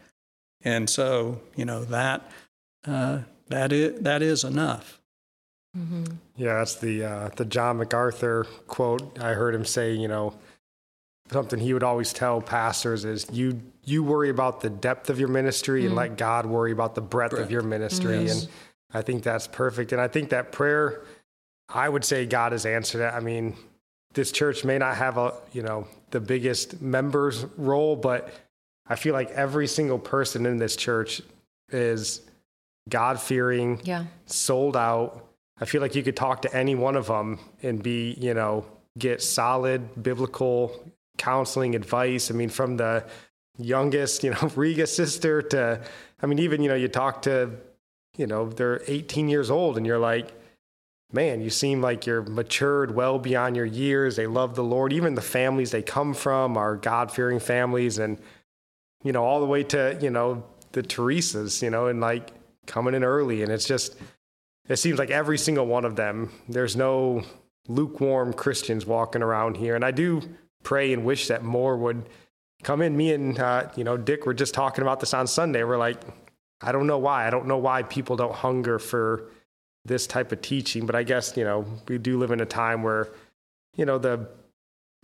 And 0.62 0.90
so, 0.90 1.42
you 1.56 1.66
know, 1.66 1.84
that, 1.86 2.30
uh, 2.86 3.20
that, 3.48 3.72
is, 3.72 4.00
that 4.02 4.22
is 4.22 4.44
enough. 4.44 5.02
Mm-hmm. 5.78 6.06
Yeah, 6.36 6.56
that's 6.56 6.76
the, 6.76 7.04
uh, 7.04 7.30
the 7.36 7.46
John 7.46 7.78
MacArthur 7.78 8.46
quote. 8.68 9.18
I 9.20 9.34
heard 9.34 9.56
him 9.56 9.66
say, 9.66 9.94
you 9.94 10.08
know, 10.08 10.38
something 11.32 11.60
he 11.60 11.74
would 11.74 11.84
always 11.84 12.14
tell 12.14 12.42
pastors 12.42 13.06
is 13.06 13.28
you 13.32 13.62
you 13.84 14.04
worry 14.04 14.30
about 14.30 14.62
the 14.62 14.70
depth 14.70 15.10
of 15.10 15.20
your 15.20 15.30
ministry 15.30 15.84
mm. 15.84 15.88
and 15.88 15.96
let 15.96 16.18
God 16.18 16.46
worry 16.46 16.72
about 16.72 16.96
the 16.96 17.02
breadth, 17.02 17.32
breadth. 17.32 17.46
of 17.46 17.52
your 17.52 17.62
ministry. 17.62 18.26
Yes. 18.26 18.44
And 18.44 18.52
I 18.94 19.02
think 19.02 19.24
that's 19.24 19.48
perfect. 19.48 19.92
And 19.92 20.02
I 20.02 20.08
think 20.08 20.30
that 20.30 20.52
prayer, 20.52 21.04
I 21.70 21.88
would 21.88 22.04
say 22.04 22.26
God 22.26 22.52
has 22.52 22.66
answered 22.66 23.02
it. 23.02 23.14
I 23.14 23.20
mean, 23.20 23.56
this 24.14 24.32
church 24.32 24.64
may 24.66 24.78
not 24.78 24.96
have 24.98 25.18
a 25.18 25.34
you 25.54 25.62
know 25.62 25.88
the 26.12 26.20
biggest 26.20 26.82
members 26.82 27.46
role, 27.58 27.96
but 27.96 28.34
I 28.88 28.96
feel 28.96 29.14
like 29.14 29.32
every 29.32 29.68
single 29.68 30.00
person 30.00 30.46
in 30.46 30.58
this 30.58 30.76
church 30.76 31.22
is 31.70 32.22
God 32.88 33.20
fearing, 33.20 33.82
yeah. 33.84 34.06
sold 34.26 34.78
out. 34.78 35.26
I 35.60 35.66
feel 35.66 35.82
like 35.82 35.96
you 35.96 36.04
could 36.04 36.16
talk 36.16 36.44
to 36.44 36.56
any 36.56 36.76
one 36.76 36.96
of 36.96 37.08
them 37.08 37.40
and 37.62 37.82
be, 37.82 38.16
you 38.20 38.34
know, 38.34 38.66
get 38.98 39.22
solid 39.22 40.02
biblical 40.02 40.72
counseling 41.18 41.76
advice. 41.76 42.32
I 42.32 42.34
mean, 42.34 42.50
from 42.50 42.78
the 42.78 43.06
youngest, 43.58 44.24
you 44.24 44.32
know, 44.32 44.52
Riga 44.56 44.88
sister 44.88 45.42
to, 45.42 45.82
I 46.22 46.26
mean, 46.26 46.40
even, 46.40 46.62
you 46.62 46.70
know, 46.70 46.76
you 46.76 46.88
talk 46.88 47.24
to, 47.24 47.52
you 48.18 48.28
know, 48.28 48.50
they're 48.50 48.82
18 48.88 49.30
years 49.30 49.50
old 49.52 49.78
and 49.78 49.86
you're 49.86 50.00
like, 50.00 50.34
man, 51.12 51.42
you 51.42 51.50
seem 51.50 51.82
like 51.82 52.06
you're 52.06 52.24
matured 52.24 52.94
well 52.94 53.18
beyond 53.18 53.56
your 53.56 53.66
years. 53.66 54.16
They 54.16 54.28
love 54.28 54.56
the 54.56 54.64
Lord. 54.64 54.92
Even 54.92 55.16
the 55.16 55.22
families 55.22 55.72
they 55.72 55.82
come 55.82 56.14
from 56.14 56.58
are 56.58 56.76
God 56.76 57.12
fearing 57.12 57.40
families. 57.40 57.98
And, 57.98 58.20
you 59.04 59.12
know, 59.12 59.24
all 59.24 59.40
the 59.40 59.46
way 59.46 59.64
to, 59.66 59.98
you 60.02 60.10
know, 60.10 60.44
the 60.74 60.84
Teresas, 60.84 61.62
you 61.62 61.70
know, 61.70 61.88
and 61.88 62.02
like 62.02 62.32
coming 62.66 62.94
in 62.94 63.04
early. 63.04 63.42
And 63.42 63.52
it's 63.52 63.66
just, 63.66 63.96
it 64.68 64.78
seems 64.78 65.00
like 65.00 65.10
every 65.10 65.38
single 65.38 65.66
one 65.66 65.86
of 65.86 65.96
them, 65.96 66.32
there's 66.50 66.76
no 66.76 67.24
lukewarm 67.70 68.34
Christians 68.34 68.86
walking 68.86 69.22
around 69.22 69.58
here. 69.58 69.76
And 69.76 69.86
I 69.86 69.92
do 69.92 70.22
pray 70.64 70.94
and 70.94 71.06
wish 71.06 71.28
that 71.28 71.44
more 71.44 71.78
would 71.78 72.10
come 72.64 72.82
in. 72.82 72.98
Me 72.98 73.14
and, 73.14 73.40
uh, 73.40 73.70
you 73.76 73.84
know, 73.84 73.98
Dick 73.98 74.26
were 74.26 74.34
just 74.34 74.54
talking 74.54 74.82
about 74.82 75.00
this 75.00 75.14
on 75.14 75.28
Sunday. 75.28 75.64
We're 75.64 75.78
like, 75.78 76.02
I 76.62 76.72
don't 76.72 76.88
know 76.88 76.98
why. 76.98 77.28
I 77.28 77.30
don't 77.30 77.48
know 77.48 77.58
why 77.58 77.84
people 77.84 78.16
don't 78.16 78.34
hunger 78.34 78.80
for 78.80 79.30
this 79.86 80.08
type 80.08 80.32
of 80.32 80.42
teaching. 80.42 80.86
But 80.86 80.96
I 80.96 81.04
guess, 81.04 81.38
you 81.38 81.44
know, 81.44 81.66
we 81.88 81.98
do 81.98 82.18
live 82.18 82.32
in 82.32 82.42
a 82.42 82.46
time 82.46 82.84
where, 82.84 83.10
you 83.76 83.86
know, 83.86 83.98
the 83.98 84.28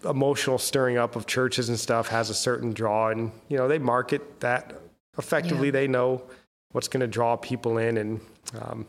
emotional 0.03 0.57
stirring 0.57 0.97
up 0.97 1.15
of 1.15 1.27
churches 1.27 1.69
and 1.69 1.79
stuff 1.79 2.09
has 2.09 2.29
a 2.29 2.33
certain 2.33 2.73
draw 2.73 3.09
and, 3.09 3.31
you 3.47 3.57
know, 3.57 3.67
they 3.67 3.79
market 3.79 4.39
that 4.41 4.81
effectively. 5.17 5.67
Yeah. 5.67 5.73
They 5.73 5.87
know 5.87 6.23
what's 6.71 6.87
going 6.87 7.01
to 7.01 7.07
draw 7.07 7.37
people 7.37 7.77
in. 7.77 7.97
And, 7.97 8.21
um, 8.59 8.85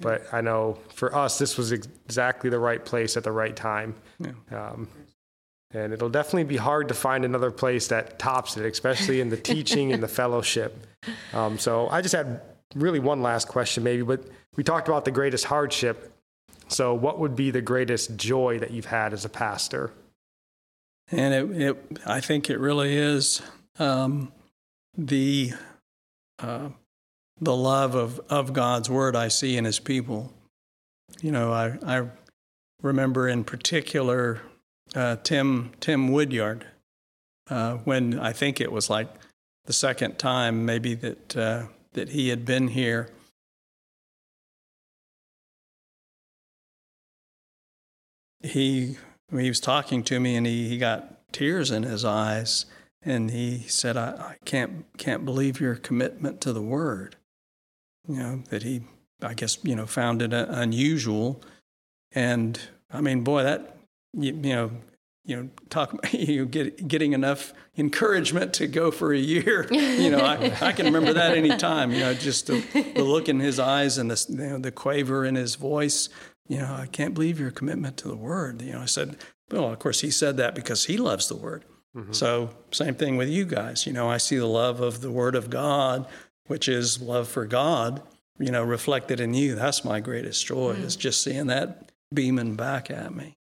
but 0.00 0.22
I 0.32 0.40
know 0.40 0.78
for 0.92 1.14
us, 1.14 1.38
this 1.38 1.56
was 1.56 1.72
exactly 1.72 2.50
the 2.50 2.58
right 2.58 2.84
place 2.84 3.16
at 3.16 3.24
the 3.24 3.32
right 3.32 3.54
time. 3.54 3.94
Yeah. 4.18 4.32
Um, 4.50 4.88
and 5.72 5.92
it'll 5.92 6.08
definitely 6.08 6.44
be 6.44 6.56
hard 6.56 6.88
to 6.88 6.94
find 6.94 7.24
another 7.24 7.50
place 7.50 7.88
that 7.88 8.18
tops 8.18 8.56
it, 8.56 8.64
especially 8.64 9.20
in 9.20 9.28
the 9.28 9.36
teaching 9.52 9.92
and 9.92 10.02
the 10.02 10.08
fellowship. 10.08 10.86
Um, 11.32 11.58
so 11.58 11.88
I 11.88 12.00
just 12.00 12.14
had 12.14 12.40
really 12.74 12.98
one 12.98 13.22
last 13.22 13.48
question, 13.48 13.84
maybe, 13.84 14.02
but 14.02 14.24
we 14.56 14.64
talked 14.64 14.88
about 14.88 15.04
the 15.04 15.10
greatest 15.10 15.44
hardship. 15.44 16.12
So, 16.68 16.94
what 16.94 17.18
would 17.18 17.34
be 17.34 17.50
the 17.50 17.60
greatest 17.60 18.16
joy 18.16 18.58
that 18.60 18.70
you've 18.70 18.86
had 18.86 19.12
as 19.12 19.24
a 19.24 19.28
pastor? 19.28 19.90
And 21.10 21.34
it, 21.34 21.62
it 21.62 21.98
I 22.06 22.20
think 22.20 22.48
it 22.48 22.60
really 22.60 22.96
is 22.96 23.42
um, 23.78 24.32
the 24.96 25.52
uh, 26.38 26.68
the 27.40 27.56
love 27.56 27.94
of, 27.96 28.20
of 28.28 28.52
God's 28.52 28.88
word 28.88 29.16
I 29.16 29.28
see 29.28 29.56
in 29.56 29.64
His 29.64 29.80
people. 29.80 30.32
You 31.20 31.32
know, 31.32 31.52
I 31.52 31.76
I 31.84 32.06
remember 32.82 33.28
in 33.28 33.42
particular 33.42 34.40
uh, 34.94 35.16
Tim 35.22 35.72
Tim 35.80 36.10
Woodyard 36.12 36.66
uh, 37.48 37.74
when 37.78 38.18
I 38.18 38.32
think 38.32 38.60
it 38.60 38.72
was 38.72 38.88
like 38.88 39.08
the 39.66 39.72
second 39.72 40.18
time 40.18 40.64
maybe 40.64 40.94
that 40.94 41.36
uh, 41.36 41.64
that 41.92 42.10
he 42.10 42.28
had 42.28 42.44
been 42.44 42.68
here. 42.68 43.10
He 48.42 48.96
he 49.30 49.48
was 49.48 49.60
talking 49.60 50.02
to 50.04 50.18
me 50.18 50.36
and 50.36 50.46
he, 50.46 50.68
he 50.68 50.78
got 50.78 51.30
tears 51.32 51.70
in 51.70 51.82
his 51.82 52.04
eyes 52.04 52.66
and 53.02 53.30
he 53.30 53.60
said 53.68 53.96
I, 53.96 54.10
I 54.10 54.36
can't 54.44 54.86
can't 54.98 55.24
believe 55.24 55.60
your 55.60 55.74
commitment 55.74 56.40
to 56.42 56.52
the 56.52 56.62
word. 56.62 57.16
You 58.08 58.16
know 58.16 58.42
that 58.48 58.62
he 58.62 58.82
i 59.22 59.34
guess 59.34 59.58
you 59.62 59.76
know 59.76 59.86
found 59.86 60.22
it 60.22 60.32
unusual. 60.32 61.42
And 62.12 62.58
i 62.90 63.00
mean 63.00 63.22
boy 63.22 63.42
that 63.42 63.76
you, 64.12 64.32
you 64.32 64.54
know 64.54 64.70
you 65.24 65.36
know 65.36 65.48
talk 65.68 65.94
you 66.12 66.46
get 66.46 66.88
getting 66.88 67.12
enough 67.12 67.52
encouragement 67.76 68.54
to 68.54 68.66
go 68.66 68.90
for 68.90 69.12
a 69.12 69.18
year 69.18 69.66
you 69.70 70.10
know 70.10 70.18
I, 70.18 70.52
I 70.60 70.72
can 70.72 70.86
remember 70.86 71.12
that 71.14 71.36
any 71.36 71.56
time. 71.56 71.92
you 71.92 72.00
know 72.00 72.14
just 72.14 72.46
the, 72.46 72.60
the 72.94 73.04
look 73.04 73.28
in 73.28 73.40
his 73.40 73.58
eyes 73.58 73.98
and 73.98 74.10
the 74.10 74.26
you 74.28 74.36
know, 74.36 74.58
the 74.58 74.72
quaver 74.72 75.24
in 75.24 75.34
his 75.34 75.54
voice 75.54 76.08
you 76.50 76.58
know, 76.58 76.74
I 76.74 76.86
can't 76.86 77.14
believe 77.14 77.38
your 77.38 77.52
commitment 77.52 77.96
to 77.98 78.08
the 78.08 78.16
word. 78.16 78.60
You 78.60 78.72
know, 78.72 78.80
I 78.80 78.86
said, 78.86 79.16
well, 79.52 79.72
of 79.72 79.78
course, 79.78 80.00
he 80.00 80.10
said 80.10 80.36
that 80.38 80.56
because 80.56 80.86
he 80.86 80.96
loves 80.96 81.28
the 81.28 81.36
word. 81.36 81.64
Mm-hmm. 81.96 82.12
So, 82.12 82.50
same 82.72 82.96
thing 82.96 83.16
with 83.16 83.28
you 83.28 83.44
guys. 83.44 83.86
You 83.86 83.92
know, 83.92 84.10
I 84.10 84.16
see 84.16 84.36
the 84.36 84.46
love 84.46 84.80
of 84.80 85.00
the 85.00 85.12
word 85.12 85.36
of 85.36 85.48
God, 85.48 86.08
which 86.48 86.68
is 86.68 87.00
love 87.00 87.28
for 87.28 87.46
God, 87.46 88.02
you 88.40 88.50
know, 88.50 88.64
reflected 88.64 89.20
in 89.20 89.32
you. 89.32 89.54
That's 89.54 89.84
my 89.84 90.00
greatest 90.00 90.44
joy, 90.44 90.74
mm. 90.74 90.82
is 90.82 90.96
just 90.96 91.22
seeing 91.22 91.46
that 91.46 91.92
beaming 92.12 92.56
back 92.56 92.90
at 92.90 93.14
me. 93.14 93.36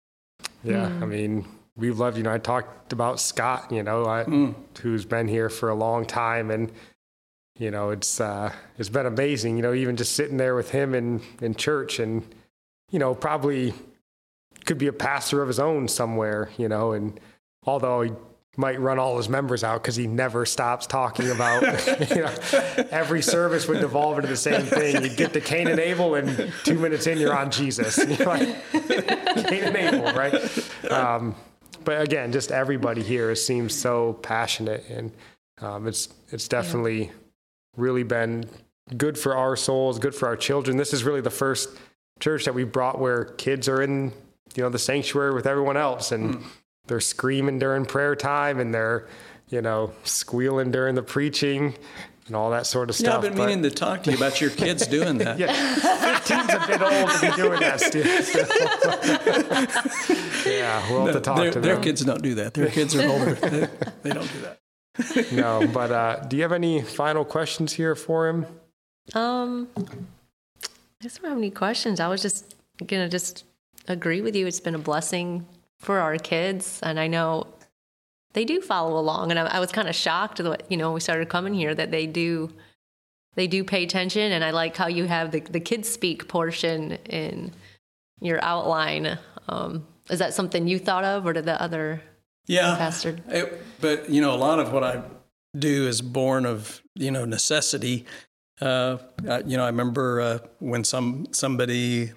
Yeah. 0.66 0.88
Mm. 0.88 1.02
I 1.02 1.06
mean, 1.06 1.44
we 1.76 1.90
love, 1.90 2.16
you 2.16 2.22
know, 2.22 2.32
I 2.32 2.38
talked 2.38 2.92
about 2.92 3.20
Scott, 3.20 3.70
you 3.70 3.82
know, 3.82 4.06
I, 4.06 4.24
mm. 4.24 4.54
who's 4.80 5.04
been 5.04 5.28
here 5.28 5.48
for 5.48 5.68
a 5.68 5.74
long 5.74 6.06
time. 6.06 6.50
And, 6.50 6.72
you 7.58 7.70
know, 7.70 7.90
it's, 7.90 8.20
uh, 8.20 8.52
it's 8.78 8.88
been 8.88 9.06
amazing, 9.06 9.56
you 9.56 9.62
know, 9.62 9.74
even 9.74 9.96
just 9.96 10.12
sitting 10.12 10.36
there 10.36 10.54
with 10.54 10.70
him 10.70 10.94
in, 10.94 11.22
in 11.40 11.54
church 11.54 11.98
and, 11.98 12.22
you 12.90 12.98
know, 12.98 13.14
probably 13.14 13.74
could 14.64 14.78
be 14.78 14.86
a 14.86 14.92
pastor 14.92 15.42
of 15.42 15.48
his 15.48 15.60
own 15.60 15.88
somewhere, 15.88 16.50
you 16.56 16.68
know, 16.68 16.92
and 16.92 17.20
although 17.64 18.02
he 18.02 18.12
might 18.56 18.80
run 18.80 18.98
all 18.98 19.16
his 19.16 19.28
members 19.28 19.62
out 19.62 19.82
because 19.82 19.96
he 19.96 20.06
never 20.06 20.46
stops 20.46 20.86
talking 20.86 21.30
about, 21.30 21.62
you 22.10 22.22
know, 22.22 22.34
every 22.90 23.22
service 23.22 23.68
would 23.68 23.80
devolve 23.80 24.16
into 24.18 24.28
the 24.28 24.36
same 24.36 24.62
thing. 24.62 25.02
You'd 25.02 25.16
get 25.16 25.32
to 25.34 25.40
Cain 25.40 25.68
and 25.68 25.78
Abel, 25.78 26.14
and 26.14 26.52
two 26.64 26.78
minutes 26.78 27.06
in, 27.06 27.18
you're 27.18 27.36
on 27.36 27.50
Jesus. 27.50 27.98
You're 28.18 28.26
like, 28.26 28.72
Cain 28.72 29.64
and 29.64 29.76
Abel, 29.76 30.12
right? 30.14 30.90
Um, 30.90 31.34
but 31.84 32.00
again, 32.00 32.32
just 32.32 32.50
everybody 32.50 33.02
here 33.02 33.34
seems 33.34 33.74
so 33.74 34.14
passionate, 34.14 34.84
and 34.88 35.12
um, 35.60 35.86
it's 35.86 36.08
it's 36.32 36.48
definitely 36.48 37.04
yeah. 37.04 37.12
really 37.76 38.02
been 38.02 38.44
good 38.96 39.18
for 39.18 39.36
our 39.36 39.56
souls, 39.56 39.98
good 39.98 40.14
for 40.14 40.26
our 40.28 40.36
children. 40.36 40.76
This 40.76 40.92
is 40.92 41.04
really 41.04 41.20
the 41.20 41.30
first 41.30 41.70
church 42.20 42.44
that 42.44 42.54
we 42.54 42.64
brought 42.64 42.98
where 42.98 43.24
kids 43.24 43.68
are 43.68 43.82
in, 43.82 44.12
you 44.54 44.62
know, 44.62 44.68
the 44.68 44.78
sanctuary 44.78 45.34
with 45.34 45.46
everyone 45.46 45.76
else 45.76 46.12
and 46.12 46.36
mm. 46.36 46.44
They're 46.86 47.00
screaming 47.00 47.58
during 47.58 47.84
prayer 47.84 48.16
time 48.16 48.60
and 48.60 48.72
they're, 48.72 49.06
you 49.48 49.62
know, 49.62 49.92
squealing 50.04 50.70
during 50.70 50.94
the 50.94 51.02
preaching 51.02 51.74
and 52.26 52.34
all 52.34 52.50
that 52.50 52.66
sort 52.66 52.90
of 52.90 52.96
stuff. 52.96 53.08
Yeah, 53.08 53.16
I've 53.16 53.22
been 53.22 53.36
but, 53.36 53.46
meaning 53.46 53.62
to 53.62 53.70
talk 53.70 54.02
to 54.04 54.10
you 54.10 54.16
about 54.16 54.40
your 54.40 54.50
kids 54.50 54.86
doing 54.86 55.18
that. 55.18 55.38
yeah, 55.38 55.54
15's 55.54 56.54
a 56.54 56.66
bit 56.66 56.82
old 56.82 57.10
to 57.10 57.20
be 57.20 57.36
doing 57.36 57.60
that, 57.60 57.80
Steve. 57.80 58.06
yeah, 60.46 60.90
we'll 60.90 61.06
have 61.06 61.14
to 61.14 61.20
talk 61.20 61.36
to 61.44 61.50
them. 61.52 61.62
Their 61.62 61.80
kids 61.80 62.04
don't 62.04 62.22
do 62.22 62.34
that. 62.36 62.54
Their 62.54 62.68
kids 62.68 62.94
are 62.96 63.08
older. 63.08 63.34
they, 63.34 63.68
they 64.02 64.10
don't 64.10 64.32
do 64.32 64.40
that. 64.40 64.60
no, 65.32 65.66
but 65.72 65.92
uh, 65.92 66.24
do 66.26 66.36
you 66.36 66.42
have 66.42 66.52
any 66.52 66.82
final 66.82 67.24
questions 67.24 67.72
here 67.72 67.94
for 67.94 68.28
him? 68.28 68.46
Um, 69.14 69.68
I 69.76 69.82
just 71.02 71.20
don't 71.22 71.30
have 71.30 71.38
any 71.38 71.50
questions. 71.50 72.00
I 72.00 72.08
was 72.08 72.22
just 72.22 72.56
gonna 72.84 73.08
just 73.08 73.44
agree 73.86 74.20
with 74.20 74.34
you. 74.34 74.46
It's 74.46 74.58
been 74.58 74.74
a 74.74 74.80
blessing 74.80 75.46
for 75.78 75.98
our 75.98 76.16
kids, 76.16 76.80
and 76.82 76.98
I 76.98 77.06
know 77.06 77.46
they 78.32 78.44
do 78.44 78.60
follow 78.60 78.98
along. 78.98 79.30
And 79.30 79.38
I, 79.38 79.46
I 79.46 79.60
was 79.60 79.72
kind 79.72 79.88
of 79.88 79.94
shocked 79.94 80.42
that 80.42 80.70
you 80.70 80.76
know 80.76 80.92
we 80.92 81.00
started 81.00 81.28
coming 81.28 81.54
here 81.54 81.74
that 81.74 81.90
they 81.90 82.06
do 82.06 82.50
they 83.34 83.46
do 83.46 83.64
pay 83.64 83.84
attention. 83.84 84.32
And 84.32 84.44
I 84.44 84.50
like 84.50 84.76
how 84.76 84.88
you 84.88 85.04
have 85.06 85.30
the 85.30 85.40
the 85.40 85.60
kids 85.60 85.88
speak 85.88 86.28
portion 86.28 86.92
in 86.92 87.52
your 88.20 88.42
outline. 88.42 89.18
Um, 89.48 89.86
is 90.10 90.18
that 90.18 90.34
something 90.34 90.68
you 90.68 90.78
thought 90.78 91.04
of, 91.04 91.26
or 91.26 91.32
did 91.32 91.44
the 91.44 91.60
other 91.60 92.02
yeah 92.46 92.76
pastor? 92.76 93.18
It, 93.28 93.62
but 93.80 94.10
you 94.10 94.20
know, 94.20 94.34
a 94.34 94.36
lot 94.36 94.58
of 94.58 94.72
what 94.72 94.84
I 94.84 95.02
do 95.58 95.86
is 95.86 96.00
born 96.02 96.46
of 96.46 96.82
you 96.94 97.10
know 97.10 97.24
necessity 97.24 98.06
uh, 98.60 98.96
you 99.44 99.56
know, 99.56 99.64
I 99.64 99.68
remember 99.68 100.20
uh, 100.20 100.38
when 100.60 100.84
some 100.84 101.26
somebody 101.32 102.12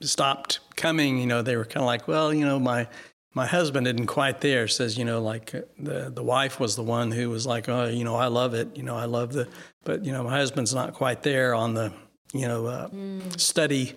stopped 0.00 0.60
coming. 0.76 1.18
You 1.18 1.26
know, 1.26 1.42
they 1.42 1.56
were 1.56 1.64
kind 1.64 1.82
of 1.82 1.86
like, 1.86 2.08
well, 2.08 2.32
you 2.32 2.44
know, 2.44 2.58
my 2.58 2.88
my 3.34 3.46
husband 3.46 3.86
isn't 3.86 4.06
quite 4.06 4.40
there. 4.40 4.68
Says, 4.68 4.96
you 4.96 5.04
know, 5.04 5.20
like 5.22 5.54
uh, 5.54 5.62
the 5.78 6.10
the 6.10 6.22
wife 6.22 6.58
was 6.58 6.76
the 6.76 6.82
one 6.82 7.10
who 7.10 7.30
was 7.30 7.46
like, 7.46 7.68
oh, 7.68 7.86
you 7.86 8.04
know, 8.04 8.16
I 8.16 8.26
love 8.26 8.54
it. 8.54 8.76
You 8.76 8.82
know, 8.82 8.96
I 8.96 9.04
love 9.04 9.32
the, 9.32 9.48
but 9.84 10.04
you 10.04 10.12
know, 10.12 10.24
my 10.24 10.36
husband's 10.36 10.74
not 10.74 10.94
quite 10.94 11.22
there 11.22 11.54
on 11.54 11.74
the, 11.74 11.92
you 12.32 12.48
know, 12.48 12.66
uh, 12.66 12.88
mm. 12.88 13.38
study 13.38 13.94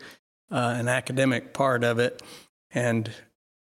uh, 0.52 0.76
and 0.78 0.90
academic 0.90 1.54
part 1.54 1.84
of 1.84 2.00
it. 2.00 2.22
And 2.72 3.10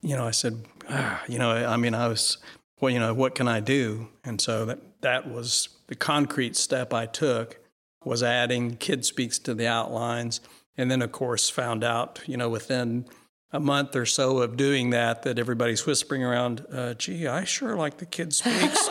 you 0.03 0.17
know, 0.17 0.27
I 0.27 0.33
said, 0.33 0.65
ah, 0.89 1.23
you 1.29 1.39
know, 1.39 1.51
I 1.51 1.77
mean, 1.77 1.95
I 1.95 2.09
was, 2.09 2.39
well, 2.81 2.91
you 2.91 2.99
know, 2.99 3.15
what 3.15 3.35
can 3.35 3.49
I 3.49 3.61
do? 3.61 4.09
And 4.25 4.41
so 4.41 4.65
that 4.67 4.81
that 5.03 5.29
was 5.29 5.69
the 5.87 5.95
concrete 5.95 6.57
step 6.57 6.93
I 6.93 7.07
took 7.07 7.59
was 8.05 8.23
adding 8.23 8.77
Kid 8.77 9.05
Speaks 9.05 9.39
to 9.41 9.55
the 9.55 9.67
outlines. 9.67 10.41
And 10.77 10.91
then, 10.91 11.03
of 11.03 11.13
course, 11.13 11.51
found 11.51 11.85
out, 11.85 12.21
you 12.27 12.37
know, 12.37 12.49
within 12.49 13.07
a 13.53 13.61
month 13.61 13.95
or 13.95 14.07
so 14.07 14.39
of 14.39 14.57
doing 14.57 14.91
that 14.91 15.25
that 15.25 15.39
everybody's 15.39 15.85
whispering 15.85 16.25
around, 16.25 16.65
uh, 16.73 16.95
gee, 16.95 17.27
I 17.27 17.45
sure 17.45 17.77
like 17.77 17.99
the 17.99 18.07
kid 18.07 18.33
speaks. 18.33 18.89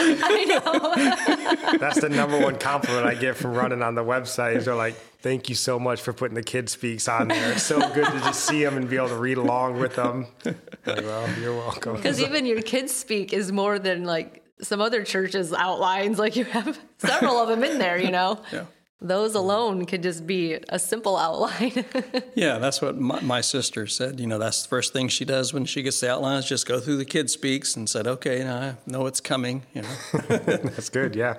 I 0.00 0.44
know. 0.48 1.78
That's 1.78 2.00
the 2.00 2.08
number 2.08 2.40
one 2.40 2.58
compliment 2.58 3.06
I 3.06 3.14
get 3.14 3.36
from 3.36 3.52
running 3.52 3.80
on 3.82 3.94
the 3.94 4.02
website. 4.02 4.56
Is 4.56 4.64
they're 4.64 4.74
like, 4.74 4.96
"Thank 5.22 5.48
you 5.48 5.54
so 5.54 5.78
much 5.78 6.00
for 6.00 6.12
putting 6.12 6.34
the 6.34 6.42
kid 6.42 6.68
speaks 6.68 7.06
on 7.06 7.28
there. 7.28 7.52
It's 7.52 7.62
so 7.62 7.78
good 7.78 8.06
to 8.06 8.18
just 8.20 8.44
see 8.44 8.64
them 8.64 8.76
and 8.76 8.90
be 8.90 8.96
able 8.96 9.08
to 9.08 9.16
read 9.16 9.38
along 9.38 9.78
with 9.78 9.94
them." 9.94 10.26
Like, 10.44 11.02
well, 11.02 11.28
you're 11.40 11.56
welcome. 11.56 11.96
Because 11.96 12.20
even 12.20 12.44
your 12.44 12.62
kids 12.62 12.92
speak 12.92 13.32
is 13.32 13.52
more 13.52 13.78
than 13.78 14.04
like 14.04 14.44
some 14.60 14.80
other 14.80 15.04
churches 15.04 15.52
outlines. 15.52 16.18
Like 16.18 16.34
you 16.34 16.44
have 16.44 16.78
several 16.98 17.36
of 17.38 17.48
them 17.48 17.62
in 17.62 17.78
there, 17.78 17.98
you 17.98 18.10
know. 18.10 18.40
Yeah. 18.52 18.64
Those 19.00 19.36
alone 19.36 19.86
could 19.86 20.02
just 20.02 20.26
be 20.26 20.58
a 20.68 20.78
simple 20.78 21.16
outline. 21.16 21.84
Yeah, 22.34 22.58
that's 22.58 22.80
what 22.80 22.96
my, 22.96 23.20
my 23.20 23.40
sister 23.40 23.86
said. 23.86 24.20
You 24.20 24.26
know, 24.26 24.38
that's 24.38 24.62
the 24.62 24.68
first 24.68 24.92
thing 24.92 25.08
she 25.08 25.24
does 25.24 25.52
when 25.52 25.64
she 25.64 25.82
gets 25.82 25.98
the 25.98 26.10
outlines, 26.10 26.46
just 26.46 26.66
go 26.66 26.78
through 26.78 26.98
the 26.98 27.04
kid 27.04 27.30
speaks 27.30 27.74
and 27.74 27.88
said, 27.88 28.06
okay, 28.06 28.44
now 28.44 28.56
I 28.56 28.76
know 28.86 29.06
it's 29.06 29.20
coming, 29.20 29.64
you 29.74 29.82
know. 29.82 29.88
That's 30.28 30.88
good. 30.88 31.16
Yeah. 31.16 31.38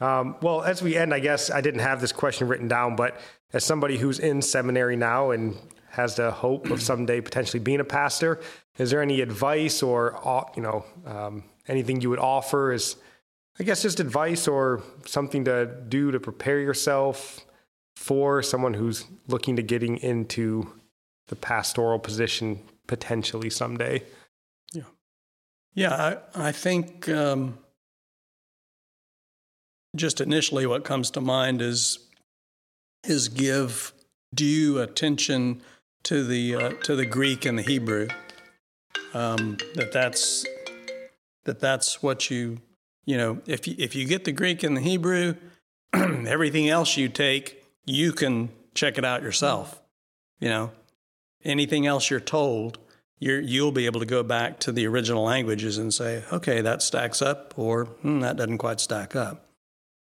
Um, 0.00 0.36
well, 0.40 0.62
as 0.62 0.82
we 0.82 0.96
end, 0.96 1.12
I 1.12 1.20
guess 1.20 1.50
I 1.50 1.60
didn't 1.60 1.80
have 1.80 2.00
this 2.00 2.12
question 2.12 2.48
written 2.48 2.68
down, 2.68 2.96
but 2.96 3.18
as 3.52 3.64
somebody 3.64 3.98
who's 3.98 4.18
in 4.18 4.40
seminary 4.40 4.96
now 4.96 5.30
and 5.30 5.56
has 5.90 6.16
the 6.16 6.30
hope 6.30 6.70
of 6.70 6.82
someday 6.82 7.20
potentially 7.20 7.60
being 7.60 7.80
a 7.80 7.84
pastor, 7.84 8.40
is 8.78 8.90
there 8.90 9.02
any 9.02 9.20
advice 9.20 9.82
or 9.82 10.18
you 10.56 10.62
know 10.62 10.84
um, 11.06 11.44
anything 11.68 12.00
you 12.00 12.10
would 12.10 12.18
offer? 12.18 12.72
Is 12.72 12.96
I 13.58 13.62
guess 13.62 13.82
just 13.82 14.00
advice 14.00 14.48
or 14.48 14.82
something 15.06 15.44
to 15.44 15.66
do 15.88 16.10
to 16.10 16.18
prepare 16.18 16.60
yourself 16.60 17.46
for 17.96 18.42
someone 18.42 18.74
who's 18.74 19.06
looking 19.28 19.56
to 19.56 19.62
getting 19.62 19.98
into 19.98 20.72
the 21.28 21.36
pastoral 21.36 21.98
position 21.98 22.60
potentially 22.86 23.50
someday. 23.50 24.02
Yeah, 24.72 24.82
Yeah, 25.74 26.18
I, 26.34 26.48
I 26.48 26.52
think 26.52 27.08
um, 27.08 27.58
just 29.94 30.20
initially 30.20 30.66
what 30.66 30.84
comes 30.84 31.10
to 31.12 31.20
mind 31.20 31.62
is 31.62 31.98
is 33.06 33.28
give 33.28 33.92
due 34.34 34.80
attention 34.80 35.62
to 36.04 36.24
the 36.24 36.54
uh, 36.54 36.70
to 36.82 36.96
the 36.96 37.06
Greek 37.06 37.44
and 37.44 37.58
the 37.58 37.62
Hebrew. 37.62 38.08
Um, 39.12 39.58
that 39.74 39.92
that's 39.92 40.44
that 41.44 41.60
that's 41.60 42.02
what 42.02 42.30
you 42.30 42.60
you 43.04 43.16
know 43.16 43.40
if 43.46 43.66
you, 43.66 43.74
if 43.78 43.94
you 43.94 44.06
get 44.06 44.24
the 44.24 44.32
Greek 44.32 44.62
and 44.62 44.76
the 44.76 44.80
Hebrew, 44.80 45.34
everything 45.92 46.68
else 46.68 46.96
you 46.96 47.08
take 47.08 47.64
you 47.86 48.12
can 48.12 48.50
check 48.74 48.98
it 48.98 49.04
out 49.04 49.22
yourself. 49.22 49.80
You 50.40 50.48
know, 50.48 50.70
anything 51.44 51.86
else 51.86 52.10
you're 52.10 52.20
told, 52.20 52.78
you're, 53.18 53.40
you'll 53.40 53.72
be 53.72 53.86
able 53.86 54.00
to 54.00 54.06
go 54.06 54.22
back 54.22 54.58
to 54.60 54.72
the 54.72 54.86
original 54.86 55.22
languages 55.22 55.78
and 55.78 55.92
say, 55.92 56.24
okay, 56.32 56.60
that 56.60 56.82
stacks 56.82 57.22
up, 57.22 57.54
or 57.56 57.86
hmm, 57.86 58.20
that 58.20 58.36
doesn't 58.36 58.58
quite 58.58 58.80
stack 58.80 59.14
up. 59.14 59.46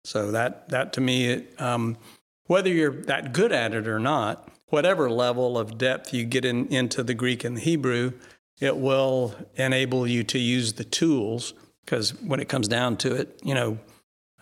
So 0.03 0.31
that 0.31 0.69
that 0.69 0.93
to 0.93 1.01
me, 1.01 1.27
it, 1.27 1.61
um, 1.61 1.97
whether 2.45 2.69
you're 2.69 3.01
that 3.03 3.33
good 3.33 3.51
at 3.51 3.73
it 3.73 3.87
or 3.87 3.99
not, 3.99 4.49
whatever 4.67 5.09
level 5.09 5.57
of 5.57 5.77
depth 5.77 6.13
you 6.13 6.25
get 6.25 6.45
in, 6.45 6.67
into 6.67 7.03
the 7.03 7.13
Greek 7.13 7.43
and 7.43 7.57
the 7.57 7.61
Hebrew, 7.61 8.13
it 8.59 8.77
will 8.77 9.35
enable 9.55 10.07
you 10.07 10.23
to 10.25 10.39
use 10.39 10.73
the 10.73 10.83
tools. 10.83 11.53
Because 11.89 12.13
when 12.21 12.39
it 12.39 12.47
comes 12.47 12.67
down 12.67 12.97
to 12.97 13.15
it, 13.15 13.39
you 13.43 13.55
know, 13.55 13.79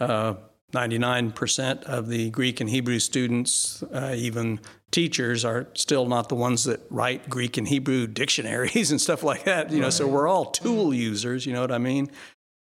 uh, 0.02 0.34
99% 0.74 1.84
of 1.84 2.10
the 2.10 2.30
Greek 2.30 2.60
and 2.60 2.70
Hebrew 2.70 3.00
students, 3.00 3.82
uh, 3.84 4.16
even 4.18 4.60
teachers, 4.92 5.46
are 5.46 5.70
still 5.74 6.08
not 6.08 6.28
the 6.28 6.36
ones 6.36 6.66
that 6.66 6.82
write 6.90 7.30
Greek 7.30 7.56
and 7.56 7.66
Hebrew 7.66 8.06
dictionaries 8.06 8.92
and 8.92 9.00
stuff 9.00 9.24
like 9.24 9.46
that. 9.46 9.72
You 9.72 9.80
know, 9.80 9.90
so 9.90 10.06
we're 10.06 10.28
all 10.28 10.52
tool 10.52 10.94
users. 10.94 11.46
You 11.46 11.54
know 11.54 11.62
what 11.62 11.72
I 11.72 11.78
mean? 11.78 12.12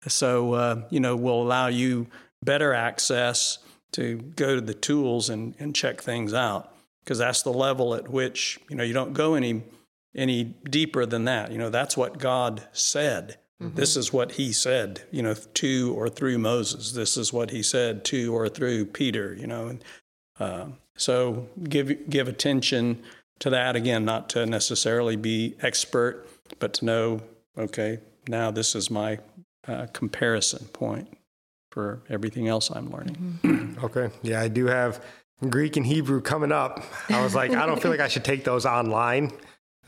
So 0.07 0.53
uh, 0.53 0.83
you 0.91 1.01
know, 1.01 1.17
we'll 1.17 1.43
allow 1.43 1.67
you 1.67 2.07
better 2.45 2.73
access 2.73 3.59
to 3.95 4.19
go 4.37 4.55
to 4.55 4.61
the 4.61 4.75
tools 4.75 5.29
and, 5.29 5.57
and 5.59 5.75
check 5.75 6.01
things 6.01 6.33
out 6.33 6.73
because 7.03 7.19
that's 7.19 7.43
the 7.43 7.53
level 7.53 7.97
at 7.97 8.09
which 8.09 8.61
you 8.71 8.77
know 8.77 8.85
you 8.85 8.95
don't 8.95 9.13
go 9.13 9.35
any 9.35 9.65
any 10.15 10.45
deeper 10.45 11.05
than 11.05 11.25
that. 11.25 11.51
You 11.51 11.59
know, 11.59 11.69
that's 11.69 11.97
what 11.97 12.19
God 12.19 12.69
said. 12.71 13.39
This 13.61 13.97
is 13.97 14.13
what 14.13 14.33
he 14.33 14.53
said, 14.53 15.03
you 15.11 15.21
know, 15.21 15.35
to 15.35 15.93
or 15.97 16.09
through 16.09 16.39
Moses. 16.39 16.93
This 16.93 17.17
is 17.17 17.33
what 17.33 17.51
he 17.51 17.63
said 17.63 18.05
to 18.05 18.33
or 18.33 18.49
through 18.49 18.87
Peter, 18.87 19.35
you 19.35 19.49
know. 19.49 19.67
And, 19.67 19.85
uh, 20.39 20.67
so 20.97 21.49
give 21.69 22.09
give 22.09 22.29
attention 22.29 23.03
to 23.41 23.51
that 23.51 23.75
again, 23.75 24.05
not 24.05 24.29
to 24.31 24.47
necessarily 24.47 25.17
be 25.17 25.57
expert, 25.61 26.27
but 26.59 26.75
to 26.75 26.85
know, 26.85 27.21
okay, 27.57 27.99
now 28.29 28.51
this 28.51 28.75
is 28.75 28.91
my 28.91 29.19
uh, 29.67 29.87
comparison 29.93 30.67
point 30.69 31.09
for 31.71 32.03
everything 32.09 32.49
else 32.49 32.71
I'm 32.71 32.91
learning. 32.91 33.39
Okay. 33.83 34.11
Yeah, 34.23 34.41
I 34.41 34.49
do 34.49 34.67
have 34.67 35.05
Greek 35.49 35.77
and 35.77 35.87
Hebrew 35.87 36.21
coming 36.21 36.51
up. 36.51 36.83
I 37.11 37.23
was 37.23 37.33
like, 37.33 37.53
I 37.53 37.65
don't 37.65 37.81
feel 37.81 37.93
like 37.93 38.01
I 38.01 38.09
should 38.09 38.25
take 38.25 38.43
those 38.43 38.67
online. 38.67 39.31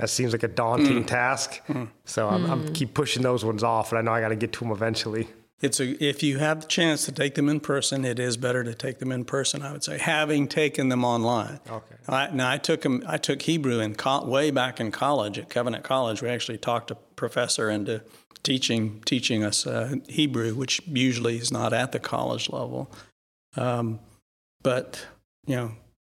That 0.00 0.08
seems 0.08 0.32
like 0.32 0.42
a 0.42 0.48
daunting 0.48 1.04
task. 1.04 1.60
So 2.06 2.26
I'm, 2.26 2.50
I'm 2.50 2.72
keep 2.72 2.94
pushing 2.94 3.22
those 3.22 3.44
ones 3.44 3.62
off, 3.62 3.92
and 3.92 3.98
I 3.98 4.02
know 4.02 4.12
I 4.12 4.20
got 4.22 4.28
to 4.30 4.36
get 4.36 4.52
to 4.54 4.60
them 4.60 4.72
eventually. 4.72 5.28
It's 5.60 5.78
a, 5.78 6.02
if 6.02 6.22
you 6.22 6.38
have 6.38 6.62
the 6.62 6.66
chance 6.66 7.04
to 7.04 7.12
take 7.12 7.34
them 7.34 7.50
in 7.50 7.60
person, 7.60 8.06
it 8.06 8.18
is 8.18 8.38
better 8.38 8.64
to 8.64 8.74
take 8.74 8.98
them 8.98 9.12
in 9.12 9.26
person. 9.26 9.60
I 9.60 9.72
would 9.72 9.84
say, 9.84 9.98
having 9.98 10.48
taken 10.48 10.88
them 10.88 11.04
online. 11.04 11.60
Okay. 11.68 11.96
I, 12.08 12.30
now 12.32 12.50
I 12.50 12.56
took 12.56 12.80
them. 12.80 13.04
I 13.06 13.18
took 13.18 13.42
Hebrew 13.42 13.78
in 13.80 13.94
co- 13.94 14.24
way 14.24 14.50
back 14.50 14.80
in 14.80 14.90
college 14.90 15.38
at 15.38 15.50
Covenant 15.50 15.84
College. 15.84 16.22
We 16.22 16.30
actually 16.30 16.56
talked 16.56 16.90
a 16.90 16.94
professor 16.94 17.68
into 17.68 18.02
teaching 18.42 19.02
teaching 19.04 19.44
us 19.44 19.66
uh, 19.66 19.96
Hebrew, 20.08 20.54
which 20.54 20.80
usually 20.86 21.36
is 21.36 21.52
not 21.52 21.74
at 21.74 21.92
the 21.92 22.00
college 22.00 22.48
level. 22.48 22.90
Um, 23.54 24.00
but 24.62 25.06
you 25.46 25.56
know, 25.56 25.72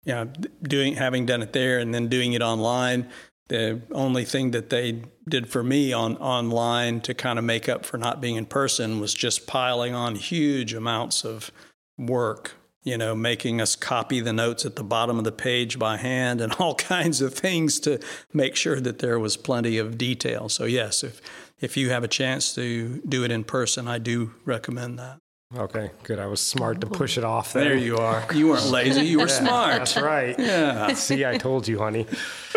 yeah, 0.05 0.27
doing 0.63 0.95
having 0.95 1.27
done 1.27 1.43
it 1.43 1.53
there 1.53 1.81
and 1.81 1.93
then 1.93 2.07
doing 2.07 2.33
it 2.35 2.43
online. 2.43 3.11
The 3.53 3.83
only 3.93 4.25
thing 4.25 4.53
that 4.53 4.71
they 4.71 5.03
did 5.29 5.47
for 5.47 5.63
me 5.63 5.93
on 5.93 6.17
online 6.17 7.03
to 7.03 7.13
kind 7.13 7.39
of 7.39 7.45
make 7.45 7.69
up 7.69 7.85
for 7.85 7.99
not 7.99 8.19
being 8.19 8.37
in 8.37 8.47
person 8.47 8.99
was 8.99 9.13
just 9.13 9.47
piling 9.47 9.95
on 9.95 10.15
huge 10.15 10.73
amounts 10.73 11.23
of 11.23 11.51
work. 11.99 12.53
You 12.83 12.97
know, 12.97 13.15
making 13.15 13.61
us 13.61 13.77
copy 13.77 14.21
the 14.21 14.33
notes 14.33 14.65
at 14.65 14.77
the 14.77 14.83
bottom 14.83 15.19
of 15.19 15.25
the 15.25 15.33
page 15.33 15.79
by 15.79 15.99
hand 15.99 16.41
and 16.41 16.55
all 16.59 16.75
kinds 16.77 17.21
of 17.21 17.35
things 17.35 17.79
to 17.81 18.01
make 18.33 18.57
sure 18.57 18.81
that 18.81 19.01
there 19.01 19.19
was 19.19 19.37
plenty 19.37 19.77
of 19.77 19.99
detail. 19.99 20.49
So 20.49 20.65
yes, 20.65 21.05
if 21.05 21.21
if 21.61 21.77
you 21.77 21.91
have 21.91 22.05
a 22.05 22.09
chance 22.09 22.55
to 22.55 23.03
do 23.07 23.23
it 23.23 23.31
in 23.31 23.45
person, 23.45 23.87
I 23.87 23.99
do 23.99 24.33
recommend 24.47 24.99
that. 24.99 25.19
Okay, 25.57 25.91
good. 26.05 26.19
I 26.19 26.27
was 26.27 26.41
smart 26.41 26.81
to 26.81 26.87
push 26.87 27.19
it 27.19 27.25
off 27.25 27.53
there. 27.53 27.65
There 27.65 27.77
you 27.77 27.97
are. 27.99 28.25
You 28.35 28.49
weren't 28.49 28.67
lazy. 28.71 29.05
You 29.07 29.21
were 29.21 29.29
smart. 29.29 29.73
That's 29.79 29.97
right. 29.99 30.39
Yeah. 30.39 30.95
See, 30.95 31.27
I 31.27 31.37
told 31.37 31.69
you, 31.69 31.79
honey. 31.79 32.07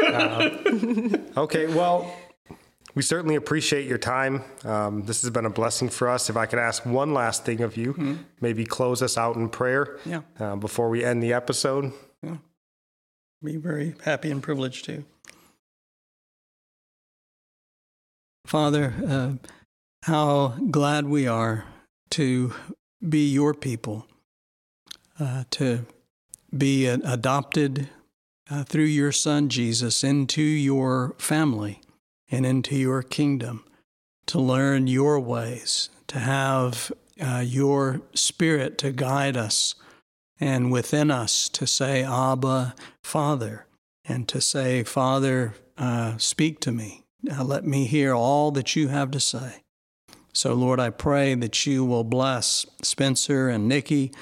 Uh, 0.02 0.50
okay, 1.36 1.68
well, 1.68 2.10
we 2.94 3.02
certainly 3.02 3.36
appreciate 3.36 3.86
your 3.86 3.98
time. 3.98 4.44
Um, 4.64 5.04
this 5.06 5.22
has 5.24 5.30
been 5.30 5.46
a 5.46 5.50
blessing 5.50 5.90
for 5.90 6.08
us. 6.08 6.30
If 6.30 6.38
I 6.38 6.46
could 6.46 6.60
ask 6.60 6.86
one 6.86 7.14
last 7.14 7.44
thing 7.44 7.62
of 7.62 7.76
you, 7.76 8.20
maybe 8.40 8.66
close 8.66 9.02
us 9.02 9.18
out 9.18 9.36
in 9.36 9.50
prayer 9.50 9.98
Yeah. 10.06 10.22
uh, 10.40 10.56
before 10.56 10.90
we 10.90 11.04
end 11.04 11.22
the 11.22 11.34
episode. 11.34 11.92
Yeah. 12.24 12.38
Be 13.44 13.58
very 13.58 13.96
happy 14.06 14.32
and 14.32 14.42
privileged 14.42 14.86
to. 14.86 15.04
Father, 18.46 18.94
uh, 19.06 19.32
how 20.04 20.50
glad 20.72 21.08
we 21.08 21.28
are 21.28 21.66
to 22.12 22.54
be 23.10 23.30
your 23.32 23.54
people, 23.54 24.06
uh, 25.20 25.44
to 25.52 25.86
be 26.56 26.88
adopted 26.88 27.90
uh, 28.50 28.64
through 28.64 28.84
your 28.86 29.12
Son 29.12 29.50
Jesus 29.50 30.04
into 30.04 30.42
your 30.42 31.16
family 31.18 31.82
and 32.30 32.46
into 32.46 32.76
your 32.76 33.02
kingdom, 33.02 33.66
to 34.28 34.40
learn 34.40 34.88
your 34.88 35.20
ways, 35.20 35.90
to 36.08 36.20
have 36.20 36.92
uh, 37.20 37.44
your 37.46 38.02
Spirit 38.14 38.78
to 38.80 38.92
guide 38.92 39.38
us 39.38 39.76
and 40.40 40.72
within 40.72 41.12
us 41.12 41.50
to 41.50 41.66
say, 41.66 42.04
Abba, 42.04 42.76
Father, 43.04 43.66
and 44.04 44.28
to 44.28 44.42
say, 44.42 44.84
Father, 44.84 45.54
uh, 45.78 46.18
speak 46.18 46.60
to 46.62 46.72
me. 46.72 47.06
Uh, 47.32 47.44
let 47.44 47.66
me 47.66 47.86
hear 47.86 48.14
all 48.14 48.52
that 48.52 48.76
you 48.76 48.90
have 48.90 49.12
to 49.12 49.20
say. 49.20 49.64
So, 50.36 50.54
Lord, 50.54 50.82
I 50.82 50.90
pray 50.90 51.34
that 51.36 51.66
you 51.66 51.86
will 51.86 52.04
bless 52.04 52.66
Spencer 52.82 53.48
and 53.48 53.72
Nickie 53.72 54.14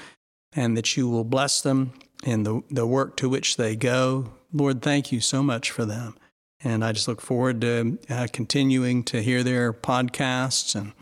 and 0.52 0.76
that 0.76 0.96
you 0.96 1.08
will 1.08 1.24
bless 1.24 1.60
them 1.60 1.92
in 2.22 2.44
the, 2.44 2.62
the 2.70 2.86
work 2.86 3.16
to 3.16 3.28
which 3.28 3.56
they 3.56 3.74
go. 3.74 4.32
Lord, 4.52 4.80
thank 4.80 5.10
you 5.10 5.20
so 5.20 5.42
much 5.42 5.72
for 5.72 5.84
them. 5.84 6.16
And 6.62 6.84
I 6.84 6.92
just 6.92 7.08
look 7.08 7.20
forward 7.20 7.60
to 7.62 7.98
uh, 8.08 8.28
continuing 8.32 9.02
to 9.04 9.22
hear 9.22 9.42
their 9.42 9.72
podcasts 9.72 10.76
and 10.76 10.92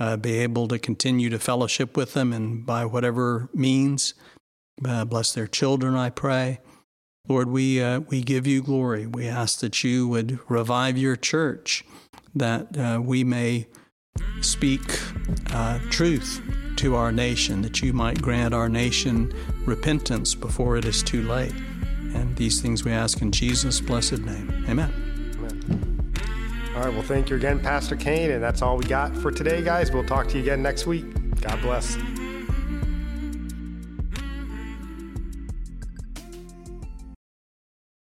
uh, 0.00 0.16
be 0.16 0.38
able 0.38 0.66
to 0.66 0.80
continue 0.80 1.30
to 1.30 1.38
fellowship 1.38 1.96
with 1.96 2.14
them 2.14 2.32
and 2.32 2.66
by 2.66 2.84
whatever 2.84 3.48
means. 3.54 4.14
Uh, 4.84 5.04
bless 5.04 5.32
their 5.32 5.46
children, 5.46 5.94
I 5.94 6.10
pray. 6.10 6.58
Lord, 7.28 7.48
we, 7.48 7.80
uh, 7.80 8.00
we 8.00 8.20
give 8.20 8.48
you 8.48 8.62
glory. 8.62 9.06
We 9.06 9.28
ask 9.28 9.60
that 9.60 9.84
you 9.84 10.08
would 10.08 10.40
revive 10.50 10.98
your 10.98 11.14
church, 11.14 11.84
that 12.34 12.76
uh, 12.76 13.00
we 13.00 13.22
may 13.22 13.68
speak 14.40 14.82
uh, 15.52 15.78
truth 15.90 16.40
to 16.76 16.94
our 16.94 17.10
nation, 17.10 17.62
that 17.62 17.82
you 17.82 17.92
might 17.92 18.20
grant 18.20 18.52
our 18.54 18.68
nation 18.68 19.32
repentance 19.64 20.34
before 20.34 20.76
it 20.76 20.84
is 20.84 21.02
too 21.02 21.22
late. 21.22 21.54
And 22.14 22.34
these 22.36 22.60
things 22.60 22.84
we 22.84 22.92
ask 22.92 23.20
in 23.22 23.32
Jesus' 23.32 23.80
blessed 23.80 24.18
name. 24.18 24.64
Amen. 24.68 24.92
Amen. 25.38 26.12
All 26.74 26.82
right. 26.84 26.92
Well, 26.92 27.02
thank 27.02 27.30
you 27.30 27.36
again, 27.36 27.58
Pastor 27.60 27.96
Cain. 27.96 28.30
And 28.30 28.42
that's 28.42 28.62
all 28.62 28.76
we 28.76 28.84
got 28.84 29.16
for 29.16 29.30
today, 29.30 29.62
guys. 29.62 29.90
We'll 29.90 30.04
talk 30.04 30.28
to 30.28 30.34
you 30.36 30.42
again 30.42 30.62
next 30.62 30.86
week. 30.86 31.06
God 31.40 31.60
bless. 31.62 31.96